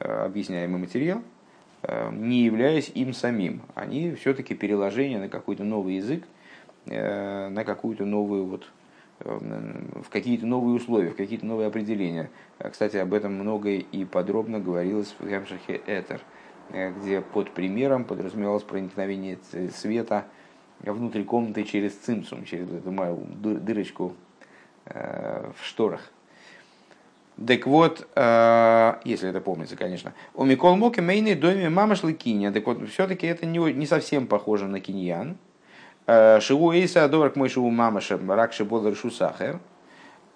э, 0.00 0.24
объясняемый 0.24 0.80
материал, 0.80 1.22
э, 1.82 2.10
не 2.10 2.42
являясь 2.42 2.90
им 2.96 3.12
самим. 3.12 3.62
Они 3.76 4.12
все-таки 4.16 4.56
переложение 4.56 5.20
на 5.20 5.28
какой-то 5.28 5.62
новый 5.62 5.94
язык, 5.98 6.24
э, 6.86 7.48
на 7.48 7.62
какую-то 7.62 8.04
новую 8.04 8.44
вот 8.44 8.66
в 9.20 10.10
какие-то 10.10 10.44
новые 10.44 10.74
условия, 10.74 11.10
в 11.10 11.16
какие-то 11.16 11.46
новые 11.46 11.68
определения. 11.68 12.30
Кстати, 12.58 12.96
об 12.96 13.14
этом 13.14 13.34
много 13.34 13.70
и 13.70 14.04
подробно 14.04 14.58
говорилось 14.58 15.14
в 15.16 15.24
Гамшахе 15.24 15.80
Этер, 15.86 16.20
где 16.98 17.20
под 17.20 17.52
примером 17.52 18.04
подразумевалось 18.04 18.64
проникновение 18.64 19.38
света 19.72 20.26
внутрь 20.92 21.22
комнаты 21.24 21.64
через 21.64 21.94
цимсум, 21.94 22.44
через 22.44 22.68
эту 22.70 22.90
дырочку 23.60 24.14
в 24.86 25.64
шторах. 25.64 26.10
Так 27.46 27.66
вот, 27.66 28.06
э, 28.14 28.94
если 29.04 29.28
это 29.28 29.40
помнится, 29.40 29.76
конечно. 29.76 30.12
У 30.34 30.44
Микол 30.44 30.76
Моки 30.76 31.00
Мейны 31.00 31.34
доме 31.34 31.68
мама 31.68 31.96
шлыкиня. 31.96 32.52
Так 32.52 32.66
вот, 32.66 32.88
все-таки 32.88 33.26
это 33.26 33.44
не, 33.44 33.86
совсем 33.86 34.28
похоже 34.28 34.68
на 34.68 34.80
киньян. 34.80 35.36
Э, 36.06 36.38
шиву 36.40 36.72
Эйса 36.72 37.04
Адовар 37.04 37.32
мой 37.34 37.48
шиву 37.48 37.70
мамаша 37.70 38.20
Ракши 38.24 38.64
Бол 38.64 38.88
Решу 38.88 39.10
Сахер. 39.10 39.58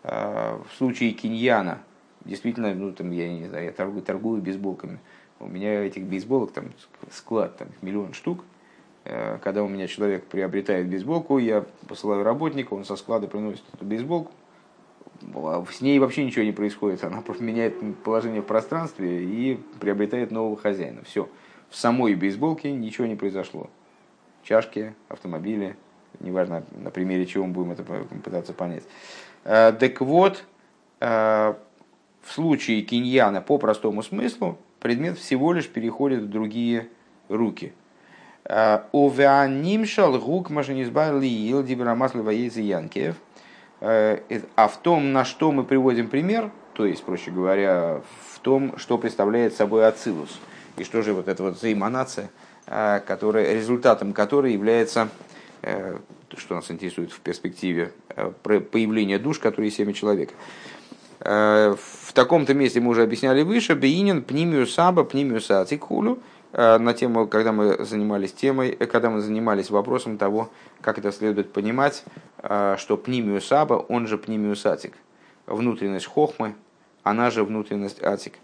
Э, 0.03 0.59
в 0.69 0.77
случае 0.77 1.13
киньяна, 1.13 1.79
действительно, 2.25 2.75
ну 2.75 2.93
там, 2.93 3.13
я 3.13 3.29
не 3.29 3.47
знаю, 3.47 3.67
я 3.67 3.73
торгую, 3.73 4.03
торгую 4.03 4.43
бейсболками. 4.43 4.99
У 5.39 5.47
меня 5.47 5.85
этих 5.85 6.03
бейсболок 6.03 6.51
там 6.51 6.73
склад, 7.13 7.57
там 7.59 7.69
миллион 7.81 8.13
штук. 8.13 8.45
Когда 9.43 9.63
у 9.63 9.69
меня 9.69 9.87
человек 9.87 10.25
приобретает 10.27 10.87
бейсболку, 10.87 11.39
я 11.39 11.65
посылаю 11.89 12.25
работника, 12.25 12.75
он 12.75 12.85
со 12.85 12.97
склада 12.97 13.27
приносит 13.27 13.63
эту 13.73 13.85
бейсболку, 13.85 14.33
с 15.71 15.81
ней 15.81 15.99
вообще 15.99 16.25
ничего 16.25 16.45
не 16.45 16.53
происходит, 16.53 17.03
она 17.05 17.23
меняет 17.39 17.75
положение 18.03 18.43
в 18.43 18.47
пространстве 18.47 19.25
и 19.25 19.61
приобретает 19.81 20.31
нового 20.31 20.57
хозяина. 20.57 21.03
Все. 21.05 21.29
В 21.71 21.77
самой 21.77 22.15
бейсболке 22.15 22.71
ничего 22.73 23.07
не 23.07 23.17
произошло. 23.17 23.71
Чашки, 24.43 24.95
автомобили, 25.09 25.77
неважно 26.21 26.65
на 26.83 26.91
примере 26.91 27.27
чего 27.27 27.47
мы 27.47 27.53
будем 27.53 27.73
это 27.73 27.83
пытаться 28.25 28.53
понять. 28.53 28.85
Э, 29.45 29.73
так 29.73 30.01
вот, 30.01 30.45
э, 31.01 31.55
в 32.23 32.33
случае 32.33 32.83
киньяна 32.83 33.41
по 33.43 33.59
простому 33.59 34.03
смыслу 34.03 34.59
предмет 34.81 35.19
всего 35.19 35.53
лишь 35.53 35.69
переходит 35.69 36.23
в 36.23 36.29
другие 36.29 36.89
руки. 37.29 37.73
Э, 38.49 38.81
Овеанимшал 38.93 40.19
гук 40.19 40.51
машинизбар 40.51 41.19
ли 41.19 41.29
ил 41.29 41.63
дибрамаслива 41.63 42.31
янкев– 42.31 43.17
Э, 43.81 44.19
а 44.57 44.69
в 44.69 44.77
том, 44.79 45.13
на 45.13 45.25
что 45.25 45.53
мы 45.53 45.65
приводим 45.65 46.09
пример, 46.09 46.51
то 46.75 46.85
есть, 46.85 47.03
проще 47.05 47.31
говоря, 47.31 48.01
в 48.33 48.39
том, 48.41 48.77
что 48.77 48.99
представляет 48.99 49.55
собой 49.55 49.87
ацилус, 49.87 50.39
и 50.77 50.85
что 50.85 51.03
же 51.03 51.13
вот 51.13 51.29
эта 51.29 51.43
вот 51.43 51.57
взаимонация, 51.57 52.31
э, 52.67 53.01
которая, 53.07 53.55
результатом 53.55 54.13
которой 54.13 54.53
является, 54.53 55.09
э, 55.63 55.97
что 56.37 56.57
нас 56.57 56.71
интересует 56.71 57.13
в 57.13 57.21
перспективе, 57.21 57.93
появления 58.43 59.19
душ, 59.19 59.39
которые 59.39 59.71
семя 59.71 59.93
человека. 59.93 60.35
В 61.21 62.13
таком-то 62.13 62.55
месте 62.55 62.81
мы 62.81 62.91
уже 62.91 63.03
объясняли 63.03 63.43
выше, 63.43 63.75
бейнин 63.75 64.23
пнимию 64.23 64.67
саба, 64.67 65.03
пнимию 65.03 65.41
ацикулю, 65.49 66.21
на 66.53 66.95
тему, 66.95 67.27
когда 67.27 67.53
мы 67.53 67.85
занимались 67.85 68.33
темой, 68.33 68.73
когда 68.73 69.11
мы 69.11 69.21
занимались 69.21 69.71
вопросом 69.71 70.17
того, 70.17 70.51
как 70.81 70.99
это 70.99 71.13
следует 71.13 71.53
понимать, 71.53 72.05
а, 72.39 72.77
что 72.79 72.97
пнимиус 72.97 73.53
аба, 73.53 73.75
он 73.75 74.07
же 74.07 74.17
пнимиус 74.17 74.65
атик. 74.67 74.95
Внутренность 75.47 76.07
хохмы, 76.07 76.55
она 77.03 77.31
же 77.31 77.45
внутренность 77.45 78.03
атик. 78.03 78.35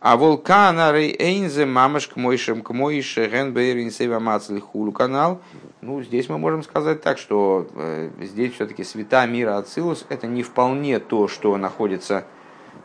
А 0.00 0.16
волкана 0.16 0.92
рейнзе 0.92 1.66
мамаш 1.66 2.06
к 2.06 2.16
мойшем 2.16 2.62
к 2.62 2.70
мойше 2.70 3.28
генбейрин 3.28 4.60
хулу 4.60 4.92
канал. 4.92 5.40
Ну, 5.80 6.02
здесь 6.02 6.28
мы 6.28 6.38
можем 6.38 6.62
сказать 6.62 7.02
так, 7.02 7.18
что 7.18 7.66
э, 7.74 8.10
здесь 8.20 8.54
все-таки 8.54 8.84
свята 8.84 9.26
мира 9.26 9.58
Ацилус 9.58 10.06
это 10.08 10.28
не 10.28 10.44
вполне 10.44 11.00
то, 11.00 11.26
что 11.26 11.56
находится, 11.56 12.24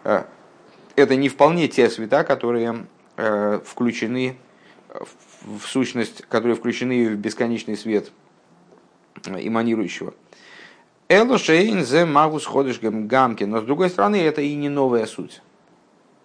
э, 0.03 0.23
это 0.95 1.15
не 1.15 1.29
вполне 1.29 1.67
те 1.67 1.87
света, 1.89 2.23
которые 2.23 2.87
э, 3.17 3.59
включены 3.63 4.37
в 4.93 5.65
сущность, 5.65 6.23
которые 6.29 6.55
включены 6.55 7.09
в 7.09 7.15
бесконечный 7.15 7.75
свет 7.75 8.11
эманирующего. 9.25 10.13
Элушейн 11.09 11.83
зе 11.83 12.05
магус 12.05 12.45
ходишь 12.45 12.79
гамки. 12.81 13.43
Но 13.43 13.61
с 13.61 13.63
другой 13.63 13.89
стороны, 13.89 14.15
это 14.17 14.41
и 14.41 14.55
не 14.55 14.69
новая 14.69 15.05
суть. 15.05 15.41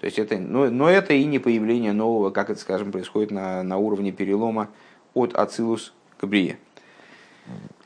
То 0.01 0.07
есть 0.07 0.19
это, 0.19 0.39
но, 0.39 0.71
но 0.71 0.89
это 0.89 1.13
и 1.13 1.25
не 1.25 1.39
появление 1.39 1.93
нового, 1.93 2.31
как 2.31 2.51
это, 2.51 2.61
скажем, 2.61 2.93
происходит 2.93 3.31
на, 3.33 3.63
на 3.65 3.79
уровне 3.79 4.13
перелома 4.13 4.69
от 5.13 5.35
Ацилус 5.35 5.93
к 6.19 6.27
Брие. 6.27 6.59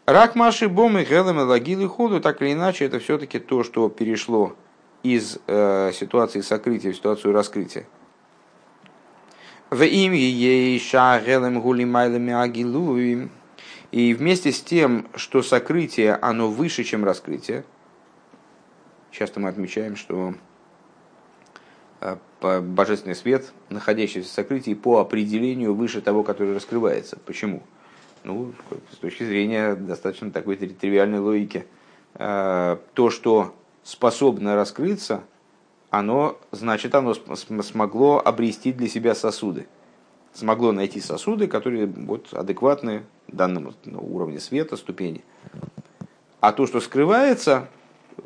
Рак 0.04 0.34
Маши 0.34 0.68
Бомы, 0.68 1.04
Гелем 1.04 1.38
Лагилы 1.38 1.88
Ходу, 1.88 2.20
так 2.20 2.42
или 2.42 2.52
иначе, 2.52 2.84
это 2.84 2.98
все-таки 2.98 3.38
то, 3.38 3.64
что 3.64 3.88
перешло 3.88 4.54
из 5.02 5.38
э, 5.46 5.92
ситуации 5.94 6.42
сокрытия 6.42 6.92
в 6.92 6.96
ситуацию 6.96 7.32
раскрытия. 7.32 7.86
В 9.72 9.82
имя 9.86 10.18
ей 10.18 10.78
ша 10.78 11.18
Гелем 11.18 11.62
Гули 11.62 11.84
Майлами 11.84 12.34
Агилуи. 12.34 13.30
И 13.90 14.12
вместе 14.12 14.52
с 14.52 14.60
тем, 14.60 15.08
что 15.14 15.42
сокрытие, 15.42 16.14
оно 16.14 16.50
выше, 16.50 16.84
чем 16.84 17.06
раскрытие, 17.06 17.64
часто 19.10 19.40
мы 19.40 19.48
отмечаем, 19.48 19.96
что 19.96 20.34
э, 22.02 22.16
божественный 22.60 23.14
свет, 23.14 23.50
находящийся 23.70 24.28
в 24.28 24.32
сокрытии, 24.32 24.74
по 24.74 24.98
определению 25.00 25.74
выше 25.74 26.02
того, 26.02 26.22
который 26.22 26.54
раскрывается. 26.54 27.18
Почему? 27.24 27.62
Ну, 28.24 28.52
с 28.92 28.96
точки 28.98 29.24
зрения 29.24 29.74
достаточно 29.74 30.30
такой 30.30 30.56
тривиальной 30.56 31.20
логики. 31.20 31.64
Э, 32.16 32.76
то, 32.92 33.08
что 33.08 33.54
способно 33.84 34.54
раскрыться, 34.54 35.24
оно, 35.92 36.36
значит, 36.50 36.94
оно 36.96 37.14
смогло 37.14 38.20
обрести 38.24 38.72
для 38.72 38.88
себя 38.88 39.14
сосуды 39.14 39.66
смогло 40.32 40.72
найти 40.72 41.00
сосуды, 41.00 41.46
которые 41.46 41.86
вот, 41.86 42.32
адекватны 42.32 43.04
данному 43.28 43.74
ну, 43.84 44.00
уровню 44.00 44.40
света, 44.40 44.76
ступени. 44.76 45.22
А 46.40 46.52
то, 46.52 46.66
что 46.66 46.80
скрывается, 46.80 47.68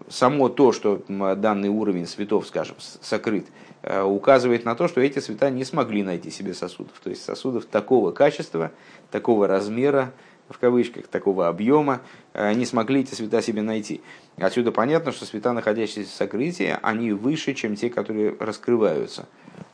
само 0.09 0.48
то, 0.48 0.72
что 0.72 1.02
данный 1.09 1.68
уровень 1.68 2.07
светов, 2.07 2.46
скажем, 2.46 2.76
сокрыт, 2.79 3.46
э, 3.83 4.02
указывает 4.02 4.64
на 4.64 4.74
то, 4.74 4.88
что 4.88 5.00
эти 5.00 5.18
света 5.18 5.50
не 5.50 5.64
смогли 5.64 6.02
найти 6.02 6.31
себе 6.31 6.55
сосудов. 6.55 6.92
То 7.02 7.11
есть 7.11 7.24
сосудов 7.24 7.66
такого 7.66 8.12
качества, 8.12 8.72
такого 9.11 9.46
размера, 9.46 10.12
в 10.48 10.59
кавычках, 10.59 11.06
такого 11.09 11.48
объема, 11.48 12.00
э, 12.35 12.52
не 12.54 12.66
смогли 12.66 13.00
эти 13.00 13.14
света 13.14 13.42
себе 13.42 13.62
найти. 13.62 14.00
Отсюда 14.37 14.72
понятно, 14.72 15.12
что 15.12 15.24
света, 15.24 15.52
находящиеся 15.52 16.11
в 16.11 16.14
сокрытии, 16.14 16.76
они 16.82 17.12
выше, 17.12 17.54
чем 17.54 17.74
те, 17.74 17.90
которые 17.90 18.37
раскрываются. 18.38 19.26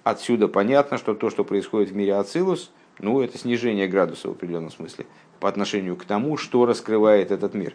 Отсюда 0.04 0.48
понятно, 0.48 0.98
что 0.98 1.14
то, 1.14 1.30
что 1.30 1.44
происходит 1.44 1.90
в 1.90 1.96
мире 1.96 2.14
Ацилус, 2.14 2.70
ну, 2.98 3.20
это 3.20 3.38
снижение 3.38 3.88
градуса 3.88 4.28
в 4.28 4.32
определенном 4.32 4.70
смысле 4.70 5.06
по 5.40 5.48
отношению 5.48 5.96
к 5.96 6.04
тому, 6.04 6.36
что 6.36 6.66
раскрывает 6.66 7.30
этот 7.30 7.54
мир. 7.54 7.74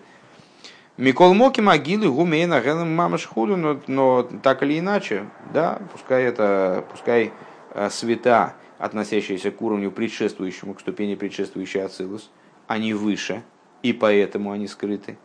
Микол 0.97 1.33
Моки 1.35 1.61
могилы 1.61 2.09
гумейна 2.09 2.59
гелем 2.59 2.95
мамаш 2.95 3.25
худу, 3.27 3.55
но, 3.55 3.79
но 3.85 4.23
так 4.41 4.63
или 4.63 4.79
иначе, 4.79 5.25
да, 5.53 5.79
пускай 5.91 6.23
это, 6.23 6.83
пускай 6.91 7.31
э, 7.75 7.89
света, 7.91 8.55
относящиеся 8.79 9.51
к 9.51 9.61
уровню 9.61 9.91
предшествующему, 9.91 10.73
к 10.73 10.79
ступени 10.79 11.15
предшествующей 11.15 11.83
Ацилус, 11.83 12.29
они 12.67 12.93
выше, 12.93 13.43
и 13.81 13.93
поэтому 13.93 14.51
они 14.51 14.67
скрыты. 14.67 15.17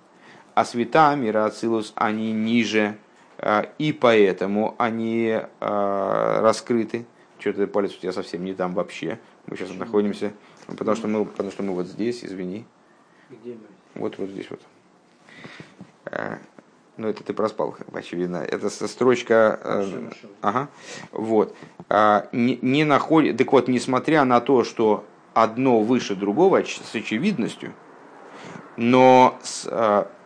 А 0.54 0.64
света 0.64 1.14
мира 1.14 1.44
Ацилус, 1.46 1.92
они 1.96 2.32
ниже, 2.32 2.96
а, 3.38 3.68
и 3.78 3.92
поэтому 3.92 4.74
они 4.78 5.40
а, 5.60 6.40
раскрыты. 6.40 7.06
Что-то 7.38 7.66
палец 7.66 7.96
у 7.96 7.98
тебя 8.00 8.12
совсем 8.12 8.44
не 8.44 8.54
там 8.54 8.74
вообще. 8.74 9.18
Мы 9.46 9.56
сейчас 9.56 9.74
находимся, 9.74 10.32
потому 10.66 10.96
что 10.96 11.08
мы, 11.08 11.24
потому 11.24 11.50
что 11.50 11.62
мы 11.62 11.74
вот 11.74 11.86
здесь, 11.86 12.24
извини. 12.24 12.64
Где 13.30 13.54
мы? 13.54 14.00
Вот, 14.00 14.18
вот 14.18 14.30
здесь 14.30 14.48
вот. 14.48 14.60
А, 16.06 16.38
ну, 16.96 17.08
это 17.08 17.24
ты 17.24 17.32
проспал, 17.32 17.76
очевидно. 17.92 18.36
Это 18.36 18.68
строчка... 18.68 19.58
Э, 19.64 20.10
ага. 20.42 20.68
Вот. 21.10 21.56
Не, 22.32 22.58
не 22.60 22.84
находит... 22.84 23.38
Так 23.38 23.50
вот, 23.50 23.66
несмотря 23.66 24.24
на 24.24 24.40
то, 24.40 24.62
что 24.62 25.04
одно 25.34 25.80
выше 25.80 26.14
другого 26.14 26.64
с 26.64 26.94
очевидностью, 26.94 27.72
но 28.76 29.38
с, 29.42 29.68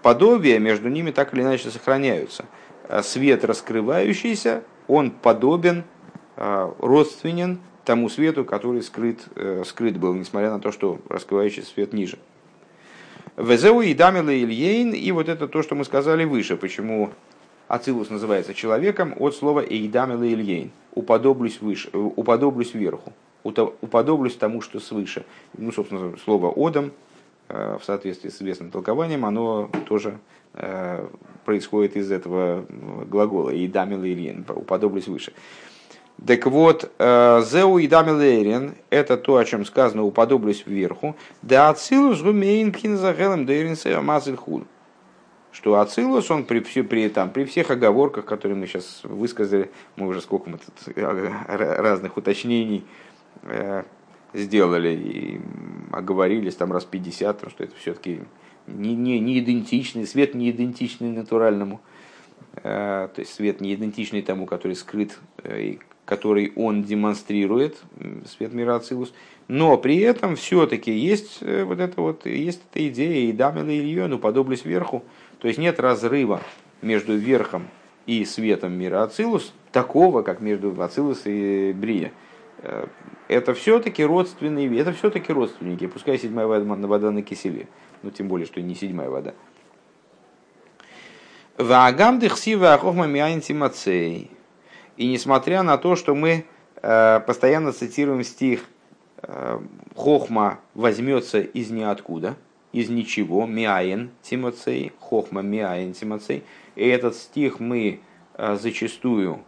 подобия 0.03 0.59
между 0.59 0.89
ними 0.89 1.11
так 1.11 1.35
или 1.35 1.43
иначе 1.43 1.71
сохраняются. 1.71 2.45
Э, 2.89 3.03
свет 3.03 3.45
раскрывающийся, 3.45 4.63
он 4.87 5.11
подобен, 5.11 5.85
э, 6.37 6.73
родственен 6.79 7.59
тому 7.85 8.09
свету, 8.09 8.45
который 8.45 8.83
скрыт, 8.83 9.21
э, 9.35 9.63
скрыт 9.65 9.97
был, 9.97 10.15
несмотря 10.15 10.51
на 10.51 10.61
то, 10.61 10.73
что 10.73 11.01
раскрывающий 11.09 11.63
свет 11.63 11.93
ниже. 11.93 12.19
Везеу 13.37 13.81
и 13.81 13.95
дамила 13.95 14.31
ильейн, 14.31 14.93
и 14.93 15.11
вот 15.13 15.29
это 15.29 15.47
то, 15.49 15.63
что 15.63 15.75
мы 15.75 15.85
сказали 15.85 16.25
выше, 16.25 16.57
почему 16.57 17.11
Ацилус 17.69 18.09
называется 18.09 18.55
человеком 18.55 19.15
от 19.19 19.35
слова 19.35 19.61
«эйдамела 19.61 20.27
ильейн»– 20.27 20.71
«уподоблюсь, 20.95 21.61
выше, 21.61 21.91
э, 21.93 21.99
уподоблюсь 21.99 22.75
вверху», 22.75 23.13
«уподоблюсь 23.47 24.37
тому, 24.37 24.61
что 24.61 24.81
свыше». 24.81 25.25
Ну, 25.57 25.73
собственно, 25.73 26.17
слово 26.25 26.53
«одам» 26.55 26.93
э, 27.49 27.79
в 27.81 27.85
соответствии 27.85 28.29
с 28.29 28.37
известным 28.37 28.71
толкованием, 28.71 29.25
оно 29.25 29.71
тоже 29.89 30.19
э, 30.55 31.07
происходит 31.45 31.97
из 31.97 32.11
этого 32.11 32.65
глагола 33.09 33.51
«эйдамела 33.51 34.05
ильейн»– 34.05 34.45
«уподоблюсь 34.49 35.09
выше». 35.09 35.33
Так 36.27 36.47
вот, 36.47 36.91
«зеу 36.99 37.77
и 37.77 37.87
дамилерин»– 37.87 38.75
это 38.91 39.19
то, 39.19 39.37
о 39.37 39.45
чем 39.45 39.67
сказано 39.67 40.03
«уподоблюсь 40.03 40.65
вверху», 40.67 41.15
«да 41.43 41.69
ацилус 41.69 42.23
гумейн 42.23 42.73
пхинзагелем 42.73 43.45
дейрин 43.45 43.77
сея 43.77 44.03
худ» 44.37 44.65
что 45.57 45.81
Ацилус, 45.81 46.31
он 46.31 46.45
при, 46.45 46.61
при, 46.61 47.09
там, 47.09 47.31
при 47.31 47.45
всех 47.47 47.71
оговорках, 47.71 48.27
которые 48.27 48.59
мы 48.59 48.67
сейчас 48.67 49.01
высказали, 49.05 49.71
мы 49.97 50.07
уже 50.07 50.21
сколько 50.21 50.51
мы 50.51 50.59
тут 50.59 50.95
э, 50.95 51.31
разных 51.47 52.19
уточнений 52.19 52.85
э, 52.85 53.06
сделали 54.33 54.89
и 54.95 55.41
оговорились 55.93 56.55
там 56.55 56.73
раз 56.73 56.85
50, 56.85 57.51
что 57.51 57.65
это 57.65 57.75
все-таки 57.77 58.21
не, 58.67 58.95
не, 58.95 59.19
не 59.21 59.39
идентичный, 59.39 60.07
свет 60.07 60.35
не 60.35 60.51
идентичный 60.51 61.11
натуральному, 61.11 61.81
э, 62.57 63.09
то 63.15 63.21
есть 63.21 63.35
свет 63.35 63.61
не 63.61 63.75
идентичный 63.75 64.23
тому, 64.23 64.47
который 64.47 64.75
скрыт, 64.75 65.19
э, 65.43 65.77
который 66.05 66.53
он 66.57 66.83
демонстрирует, 66.83 67.79
свет 68.27 68.53
мира 68.53 68.77
Ацилус, 68.77 69.13
но 69.49 69.77
при 69.79 69.99
этом 69.99 70.37
все-таки 70.37 70.93
есть 70.93 71.39
э, 71.41 71.65
вот 71.65 71.81
это 71.81 72.01
вот, 72.01 72.27
есть 72.27 72.63
эта 72.71 72.87
идея, 72.89 73.29
и 73.29 73.33
Дамила 73.33 73.71
и 73.71 73.81
Ильону, 73.81 74.19
подоблюсь 74.19 74.63
сверху, 74.63 75.05
то 75.39 75.49
есть 75.49 75.59
нет 75.59 75.81
разрыва 75.81 76.43
между 76.83 77.17
верхом 77.17 77.69
и 78.07 78.25
светом 78.25 78.73
мира 78.73 79.03
Ацилус, 79.03 79.53
такого, 79.73 80.23
как 80.23 80.41
между 80.41 80.81
Ацилус 80.81 81.23
и 81.25 81.73
Брия. 81.73 82.13
Э, 82.59 82.87
это 83.29 83.55
все-таки 83.55 84.05
родственные, 84.05 84.79
это 84.79 84.93
все-таки 84.93 85.33
родственники, 85.33 85.87
пускай 85.87 86.19
седьмая 86.19 86.47
вода, 86.47 86.75
вода 86.87 87.11
на 87.11 87.23
киселе, 87.23 87.69
ну 88.03 88.11
тем 88.11 88.29
более, 88.29 88.47
что 88.47 88.61
не 88.61 88.75
седьмая 88.75 89.11
вода. 89.11 89.35
Ваагам 91.59 92.21
ахохма 92.21 93.07
миаинтимацей. 93.07 94.31
И 94.97 95.07
несмотря 95.07 95.63
на 95.63 95.79
то, 95.79 95.97
что 95.97 96.15
мы 96.15 96.45
э, 96.77 97.21
постоянно 97.27 97.73
цитируем 97.73 98.23
стих 98.25 98.65
э, 99.23 99.59
Хохма 99.95 100.61
возьмется 100.75 101.41
из 101.41 101.71
ниоткуда, 101.71 102.37
из 102.73 102.91
ничего, 102.91 103.47
миаин 103.47 104.11
тимоцей, 104.23 104.93
хохма 105.01 105.41
миаин 105.41 105.95
тимоцей. 105.95 106.45
И 106.75 106.87
этот 106.87 107.17
стих 107.17 107.59
мы 107.59 108.01
зачастую 108.37 109.43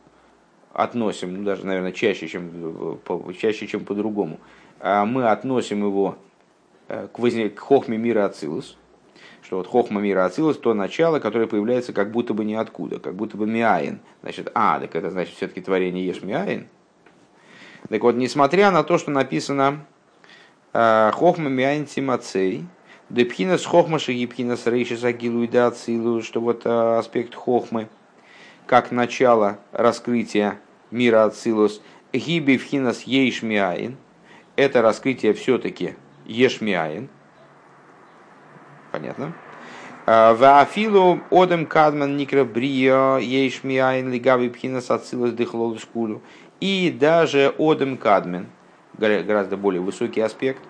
относим, 0.79 1.35
ну, 1.35 1.45
даже, 1.45 1.67
наверное, 1.67 1.91
чаще, 1.91 2.29
чем, 2.29 3.01
чаще, 3.37 3.67
чем 3.67 3.85
по-другому, 3.85 4.39
а 4.79 5.05
мы 5.05 5.29
относим 5.29 5.81
его 5.81 6.17
э, 6.87 7.09
к, 7.13 7.19
возник, 7.19 7.57
к 7.57 7.59
хохме 7.59 7.99
мира 7.99 8.27
Ацилус, 8.27 8.77
что 9.43 9.57
вот 9.57 9.67
хохма 9.67 10.01
мира 10.01 10.25
Ацилус 10.25 10.57
то 10.57 10.75
начало, 10.75 11.19
которое 11.19 11.49
появляется 11.49 11.93
как 11.93 12.13
будто 12.13 12.33
бы 12.33 12.45
ниоткуда, 12.45 13.01
как 13.01 13.17
будто 13.17 13.37
бы 13.37 13.45
миаин. 13.45 13.99
Значит, 14.23 14.53
а, 14.55 14.79
так 14.79 14.95
это 14.95 15.11
значит 15.11 15.35
все-таки 15.35 15.61
творение 15.61 16.07
ешь 16.07 16.23
миаин. 16.23 16.69
Так 17.89 18.01
вот, 18.03 18.15
несмотря 18.15 18.71
на 18.71 18.85
то, 18.85 18.99
что 18.99 19.11
написано 19.11 19.85
э, 20.73 21.11
хохма 21.13 21.49
миаин 21.49 21.87
тимацей, 21.87 22.67
Депхинас 23.11 23.65
хохма 23.65 23.99
шагипхинас 23.99 24.67
рейшис 24.67 25.03
агилу 25.03 25.43
и 25.43 25.57
ацилу, 25.57 26.23
что 26.23 26.41
вот 26.41 26.67
э, 26.67 26.99
аспект 26.99 27.35
хохмы, 27.35 27.89
как 28.67 28.93
начало 28.93 29.59
раскрытия 29.73 30.61
мира 30.91 31.25
ацилус, 31.25 31.81
гиби 32.13 32.57
вхинас 32.57 33.03
ейшмиаин, 33.03 33.97
это 34.57 34.83
раскрытие 34.83 35.35
все-таки 35.35 35.95
ешмиаин. 36.27 37.09
Понятно? 38.93 39.35
А, 40.07 40.35
Ваафилу 40.35 41.21
одем 41.31 41.67
кадман 41.67 42.17
никра 42.17 42.45
брио 42.45 43.19
ейшмиаин 43.19 44.11
лигави 44.11 44.49
пхинас 44.49 44.91
ацилус 44.91 45.33
дыхлолу 45.33 45.79
шкулю. 45.79 46.23
И 46.61 46.91
даже 46.91 47.55
одем 47.59 47.97
кадмен, 47.97 48.49
гораздо 48.99 49.57
более 49.57 49.81
высокий 49.81 50.21
аспект, 50.21 50.63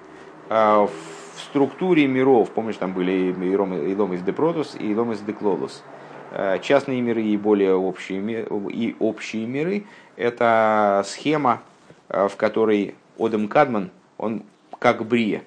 а, 0.50 0.86
в 0.86 1.40
структуре 1.40 2.06
миров, 2.08 2.50
помнишь, 2.50 2.76
там 2.76 2.92
были 2.92 3.32
и 3.32 3.94
Ломис 3.94 4.22
де 4.22 4.32
Протус, 4.32 4.76
и 4.78 4.94
Ломис 4.94 5.20
де 5.20 5.32
Клолус. 5.32 5.82
Э, 6.30 6.58
частные 6.60 7.00
миры 7.00 7.22
и 7.22 7.36
более 7.38 7.74
общие, 7.74 8.46
и 8.70 8.96
общие 8.98 9.46
миры– 9.46 9.84
это 10.18 11.02
схема, 11.06 11.62
э, 12.08 12.28
в 12.28 12.36
которой 12.36 12.94
Одем 13.18 13.48
Кадман, 13.48 13.90
он 14.16 14.42
как 14.78 15.06
Брия 15.06 15.42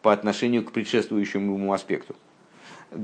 по 0.00 0.12
отношению 0.12 0.64
к 0.64 0.72
предшествующему 0.72 1.54
ему 1.54 1.72
аспекту. 1.72 2.16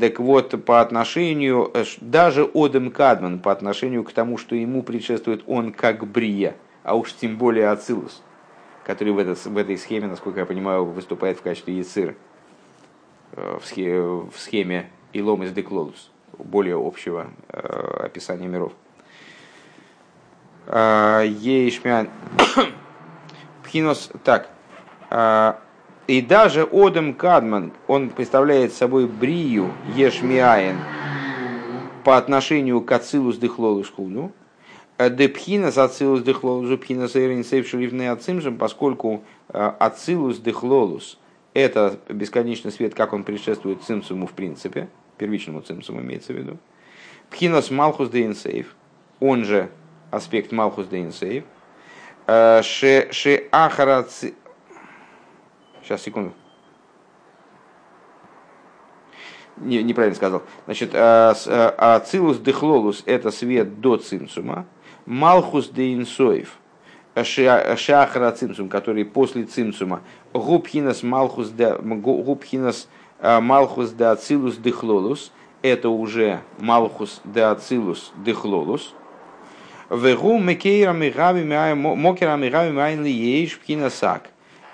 Так 0.01 0.19
вот, 0.19 0.65
по 0.65 0.81
отношению, 0.81 1.71
э, 1.75 1.85
даже 2.01 2.49
Одем 2.55 2.91
Кадман, 2.91 3.41
по 3.41 3.53
отношению 3.53 4.05
к 4.05 4.13
тому, 4.13 4.39
что 4.39 4.55
ему 4.55 4.83
предшествует, 4.83 5.43
он 5.47 5.73
как 5.73 6.07
Брия, 6.07 6.57
а 6.83 6.95
уж 6.95 7.13
тем 7.13 7.37
более 7.37 7.69
Ацилус– 7.69 8.23
который 8.89 9.13
в, 9.13 9.19
этот, 9.19 9.45
в 9.45 9.57
этой 9.59 9.77
схеме, 9.77 10.07
насколько 10.07 10.41
я 10.41 10.47
понимаю, 10.47 10.87
выступает 10.87 11.37
в 11.39 11.43
качестве 11.43 11.77
яцир 11.77 12.17
э, 13.33 13.59
в 13.61 14.35
схеме, 14.39 14.89
Илом 15.13 15.43
из 15.43 15.53
Деклолус, 15.53 16.11
более 16.39 16.77
общего 16.77 17.29
описания 17.49 18.49
миров. 18.49 18.73
Э, 20.69 21.25
Ейшмян. 21.27 22.09
Пхинос. 23.65 24.11
Так. 24.25 24.51
И 26.07 26.23
даже 26.23 26.69
Одем 26.71 27.15
Кадман, 27.15 27.73
он 27.87 28.11
представляет 28.11 28.73
собой 28.73 29.07
брию 29.07 29.73
Ешмиаин 29.97 30.79
по 32.05 32.17
отношению 32.17 32.83
к 32.83 32.93
Ацилус 32.93 33.39
Дехлолус 33.39 33.91
Хуну, 33.91 34.33
Депхина 34.99 35.69
ацилус 35.69 36.23
дехлолус 36.23 36.77
пхина 36.81 37.09
сейрин 37.09 37.45
сейвшеливный 37.45 38.11
ацимжем, 38.11 38.57
поскольку 38.57 39.23
э, 39.49 39.73
ацилус 39.79 40.39
дехлолус– 40.39 41.19
это 41.55 42.01
бесконечный 42.09 42.73
свет, 42.73 42.95
как 42.95 43.13
он 43.13 43.23
предшествует 43.23 43.83
цимсуму 43.85 44.27
в 44.27 44.33
принципе, 44.33 44.89
первичному 45.17 45.61
цимсуму 45.61 46.01
имеется 46.01 46.33
в 46.33 46.37
виду. 46.37 46.59
Пхинас 47.31 47.71
малхус 47.71 48.11
де 48.11 48.27
инсейв, 48.27 48.75
он 49.21 49.45
же 49.45 49.71
аспект 50.11 50.53
малхус 50.53 50.87
де 50.87 51.01
инсейв. 51.01 51.45
Э, 52.27 52.63
ше 52.63 53.09
ше 53.11 53.49
ахара 53.51 54.05
Сейчас, 55.83 56.03
секунду. 56.03 56.35
Не, 59.57 59.83
неправильно 59.83 60.15
сказал. 60.15 60.43
Значит, 60.67 60.91
э, 60.93 61.33
ацилус 61.79 62.39
дехлолус– 62.39 63.03
это 63.07 63.31
свет 63.31 63.81
до 63.81 63.97
цимсума, 63.97 64.67
Малхус 65.07 65.69
де 65.69 65.95
Инсоев, 65.95 66.59
Шахра 67.25 68.31
Цимсум, 68.33 68.69
который 68.69 69.07
после 69.07 69.45
Цимсума, 69.45 70.03
Губхинас 70.35 71.03
Малхус 71.03 71.49
де 71.49 71.73
Губхинас 71.73 72.89
э, 73.21 73.41
Малхус 73.41 73.91
де 73.91 74.05
Ацилус 74.05 74.57
Дехлолус, 74.57 75.33
это 75.63 75.89
уже 75.89 76.41
Малхус 76.59 77.23
де 77.25 77.43
Ацилус 77.43 78.13
Дехлолус. 78.17 78.95
Вегу 79.91 80.39
Мекейра 80.39 80.93
Мигави 80.93 81.45
Мокера 81.45 82.37
Мигави 82.37 82.73
Майнли 82.73 83.09
Ейш 83.09 83.59
Пхинасак. 83.59 84.31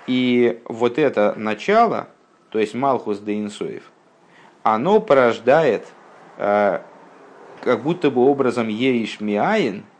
И 0.07 0.61
вот 0.65 0.97
это 0.97 1.33
начало, 1.35 2.07
то 2.49 2.59
есть 2.59 2.73
Малхус 2.73 3.19
де 3.19 3.39
Инсоев, 3.39 3.83
оно 4.61 4.99
порождает 4.99 5.85
э, 6.37 6.79
как 7.61 7.81
будто 7.81 8.11
бы 8.11 8.21
образом 8.21 8.67
Ейш 8.67 9.19
Миаин– 9.19 9.83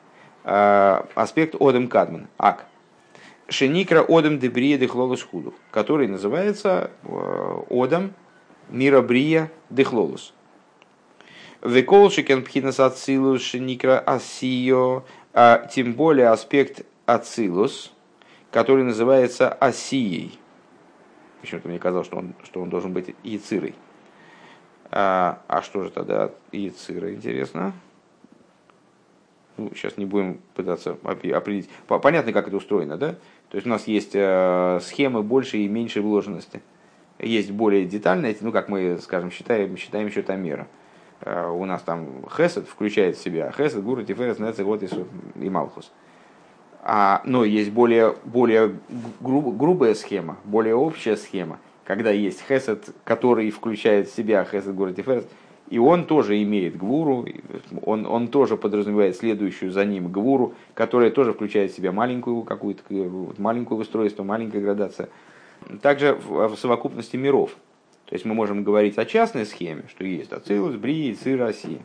Э, 0.46 1.02
аспект 1.16 1.56
Одем 1.60 1.88
Кадман, 1.88 2.28
Ак. 2.38 2.68
Шеникра 3.50 4.06
Одем 4.08 4.38
Дебрия 4.38 4.78
Дехлолус 4.78 5.24
Худу, 5.24 5.56
который 5.72 6.08
называется 6.08 6.92
э, 7.04 7.62
Одем 7.72 8.14
Мира 8.70 9.02
Брия 9.02 9.52
Дехлолус. 9.72 10.12
Векол 10.12 10.35
Шикен 11.66 12.44
Пхинас 12.44 12.80
Ацилус 12.80 13.42
Шеникра 13.42 13.98
Асио, 14.00 15.04
а 15.34 15.68
тем 15.68 15.94
более 15.94 16.30
аспект 16.30 16.86
Ацилус, 17.08 17.92
который 18.52 18.84
называется 18.84 19.50
Асией. 19.50 20.38
Почему-то 21.42 21.68
мне 21.68 21.80
казалось, 21.80 22.08
что 22.08 22.18
он, 22.18 22.36
что 22.44 22.62
он 22.62 22.70
должен 22.70 22.94
быть 22.94 23.16
Яцирой. 23.24 23.74
А, 24.92 25.42
а 25.48 25.62
что 25.62 25.84
же 25.84 25.90
тогда 25.90 26.32
Яцира, 26.52 27.12
интересно? 27.12 27.74
ну, 29.58 29.72
сейчас 29.74 29.98
не 29.98 30.06
будем 30.06 30.40
пытаться 30.54 30.98
определить. 31.04 31.70
Понятно, 31.88 32.34
как 32.34 32.48
это 32.48 32.58
устроено, 32.58 32.98
да? 32.98 33.16
То 33.50 33.56
есть 33.56 33.66
у 33.66 33.70
нас 33.70 33.88
есть 33.88 34.12
э, 34.14 34.80
схемы 34.82 35.24
большей 35.24 35.62
и 35.62 35.68
меньшей 35.68 36.02
вложенности. 36.02 36.62
Есть 37.20 37.52
более 37.52 37.86
детальные, 37.86 38.36
ну, 38.42 38.52
как 38.52 38.68
мы, 38.68 38.98
скажем, 39.02 39.32
считаем, 39.32 39.78
считаем 39.78 40.12
счетомера. 40.12 40.64
Э, 40.64 40.85
у 41.26 41.66
нас 41.66 41.82
там 41.82 42.24
Хесед 42.36 42.68
включает 42.68 43.18
в 43.18 43.22
себя 43.22 43.52
Хесед, 43.52 43.84
Гура, 43.84 44.04
Тиферес, 44.04 44.40
Нецегот 44.40 44.84
и 45.36 45.50
Малхус. 45.50 45.92
А, 46.84 47.22
но 47.26 47.44
есть 47.44 47.72
более, 47.72 48.16
более 48.26 48.76
груб, 49.20 49.58
грубая 49.58 49.96
схема, 49.96 50.38
более 50.44 50.76
общая 50.76 51.18
схема, 51.18 51.60
когда 51.84 52.12
есть 52.12 52.44
Хесед, 52.48 52.94
который 53.04 53.50
включает 53.50 54.08
в 54.08 54.16
себя 54.16 54.46
Хесед, 54.46 54.76
Гура, 54.76 54.94
Тиферес, 54.94 55.26
и 55.70 55.80
он 55.80 56.06
тоже 56.06 56.42
имеет 56.44 56.78
гвуру, 56.78 57.26
он, 57.82 58.06
он 58.06 58.28
тоже 58.28 58.56
подразумевает 58.56 59.16
следующую 59.16 59.72
за 59.72 59.84
ним 59.84 60.12
гвуру, 60.12 60.54
которая 60.76 61.10
тоже 61.10 61.34
включает 61.34 61.72
в 61.72 61.76
себя 61.76 61.92
маленькую 61.92 62.44
какую-то 62.44 62.84
маленькое 63.40 63.80
устройство, 63.80 64.22
маленькая 64.24 64.62
градация. 64.62 65.10
Также 65.82 66.14
в, 66.14 66.50
в 66.50 66.56
совокупности 66.58 67.18
миров. 67.18 67.56
То 68.06 68.14
есть 68.14 68.26
мы 68.26 68.34
можем 68.34 68.64
говорить 68.64 68.98
о 68.98 69.06
частной 69.06 69.46
схеме, 69.46 69.84
что 69.90 70.06
есть 70.06 70.32
Ацилус, 70.32 70.76
Брии, 70.76 71.14
Ци, 71.14 71.36
Россия. 71.36 71.80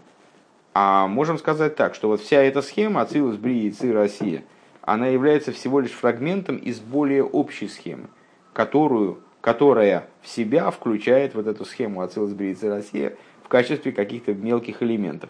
А 0.74 1.06
можем 1.06 1.38
сказать 1.38 1.76
так, 1.76 1.94
что 1.94 2.08
вот 2.08 2.20
вся 2.20 2.42
эта 2.42 2.62
схема 2.62 3.02
Ацилус, 3.02 3.36
Брии, 3.36 3.70
Ци, 3.70 3.92
Россия, 3.92 4.44
она 4.82 5.06
является 5.06 5.52
всего 5.52 5.80
лишь 5.80 5.92
фрагментом 5.92 6.56
из 6.56 6.80
более 6.80 7.24
общей 7.24 7.68
схемы, 7.68 8.08
которую, 8.52 9.20
которая 9.40 10.08
в 10.22 10.28
себя 10.28 10.70
включает 10.70 11.34
вот 11.34 11.46
эту 11.46 11.64
схему 11.64 12.02
Ацилус, 12.02 12.32
Брии, 12.32 12.54
Ци, 12.54 12.68
Россия– 12.68 13.14
качестве 13.50 13.92
каких-то 13.92 14.32
мелких 14.32 14.82
элементов. 14.82 15.28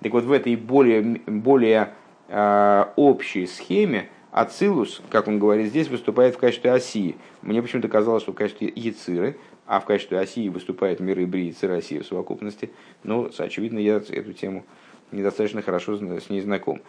Так 0.00 0.12
вот, 0.12 0.24
в 0.24 0.30
этой 0.30 0.54
более, 0.54 1.02
более 1.26 1.94
э, 2.28 2.84
общей 2.94 3.46
схеме 3.46 4.10
Ацилус, 4.36 5.00
как 5.08 5.28
он 5.28 5.38
говорит 5.38 5.68
здесь, 5.68 5.88
выступает 5.88 6.34
в 6.34 6.38
качестве 6.38 6.70
оси. 6.70 7.16
Мне 7.40 7.62
почему-то 7.62 7.88
казалось, 7.88 8.22
что 8.22 8.32
в 8.32 8.34
качестве 8.34 8.70
яциры, 8.76 9.38
а 9.66 9.80
в 9.80 9.86
качестве 9.86 10.20
оси 10.20 10.50
выступает 10.50 11.00
миры 11.00 11.26
Бри 11.26 11.56
и 11.58 11.66
России 11.66 12.00
в 12.00 12.06
совокупности. 12.06 12.68
Но, 13.02 13.30
очевидно, 13.38 13.78
я 13.78 13.96
эту 13.96 14.34
тему 14.34 14.66
недостаточно 15.10 15.62
хорошо 15.62 15.96
с 15.96 16.28
ней 16.28 16.42
знаком. 16.42 16.82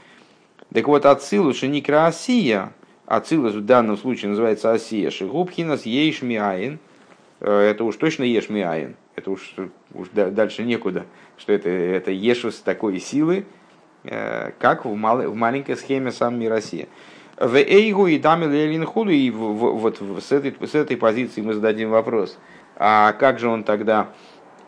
Так 0.74 0.89
вот, 0.89 1.06
Ацилус 1.06 1.64
и 1.64 1.70
Никра 1.70 2.08
Осия, 2.08 2.74
Ацилус 3.06 3.54
в 3.54 3.64
данном 3.64 3.95
случае 3.95 4.32
называется 4.32 4.74
Осия, 4.74 5.10
Шигубхинас 5.10 5.86
Ейшмиаин, 5.86 6.80
э, 7.39 7.50
это 7.50 7.86
уж 7.86 7.95
точно 7.95 8.24
Ешмиаин, 8.24 8.98
это 9.16 9.32
уж, 9.32 9.56
уж 9.93 10.10
дальше 10.10 10.64
некуда, 10.64 11.06
что 11.38 11.54
это, 11.54 11.70
это 11.70 12.12
Ешус 12.12 12.60
такой 12.60 13.00
силы, 13.00 13.45
э, 14.04 14.52
как 14.60 14.84
в, 14.84 14.93
мал, 14.95 15.20
в 15.22 15.36
маленькой 15.36 15.78
схеме 15.78 16.12
сам 16.12 16.45
Россия. 16.45 16.89
В 17.38 17.55
Эйгу 17.55 18.07
и 18.07 18.17
Дамил 18.17 18.51
Элин 18.51 18.85
Худу, 18.85 19.11
и 19.11 19.29
вот 19.29 20.01
с 20.19 20.31
этой, 20.31 20.55
с 20.67 20.73
этой 20.73 20.97
позиции 20.97 21.41
мы 21.41 21.53
зададим 21.53 21.91
вопрос, 21.91 22.38
а 22.75 23.13
как 23.13 23.38
же 23.38 23.47
он 23.47 23.63
тогда 23.63 24.07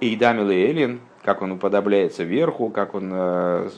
Эйдамил 0.01 0.51
Элин, 0.51 1.01
как 1.23 1.41
он 1.41 1.53
уподобляется 1.53 2.23
верху, 2.23 2.69
как 2.69 2.93
он 2.93 3.09
э, 3.11 3.69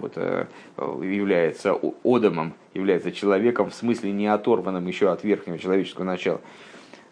вот, 0.00 0.12
э, 0.16 0.46
является 0.76 1.78
одомом, 2.04 2.54
является 2.74 3.12
человеком, 3.12 3.70
в 3.70 3.74
смысле 3.74 4.10
не 4.10 4.26
оторванным 4.26 4.88
еще 4.88 5.12
от 5.12 5.22
верхнего 5.22 5.58
человеческого 5.58 6.04
начала. 6.04 6.40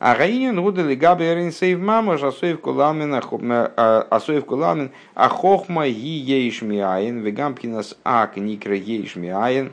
А 0.01 0.17
Гаинин 0.17 0.59
Рудели 0.59 0.95
Габи 0.97 1.27
Эринсейв 1.27 1.79
Мамаш, 1.79 2.23
Асоев 2.23 2.61
Куламин, 2.61 3.21
Куламин, 3.21 4.91
а 5.15 5.29
Хохма 5.29 5.87
Ги 5.87 6.23
Ейшмиаин, 6.23 7.21
Вегамкинас 7.21 7.97
Ак 8.03 8.37
Никра 8.37 8.75
Ейшмиаин. 8.75 9.73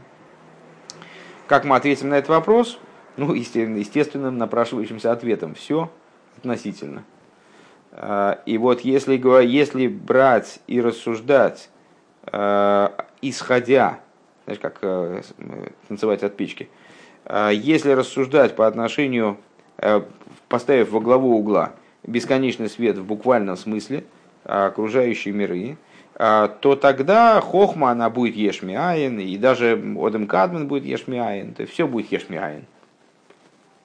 Как 1.47 1.63
мы 1.63 1.75
ответим 1.75 2.09
на 2.09 2.15
этот 2.15 2.29
вопрос? 2.29 2.79
Ну, 3.15 3.33
естественным 3.33 4.37
напрашивающимся 4.37 5.11
ответом. 5.11 5.55
Все 5.55 5.89
относительно. 6.37 7.03
А, 7.91 8.39
и 8.45 8.57
вот 8.57 8.81
если, 8.81 9.19
если 9.45 9.87
брать 9.87 10.59
и 10.67 10.79
рассуждать, 10.81 11.69
а, 12.25 13.05
исходя, 13.21 13.99
знаешь, 14.45 14.59
как 14.59 14.77
э, 14.81 15.21
танцевать 15.87 16.23
от 16.23 16.37
печки, 16.37 16.69
а, 17.25 17.49
если 17.49 17.91
рассуждать 17.91 18.55
по 18.55 18.67
отношению 18.67 19.37
Э, 19.77 20.01
поставив 20.49 20.91
во 20.91 20.99
главу 20.99 21.37
угла 21.37 21.73
бесконечный 22.03 22.69
свет 22.69 22.97
в 22.97 23.05
буквальном 23.05 23.57
смысле, 23.57 24.05
окружающие 24.43 25.33
миры, 25.33 25.77
то 26.18 26.76
тогда 26.82 27.39
Хохма, 27.41 27.91
она 27.91 28.09
будет 28.09 28.36
Ешмиаин, 28.36 29.20
и 29.20 29.38
даже 29.38 29.74
Одем 29.74 30.28
Кадмен 30.28 30.68
будет 30.68 30.84
Ешмиаин, 30.84 31.53
то 31.53 31.61
есть 31.61 31.74
все 31.74 31.88
будет 31.88 32.11
Ешмиаин. 32.11 32.65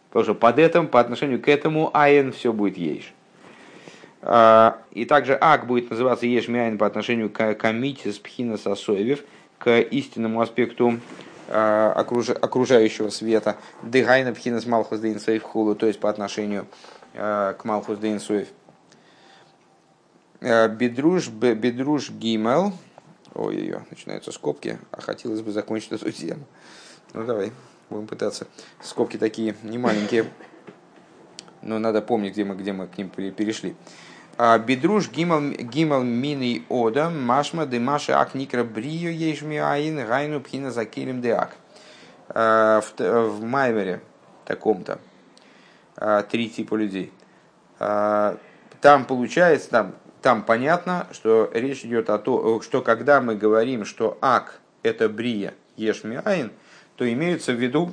Потому 0.08 0.24
что 0.24 0.34
под 0.34 0.58
этим, 0.58 0.88
по 0.88 1.00
отношению 1.00 1.40
к 1.40 1.48
этому 1.48 1.90
Аин 1.94 2.32
все 2.32 2.52
будет 2.52 2.76
Еш. 2.76 3.12
А, 4.22 4.78
и 4.92 5.04
также 5.04 5.34
Ак 5.34 5.66
будет 5.66 5.90
называться 5.90 6.26
Ешмиаин 6.26 6.78
по 6.78 6.86
отношению 6.86 7.30
к 7.30 7.54
Камите 7.54 8.12
Пхина 8.12 8.56
Сосоевев, 8.56 9.24
к 9.58 9.78
истинному 9.80 10.40
аспекту 10.40 10.98
Э, 11.54 11.92
окружающего 11.94 13.10
света. 13.10 13.56
Дыгайна 13.82 14.32
пхинас 14.32 14.64
малхус 14.64 15.00
дейнсуев 15.00 15.42
хулу, 15.42 15.74
то 15.74 15.86
есть 15.86 16.00
по 16.00 16.08
отношению 16.08 16.66
к 17.12 17.58
малхус 17.64 17.98
дейнсуев. 17.98 18.48
Э, 20.42 20.66
бедруш, 20.66 21.28
бедруш 21.28 22.10
гимел. 22.10 22.72
Ой-ой-ой, 23.32 23.80
начинаются 23.90 24.32
скобки, 24.32 24.76
а 24.90 25.00
хотелось 25.00 25.40
бы 25.40 25.52
закончить 25.52 25.92
эту 25.92 26.10
тему. 26.10 26.44
Ну 27.14 27.24
давай, 27.24 27.52
будем 27.88 28.08
пытаться. 28.08 28.48
Скобки 28.82 29.16
такие 29.16 29.54
не 29.62 29.78
маленькие, 29.78 30.26
но 31.62 31.78
надо 31.78 32.02
помнить, 32.02 32.32
где 32.32 32.44
мы, 32.44 32.56
где 32.56 32.72
мы 32.72 32.88
к 32.88 32.98
ним 32.98 33.08
перешли. 33.08 33.76
А, 34.36 34.58
Бедруш 34.58 35.10
гимал 35.10 36.02
мини 36.02 36.64
ода 36.68 37.08
машма 37.08 37.64
де 37.64 37.78
маша 37.78 38.20
ак 38.20 38.34
никра 38.34 38.64
брию 38.64 39.16
ешми 39.16 39.58
аин 39.58 40.04
гайну 40.04 40.40
пхина 40.40 40.72
за 40.72 40.86
килим 40.86 41.20
де 41.20 41.34
ак. 41.34 41.56
А, 42.28 42.82
в 42.98 43.44
Майвере 43.44 44.00
таком-то 44.44 44.98
а, 45.96 46.22
три 46.24 46.50
типа 46.50 46.74
людей. 46.74 47.12
Там 47.78 49.04
получается, 49.06 49.70
там, 49.70 49.94
там 50.22 50.44
понятно, 50.44 51.08
что 51.12 51.50
речь 51.52 51.84
идет 51.84 52.08
о 52.08 52.18
том, 52.18 52.62
что 52.62 52.80
когда 52.80 53.20
мы 53.20 53.34
говорим, 53.34 53.84
что 53.84 54.16
ак 54.20 54.60
это 54.82 55.08
брия 55.08 55.54
ешми 55.76 56.20
аин, 56.24 56.52
то 56.96 57.10
имеются 57.12 57.52
в 57.52 57.56
виду 57.56 57.92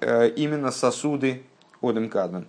э, 0.00 0.28
именно 0.30 0.70
сосуды 0.70 1.42
Одем 1.82 2.10
Кадман. 2.10 2.46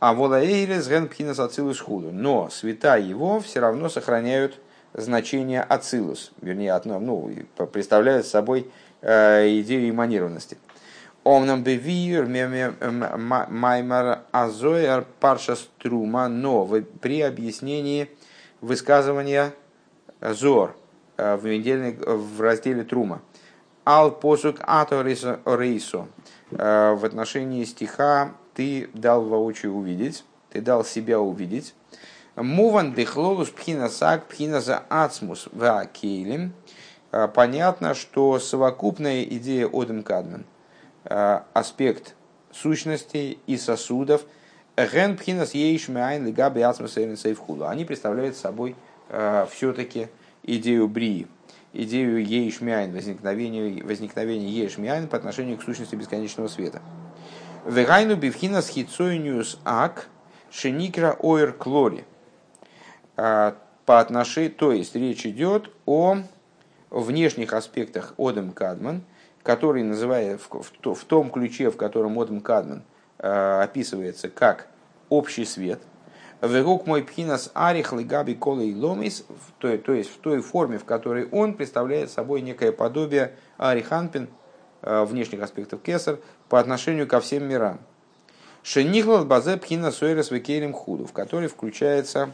А 0.00 0.12
волаэйрес 0.12 0.88
ген 0.88 1.08
пхинас 1.08 1.38
ацилус 1.38 1.80
худу. 1.80 2.10
Но 2.12 2.50
света 2.50 2.96
его 2.96 3.40
все 3.40 3.60
равно 3.60 3.88
сохраняют 3.88 4.60
значение 4.92 5.62
ацилус, 5.62 6.32
вернее, 6.40 6.80
ну, 6.84 7.32
представляют 7.72 8.26
собой 8.26 8.70
э, 9.00 9.60
идею 9.60 9.90
эманированности. 9.90 10.58
Омнам 11.24 11.62
бевир 11.62 12.26
маймар 13.48 14.20
азояр 14.30 15.06
парша 15.20 15.56
струма, 15.56 16.28
но 16.28 16.68
при 17.00 17.22
объяснении 17.22 18.10
высказывания 18.60 19.54
зор 20.20 20.76
э, 21.16 21.36
в, 21.36 21.46
недельной, 21.46 21.96
в 21.96 22.40
разделе 22.40 22.84
трума. 22.84 23.20
Ал 23.84 24.10
посук 24.10 24.56
ато 24.60 25.02
рейсо 25.02 26.06
э, 26.50 26.94
в 26.94 27.04
отношении 27.04 27.64
стиха 27.64 28.32
ты 28.54 28.88
дал 28.94 29.24
воочию 29.24 29.74
увидеть, 29.74 30.24
ты 30.50 30.60
дал 30.60 30.84
себя 30.84 31.20
увидеть. 31.20 31.74
Муван 32.36 32.94
дехлолус 32.94 33.50
пхинасак 33.50 34.26
пхиназа 34.26 34.82
ацмус 34.88 35.48
вакейлем. 35.52 36.52
А, 37.12 37.28
понятно, 37.28 37.94
что 37.94 38.40
совокупная 38.40 39.22
идея 39.22 39.68
Одем 39.72 40.02
Кадмен, 40.02 40.44
аспект 41.04 42.14
сущности 42.50 43.38
и 43.46 43.56
сосудов, 43.56 44.22
Ген 44.76 45.16
пхинас 45.16 45.54
ейшмяйн 45.54 46.26
лигаби 46.26 46.60
ацмус 46.60 46.96
Они 46.96 47.84
представляют 47.84 48.36
собой 48.36 48.74
а, 49.08 49.46
все-таки 49.46 50.08
идею 50.42 50.88
брии, 50.88 51.28
идею 51.72 52.24
ейшмяйн, 52.24 52.92
возникновения, 52.92 53.84
возникновения 53.84 54.48
ейшмяйн 54.48 55.06
по 55.06 55.16
отношению 55.16 55.58
к 55.58 55.62
сущности 55.62 55.94
бесконечного 55.94 56.48
света. 56.48 56.82
Вегайну 57.64 58.16
бифхина 58.16 58.62
схицойниус 58.62 59.60
ак 59.64 60.08
шеникра 60.50 61.16
оир 61.22 61.52
клори. 61.52 62.04
А, 63.16 63.56
по 63.86 64.00
отношению, 64.00 64.50
то 64.52 64.72
есть 64.72 64.96
речь 64.96 65.24
идет 65.24 65.70
о 65.86 66.16
внешних 66.90 67.52
аспектах 67.52 68.14
Одем 68.18 68.50
Кадман, 68.50 69.02
который 69.44 69.84
называет 69.84 70.40
в 70.40 71.04
том 71.04 71.30
ключе, 71.30 71.70
в 71.70 71.76
котором 71.76 72.18
Одем 72.18 72.40
Кадман 72.40 72.82
описывается 73.26 74.28
как 74.28 74.66
общий 75.08 75.44
свет. 75.44 75.80
Вегук 76.42 76.86
мой 76.86 77.02
пхинас 77.02 77.50
арих 77.54 77.92
лигаби 77.92 78.34
колы 78.34 78.74
ломис, 78.76 79.24
то 79.58 79.68
есть 79.68 80.10
в 80.10 80.18
той 80.18 80.42
форме, 80.42 80.78
в 80.78 80.84
которой 80.84 81.26
он 81.30 81.54
представляет 81.54 82.10
собой 82.10 82.42
некое 82.42 82.72
подобие 82.72 83.34
ариханпин, 83.56 84.28
э, 84.82 85.04
внешних 85.04 85.42
аспектов 85.42 85.80
кесар, 85.80 86.18
по 86.48 86.60
отношению 86.60 87.06
ко 87.06 87.20
всем 87.20 87.48
мирам. 87.48 87.80
Шенихлал 88.62 89.24
базе 89.24 89.56
пхина 89.56 89.90
сойрес 89.90 90.30
векерим 90.30 90.72
худу, 90.72 91.06
в 91.06 91.12
который 91.12 91.48
включается 91.48 92.30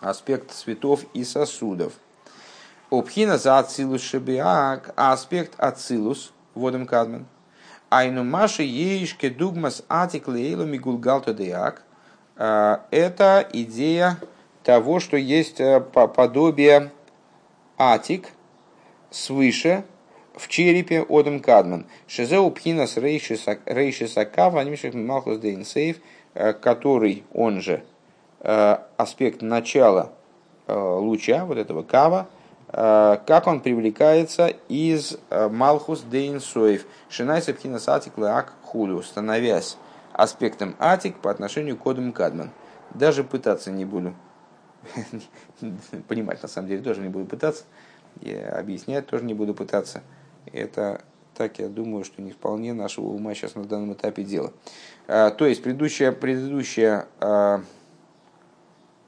аспект 0.00 0.50
цветов 0.52 1.04
и 1.14 1.24
сосудов. 1.24 1.94
Обхина 2.90 3.38
за 3.38 3.58
ацилус 3.58 4.02
шебиак, 4.02 4.92
а 4.96 5.12
аспект 5.12 5.54
ацилус, 5.58 6.32
водом 6.54 6.86
кадмен. 6.86 7.26
Айну 7.88 8.24
маши 8.24 8.62
еишке 8.62 9.30
дугмас 9.30 9.84
атик 9.88 10.28
лейлу 10.28 10.64
мигулгалто 10.64 11.32
деак. 11.32 11.82
А, 12.36 12.84
это 12.90 13.48
идея 13.52 14.18
того, 14.64 14.98
что 14.98 15.16
есть 15.16 15.60
э, 15.60 15.80
подобие 15.80 16.90
атик 17.78 18.30
свыше, 19.10 19.84
в 20.34 20.48
черепе 20.48 21.06
Одам 21.08 21.38
Кадман. 21.40 21.86
Шизеу 22.08 22.50
пхинас 22.50 22.96
рейши 22.96 24.08
сакава, 24.08 24.60
анимших 24.60 24.92
мималхус 24.92 25.38
дейнсейв, 25.38 25.98
э, 26.34 26.52
который, 26.52 27.24
он 27.32 27.60
же, 27.62 27.84
э, 28.40 28.78
аспект 28.96 29.40
начала 29.40 30.12
луча, 30.68 31.44
вот 31.44 31.58
этого 31.58 31.84
кава, 31.84 32.26
как 32.70 33.46
он 33.46 33.60
привлекается 33.60 34.48
из 34.68 35.18
Малхус 35.30 36.00
Дейнсоев, 36.00 36.84
Шинайса 37.08 37.54
Пхинас 37.54 37.88
Атик 37.88 38.18
Лаак 38.18 38.52
Худу, 38.62 39.02
становясь 39.02 39.76
аспектом 40.12 40.74
Атик 40.78 41.16
по 41.18 41.30
отношению 41.30 41.76
к 41.76 41.86
Одам 41.86 42.12
Кадман. 42.12 42.50
Даже 42.94 43.22
пытаться 43.22 43.70
не 43.70 43.84
буду. 43.84 44.14
Понимать 46.08 46.42
на 46.42 46.48
самом 46.48 46.68
деле 46.68 46.82
тоже 46.82 47.00
не 47.00 47.08
буду 47.08 47.26
пытаться. 47.26 47.64
Я 48.20 48.50
объяснять 48.50 49.06
тоже 49.06 49.24
не 49.24 49.34
буду 49.34 49.54
пытаться. 49.54 50.02
Это 50.52 51.02
так 51.36 51.58
я 51.58 51.68
думаю, 51.68 52.04
что 52.04 52.22
не 52.22 52.32
вполне 52.32 52.72
нашего 52.72 53.08
ума 53.08 53.34
сейчас 53.34 53.54
на 53.54 53.64
данном 53.64 53.92
этапе 53.92 54.24
дела. 54.24 54.52
А, 55.06 55.30
то 55.30 55.46
есть 55.46 55.62
предыдущая, 55.62 56.12
предыдущая, 56.12 57.08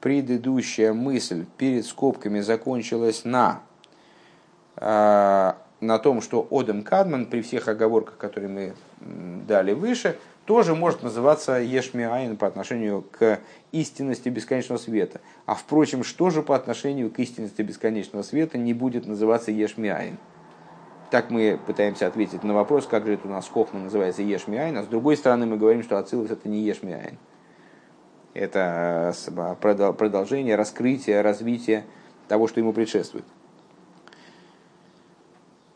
предыдущая 0.01 0.93
мысль 0.93 1.45
перед 1.57 1.85
скобками 1.85 2.39
закончилась 2.39 3.25
на, 3.25 3.61
а, 4.75 5.57
на 5.81 5.99
том, 5.99 6.21
что 6.21 6.47
Одем 6.51 6.83
Кадман 6.83 7.25
при 7.25 7.41
всех 7.41 7.67
оговорках, 7.67 8.17
которые 8.17 8.49
мы 8.49 8.73
дали 9.47 9.73
выше, 9.73 10.17
тоже 10.45 10.73
может 10.73 11.03
называться 11.03 11.53
יש 11.59 11.92
מאין 11.92 12.35
по 12.35 12.47
отношению 12.47 13.03
к 13.03 13.39
истинности 13.71 14.29
бесконечного 14.29 14.79
света. 14.79 15.21
А 15.45 15.53
впрочем, 15.53 16.03
что 16.03 16.31
же 16.31 16.41
по 16.41 16.55
отношению 16.55 17.11
к 17.11 17.19
истинности 17.19 17.61
бесконечного 17.61 18.23
света 18.23 18.57
не 18.57 18.73
будет 18.73 19.05
называться 19.05 19.51
יש 19.51 19.76
מאין? 19.76 20.17
Так 21.11 21.29
мы 21.29 21.59
пытаемся 21.65 22.07
ответить 22.07 22.43
на 22.43 22.53
вопрос, 22.53 22.87
как 22.87 23.05
же 23.05 23.13
это 23.13 23.27
у 23.27 23.31
нас 23.31 23.47
חכמה 23.47 23.79
называется 23.79 24.21
יש 24.21 24.42
מאין, 24.42 24.77
а 24.77 24.83
с 24.83 24.87
другой 24.87 25.17
стороны 25.17 25.45
мы 25.45 25.57
говорим, 25.57 25.83
что 25.83 25.97
אצילות 25.97 26.31
это 26.31 26.47
не 26.49 26.61
יש 26.61 26.82
מאין. 26.82 27.17
Это 28.39 29.13
э, 29.25 29.55
продолжение, 29.93 30.55
раскрытие, 30.55 31.21
развитие 31.21 31.85
того, 32.27 32.47
что 32.47 32.59
ему 32.59 32.73
предшествует. 32.73 33.25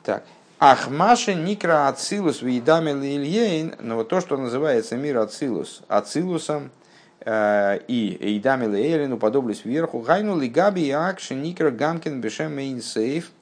Так. 0.04 0.24
Ахмаши 0.60 1.34
никра 1.34 1.88
ацилус 1.88 2.42
виедами 2.42 2.92
лильейн, 2.92 3.76
но 3.80 3.96
вот 3.96 4.10
то, 4.10 4.22
что 4.22 4.38
называется 4.38 4.96
мир 4.96 5.18
ацилус, 5.18 5.84
ацилусом 5.88 6.72
э, 7.20 7.80
и 7.88 8.18
эйдами 8.22 8.66
лильейн 8.66 9.14
уподоблюсь 9.14 9.66
вверху, 9.66 10.00
гайну 10.00 10.40
лигаби 10.40 10.90
акши 10.90 11.36
никра 11.36 11.72
гамкин 11.72 12.22
бешем 12.22 12.56
мейн 12.56 12.82
сейф– 12.82 13.32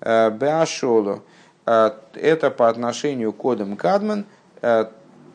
Э, 0.00 0.30
Беашолу. 0.30 1.22
Э, 1.64 1.90
это 2.14 2.50
по 2.50 2.68
отношению 2.68 3.32
к 3.32 3.38
кодам 3.38 3.76
Кадман, 3.76 4.24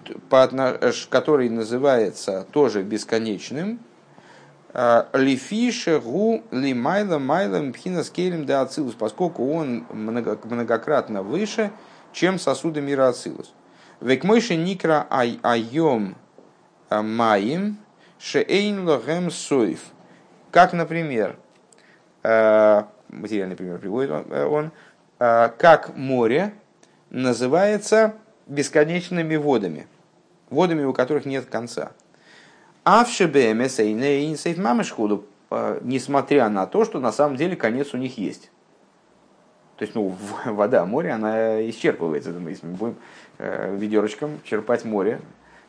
э, 0.09 0.91
который 1.09 1.49
называется 1.49 2.45
тоже 2.51 2.83
бесконечным. 2.83 3.79
Лифише 5.11 5.99
гу 5.99 6.43
лимайла 6.49 7.19
майла 7.19 7.71
пхина 7.73 8.05
скелем 8.05 8.45
де 8.45 8.53
ацилус, 8.53 8.93
поскольку 8.93 9.51
он 9.53 9.85
многократно 9.91 11.23
выше, 11.23 11.71
чем 12.13 12.39
сосуды 12.39 12.79
мира 12.79 13.09
ацилус. 13.09 13.53
Векмойши 13.99 14.55
никра 14.55 15.05
ай 15.09 15.41
айом 15.43 16.15
маим 16.89 17.79
шеэйн 18.17 18.87
лохем 18.87 19.29
соев. 19.29 19.81
Как, 20.51 20.71
например, 20.71 21.35
материальный 23.11 23.55
пример 23.55 23.77
приводит 23.79 24.11
он, 24.11 24.65
э, 24.65 24.69
а, 25.19 25.49
как 25.49 25.95
море 25.95 26.53
называется 27.09 28.15
бесконечными 28.51 29.37
водами, 29.37 29.87
водами, 30.49 30.83
у 30.83 30.93
которых 30.93 31.25
нет 31.25 31.45
конца. 31.45 31.93
А 32.83 33.05
в 33.05 33.09
мамышхуду, 34.57 35.25
а, 35.49 35.79
несмотря 35.81 36.49
на 36.49 36.67
то, 36.67 36.83
что 36.83 36.99
на 36.99 37.11
самом 37.11 37.37
деле 37.37 37.55
конец 37.55 37.93
у 37.93 37.97
них 37.97 38.17
есть. 38.17 38.51
То 39.77 39.83
есть, 39.83 39.95
ну, 39.95 40.15
вода, 40.45 40.85
море, 40.85 41.11
она 41.11 41.61
исчерпывается. 41.69 42.31
Если 42.47 42.65
мы 42.65 42.73
будем 42.75 42.95
э, 43.39 43.75
ведерочком 43.75 44.39
черпать 44.43 44.85
море, 44.85 45.21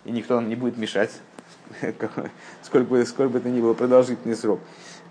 и 0.05 0.11
никто 0.11 0.35
нам 0.35 0.49
не 0.49 0.57
будет 0.57 0.77
мешать, 0.77 1.13
сколько 2.63 2.91
бы, 2.91 3.07
сколько 3.07 3.33
бы 3.33 3.39
это 3.39 3.49
ни 3.49 3.61
было 3.61 3.75
продолжительный 3.75 4.37
срок. 4.37 4.61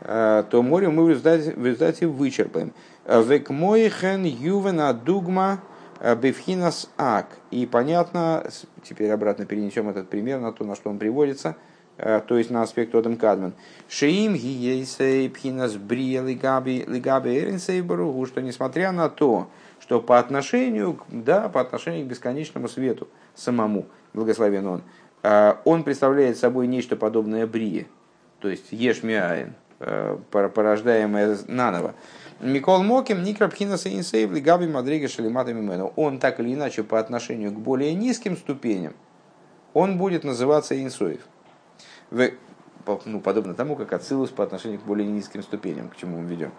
Э, 0.02 0.44
то 0.50 0.62
море 0.62 0.90
мы 0.90 1.06
в 1.06 1.10
результате, 1.10 1.52
в 1.54 1.66
результате 1.66 2.06
вычерпаем. 2.06 2.74
Э, 3.06 3.24
Век 3.24 3.50
мойхен 3.50 4.24
ювена 4.26 4.94
дугма 4.94 5.62
э, 5.64 5.71
бифхинас 6.22 6.90
ак. 6.98 7.28
И 7.52 7.66
понятно, 7.66 8.46
теперь 8.84 9.12
обратно 9.12 9.46
перенесем 9.46 9.90
этот 9.90 10.10
пример 10.10 10.40
на 10.40 10.52
то, 10.52 10.64
на 10.64 10.76
что 10.76 10.90
он 10.90 10.98
приводится, 10.98 11.56
то 11.98 12.38
есть 12.38 12.50
на 12.50 12.64
аспект 12.64 12.96
Одам 12.96 13.18
Кадман. 13.18 13.54
Шеим 13.88 14.34
гиейсей 14.34 15.30
пхинас 15.30 15.76
брия 15.76 16.24
лигаби 16.24 16.84
лигаби 16.88 17.38
эринсей 17.38 17.82
баругу, 17.82 18.26
что 18.26 18.42
несмотря 18.42 18.92
на 18.92 19.10
то, 19.10 19.50
что 19.80 20.02
по 20.02 20.18
отношению, 20.18 21.00
да, 21.10 21.50
по 21.50 21.62
отношению 21.62 22.06
к 22.06 22.10
бесконечному 22.10 22.68
свету 22.68 23.08
самому, 23.36 23.86
благословен 24.14 24.68
он, 24.68 24.84
он 25.66 25.84
представляет 25.84 26.38
собой 26.38 26.66
нечто 26.66 26.96
подобное 26.96 27.46
брие, 27.46 27.88
то 28.40 28.50
есть 28.50 28.72
ешмиаин, 28.72 29.54
Э, 29.84 30.16
порождаемое 30.30 31.40
наново. 31.48 31.96
Микол 32.42 32.82
Моким, 32.82 33.24
Никрабхина 33.24 33.78
Сейнсейв, 33.78 34.32
Габи 34.42 34.68
Мадрига 34.68 35.08
Шалимата 35.08 35.54
Мимену. 35.54 35.94
Он 35.96 36.18
так 36.18 36.40
или 36.40 36.54
иначе 36.56 36.84
по 36.84 37.00
отношению 37.00 37.52
к 37.52 37.60
более 37.60 37.94
низким 37.94 38.36
ступеням, 38.36 38.94
он 39.74 39.98
будет 39.98 40.24
называться 40.24 40.82
Инсоев. 40.82 41.22
Ну, 43.06 43.22
подобно 43.22 43.54
тому, 43.54 43.76
как 43.76 43.94
Ацилус 43.94 44.32
по 44.32 44.44
отношению 44.44 44.80
к 44.80 44.84
более 44.84 45.08
низким 45.08 45.44
ступеням, 45.44 45.90
к 45.90 45.96
чему 45.96 46.20
мы 46.20 46.28
ведем. 46.28 46.52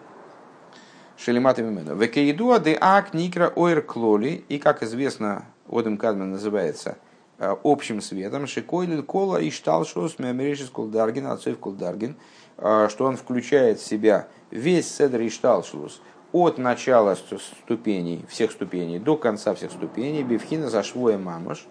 Шалимата 1.17 1.61
Мимену. 1.61 1.95
Векеидуа 1.95 2.59
де 2.59 2.77
ак 2.79 3.13
никра 3.13 3.51
ойр 3.53 3.81
клоли. 3.81 4.45
И, 4.47 4.57
как 4.57 4.83
известно, 4.83 5.45
Одем 5.69 5.97
Кадмен 5.97 6.31
называется 6.31 6.97
э, 7.37 7.55
общим 7.63 8.01
светом. 8.01 8.47
Шикойль 8.47 9.03
кола 9.03 9.37
и 9.37 9.51
шталшус 9.51 10.17
мемеришис 10.17 10.69
кулдаргин, 10.69 11.27
отцов 11.27 11.59
кулдаргин. 11.59 12.15
А, 12.57 12.89
что 12.89 13.05
он 13.05 13.17
включает 13.17 13.79
в 13.79 13.85
себя 13.85 14.27
весь 14.51 14.93
Седр 14.93 15.21
и 15.21 15.29
Шталшлус 15.29 16.01
от 16.31 16.57
начала 16.57 17.15
ступеней, 17.15 18.25
всех 18.27 18.51
ступеней 18.51 18.99
до 18.99 19.17
конца 19.17 19.53
всех 19.53 19.71
ступеней, 19.71 20.23
Бифхина 20.23 20.69
зашвоя 20.69 21.17
мамаш, 21.17 21.65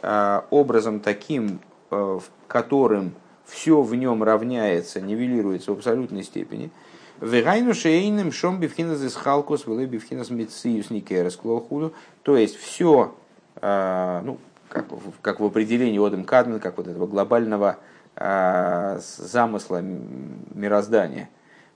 а, 0.00 0.46
образом 0.50 1.00
таким, 1.00 1.60
а, 1.90 2.18
в 2.18 2.24
которым 2.46 3.14
все 3.46 3.82
в 3.82 3.94
нем 3.94 4.22
равняется, 4.22 5.00
нивелируется 5.00 5.72
в 5.72 5.76
абсолютной 5.78 6.22
степени. 6.22 6.70
Вегайну 7.20 7.74
шейным 7.74 8.32
шом 8.32 8.58
бифхина 8.58 8.96
зисхалкус 8.96 9.66
вэлэ 9.66 9.86
бифхина 9.86 10.24
смитсиюс 10.24 10.90
никерес 10.90 11.36
клохуду. 11.36 11.92
То 12.22 12.36
есть 12.36 12.56
все, 12.56 13.14
ну, 13.60 14.38
как, 14.68 14.86
как 15.20 15.38
в 15.38 15.44
определении 15.44 16.04
Одем 16.04 16.24
Кадмен, 16.24 16.58
как 16.58 16.78
вот 16.78 16.88
этого 16.88 17.06
глобального 17.06 17.78
замысла 18.16 19.82
мироздания, 19.82 21.28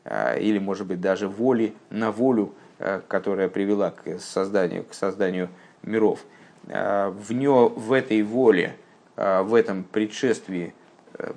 а, 0.04 0.36
или, 0.36 0.58
может 0.58 0.86
быть, 0.86 1.00
даже 1.00 1.28
воли 1.28 1.74
на 1.90 2.12
волю, 2.12 2.54
а, 2.78 3.02
которая 3.08 3.48
привела 3.48 3.90
к 3.90 4.18
созданию, 4.20 4.84
к 4.84 4.94
созданию 4.94 5.48
миров. 5.82 6.20
В, 6.64 7.32
нее, 7.32 7.68
в 7.76 7.92
этой 7.92 8.22
воле, 8.22 8.74
в 9.14 9.54
этом 9.54 9.84
предшествии 9.84 10.74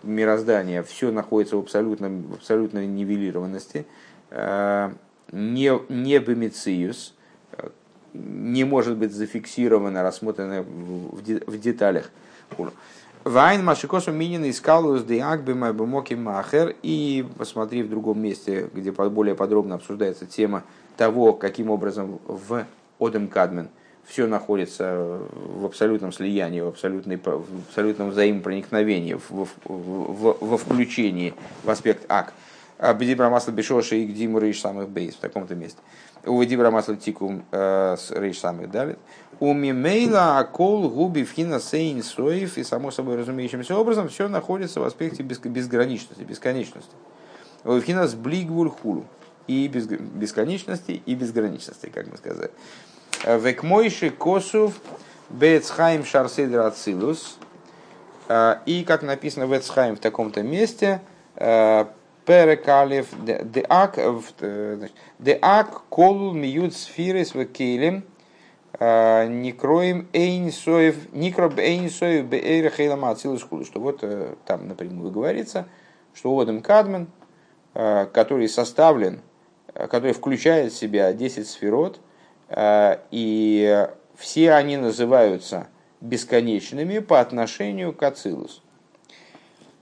мироздания 0.02 0.82
все 0.82 1.12
находится 1.12 1.56
в, 1.56 1.60
абсолютном, 1.60 2.24
в 2.24 2.34
абсолютной 2.34 2.88
нивелированности, 2.88 3.86
не, 4.32 5.94
не 5.94 6.18
бемициус, 6.18 7.14
не 8.14 8.64
может 8.64 8.98
быть 8.98 9.12
зафиксировано, 9.12 10.02
рассмотрено 10.02 10.64
в 10.64 11.60
деталях. 11.60 12.10
Вайн 13.30 13.64
Машикосу 13.64 14.12
Минин 14.12 14.50
искал 14.50 14.96
из 14.96 15.04
Диагби 15.04 15.54
Майбумоки 15.54 16.16
Махер. 16.16 16.76
И 16.82 17.24
посмотри 17.38 17.84
в 17.84 17.90
другом 17.90 18.20
месте, 18.20 18.68
где 18.74 18.92
более 18.92 19.36
подробно 19.36 19.76
обсуждается 19.76 20.26
тема 20.26 20.64
того, 20.98 21.34
каким 21.34 21.70
образом 21.70 22.20
в 22.26 22.66
Одем 23.00 23.28
Кадмен 23.28 23.70
все 24.04 24.26
находится 24.26 25.20
в 25.32 25.64
абсолютном 25.64 26.12
слиянии, 26.12 26.62
в, 26.62 26.70
абсолютной, 26.70 27.18
в 27.18 27.68
абсолютном 27.68 28.10
взаимопроникновении, 28.10 29.14
в, 29.14 29.30
в, 29.30 29.48
в, 29.64 30.38
во 30.42 30.58
включении 30.58 31.36
в 31.64 31.70
аспект 31.70 32.12
ак. 32.12 32.34
А 32.80 32.94
Бедибра 32.94 33.30
масла 33.30 33.52
бешоши 33.52 33.98
и 33.98 34.06
гдиму 34.06 34.40
рейш 34.40 34.62
самых 34.62 34.88
бейс 34.88 35.16
в 35.16 35.20
таком-то 35.20 35.54
месте. 35.54 35.80
У 36.26 36.42
Бедибра 36.42 36.72
масла 36.72 36.96
тикум 36.96 37.44
э, 37.52 37.98
рейш 38.12 38.40
самых 38.40 38.72
далит. 38.72 38.98
У 39.42 39.54
мимейла 39.54 40.40
акол 40.40 40.90
губи 40.90 41.26
вхина 41.26 41.60
сейн 41.60 42.02
соев 42.02 42.58
и 42.58 42.64
само 42.64 42.92
собой 42.92 43.18
разумеющимся 43.18 43.76
образом 43.76 44.08
все 44.08 44.30
находится 44.30 44.80
в 44.80 44.86
аспекте 44.86 45.24
безграничности, 45.24 46.24
бесконечности. 46.24 46.92
У 47.66 47.78
вхина 47.78 48.08
с 48.08 48.16
блигвуль 48.16 48.70
хулу 48.70 49.04
и 49.48 49.68
бесконечности 49.68 51.02
и 51.06 51.16
безграничности, 51.16 51.92
как 51.94 52.08
мы 52.10 52.16
сказали. 52.16 52.52
Векмойши 53.26 54.10
косув 54.10 54.74
бецхайм 55.30 56.06
шарседер 56.06 56.62
ацилус. 56.62 57.38
И, 58.66 58.86
как 58.88 59.02
написано 59.02 59.48
в 59.48 59.58
Эцхайм 59.58 59.96
в 59.96 60.00
таком-то 60.00 60.44
месте, 60.44 61.02
Перекалев 62.26 63.08
деак 63.24 63.98
деак 65.20 65.82
колул 65.90 66.34
миют 66.34 66.76
сфирис 66.76 67.34
векелем 67.34 68.04
никроем 68.80 70.08
эйнсоев 70.14 71.12
никроб 71.14 71.58
эйнсоев 71.58 72.26
беэйра 72.26 72.70
хейлама 72.70 73.10
ацилус 73.12 73.42
что 73.42 73.80
вот 73.80 74.04
там 74.46 74.68
напрямую 74.68 75.12
говорится, 75.12 75.68
что 76.14 76.38
Одем 76.40 76.62
Кадмен, 76.62 77.08
который 77.74 78.48
составлен, 78.48 79.22
который 79.74 80.14
включает 80.14 80.72
в 80.72 80.78
себя 80.78 81.12
10 81.14 81.48
сферот, 81.48 82.00
Э, 82.50 82.98
и 83.12 83.88
все 84.16 84.54
они 84.54 84.78
называются 84.78 85.68
бесконечными 86.02 87.00
по 87.00 87.20
отношению 87.20 87.94
к 87.94 88.02
Ацилус. 88.04 88.64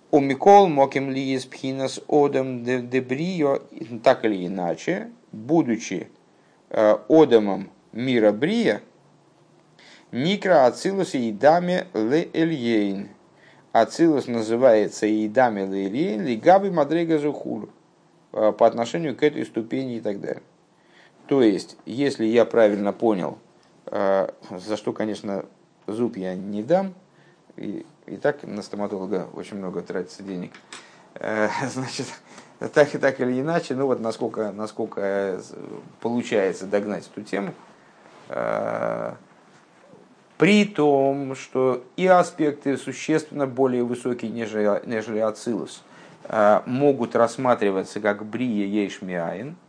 У 0.10 0.22
Микол 0.22 0.70
Моким 0.70 1.12
Лиес 1.12 1.46
Пхинас 1.46 2.00
Одам 2.08 2.64
Дебрио, 2.64 3.60
так 4.04 4.24
или 4.24 4.48
иначе, 4.48 5.12
будучи 5.34 6.08
э, 6.70 6.98
Одамом 7.10 7.70
мира 7.92 8.32
Брия, 8.32 8.82
Никра 10.14 10.66
Ацилус 10.66 11.14
и 11.14 11.30
Идаме 11.30 11.88
Ле 11.94 12.30
Эльейн. 12.32 13.10
Ацилус 13.74 14.28
называется 14.28 15.08
Идаме 15.26 15.66
Ле 15.66 15.88
Эльейн, 15.88 16.26
Лигаби 16.26 16.70
Мадрега 16.70 17.20
Зухур 17.20 17.70
э, 18.32 18.54
по 18.54 18.66
отношению 18.66 19.14
к 19.14 19.24
этой 19.24 19.46
ступени 19.46 19.98
и 19.98 20.00
так 20.00 20.22
далее. 20.22 20.44
То 21.28 21.42
есть, 21.42 21.76
если 21.86 22.24
я 22.24 22.46
правильно 22.46 22.94
понял, 22.94 23.40
э, 23.88 24.30
за 24.52 24.78
что, 24.78 24.94
конечно, 24.94 25.44
зуб 25.86 26.16
я 26.16 26.34
не 26.34 26.64
дам, 26.64 26.94
и, 28.08 28.18
так 28.18 28.44
на 28.44 28.62
стоматолога 28.62 29.28
очень 29.34 29.58
много 29.58 29.82
тратится 29.82 30.24
денег, 30.24 30.52
э, 31.16 31.50
значит, 31.68 32.08
так 32.74 32.94
и 32.96 32.98
так 32.98 33.20
или 33.20 33.40
иначе, 33.40 33.76
ну 33.76 33.86
вот 33.86 34.00
насколько, 34.00 34.52
насколько 34.52 35.40
получается 36.02 36.66
догнать 36.66 37.08
эту 37.12 37.22
тему, 37.24 37.54
э, 38.30 39.14
при 40.38 40.66
том, 40.66 41.36
что 41.36 41.84
и 41.96 42.06
аспекты 42.06 42.78
существенно 42.78 43.48
более 43.48 43.84
высокие, 43.84 44.32
нежели, 44.32 44.86
нежели 44.86 45.18
Ацилус, 45.18 45.84
могут 46.66 47.16
рассматриваться 47.16 48.00
как 48.00 48.24
брия 48.24 48.68
ейшмиаин– 48.68 49.56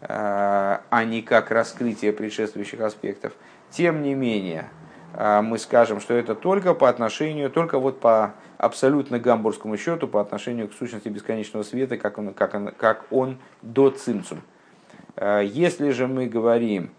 Э, 0.00 0.78
а 0.90 1.04
не 1.04 1.22
как 1.22 1.50
раскрытие 1.50 2.12
предшествующих 2.12 2.80
аспектов. 2.80 3.32
Тем 3.70 4.02
не 4.02 4.14
менее, 4.14 4.60
э, 4.62 4.85
мы 5.16 5.58
скажем, 5.58 6.00
что 6.00 6.14
это 6.14 6.34
только 6.34 6.74
по 6.74 6.88
отношению, 6.88 7.50
только 7.50 7.78
вот 7.78 8.00
по 8.00 8.34
абсолютно 8.58 9.18
гамбургскому 9.18 9.76
счету, 9.76 10.08
по 10.08 10.20
отношению 10.20 10.68
к 10.68 10.74
сущности 10.74 11.08
бесконечного 11.08 11.62
света, 11.62 11.96
как 11.96 12.18
он, 12.18 12.34
как 12.34 12.54
он, 12.54 12.68
как 12.76 13.06
он 13.10 13.38
до 13.62 13.90
цимцум. 13.90 14.42
Э, 15.16 15.42
если 15.44 15.90
же 15.90 16.06
мы 16.06 16.26
говорим 16.26 16.90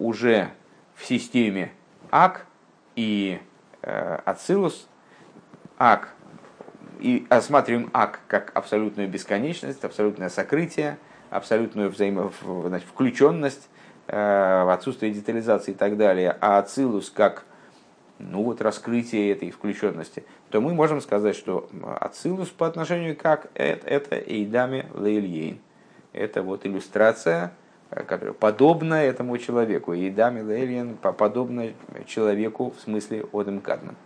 уже 0.00 0.48
в 0.96 1.06
системе 1.06 1.70
ак 2.10 2.46
и 2.96 3.38
ацилус, 3.80 4.88
ак, 5.78 6.14
и 6.98 7.24
осматриваем 7.28 7.90
ак 7.92 8.18
как 8.26 8.50
абсолютную 8.56 9.08
бесконечность, 9.08 9.84
абсолютное 9.84 10.30
сокрытие– 10.30 10.98
абсолютную 11.30 11.90
взаимо, 11.90 12.32
значит, 12.66 12.88
включенность, 12.88 13.68
отсутствие 14.10 15.12
детализации 15.12 15.72
и 15.72 15.74
так 15.74 15.96
далее, 15.96 16.36
а 16.40 16.58
ацилус 16.58 17.10
как 17.10 17.44
ну 18.20 18.42
вот 18.42 18.60
раскрытие 18.60 19.32
этой 19.32 19.50
включенности, 19.50 20.24
то 20.50 20.60
мы 20.60 20.74
можем 20.74 21.00
сказать, 21.00 21.36
что 21.36 21.68
ацилус 22.00 22.48
по 22.48 22.66
отношению 22.66 23.16
как 23.16 23.50
это, 23.54 23.86
это 23.86 24.16
эйдами 24.16 24.86
лейльейн. 24.94 25.58
Это 26.12 26.42
вот 26.42 26.66
иллюстрация, 26.66 27.52
э, 27.90 28.02
которая 28.02 28.34
подобна 28.34 28.94
этому 28.94 29.38
человеку. 29.38 29.94
Эйдами 29.94 30.40
лейльейн 30.40 30.96
подобна 30.96 31.72
человеку 32.06 32.74
в 32.76 32.80
смысле 32.80 33.26
Одем 33.32 33.60
Кадман. 33.60 33.96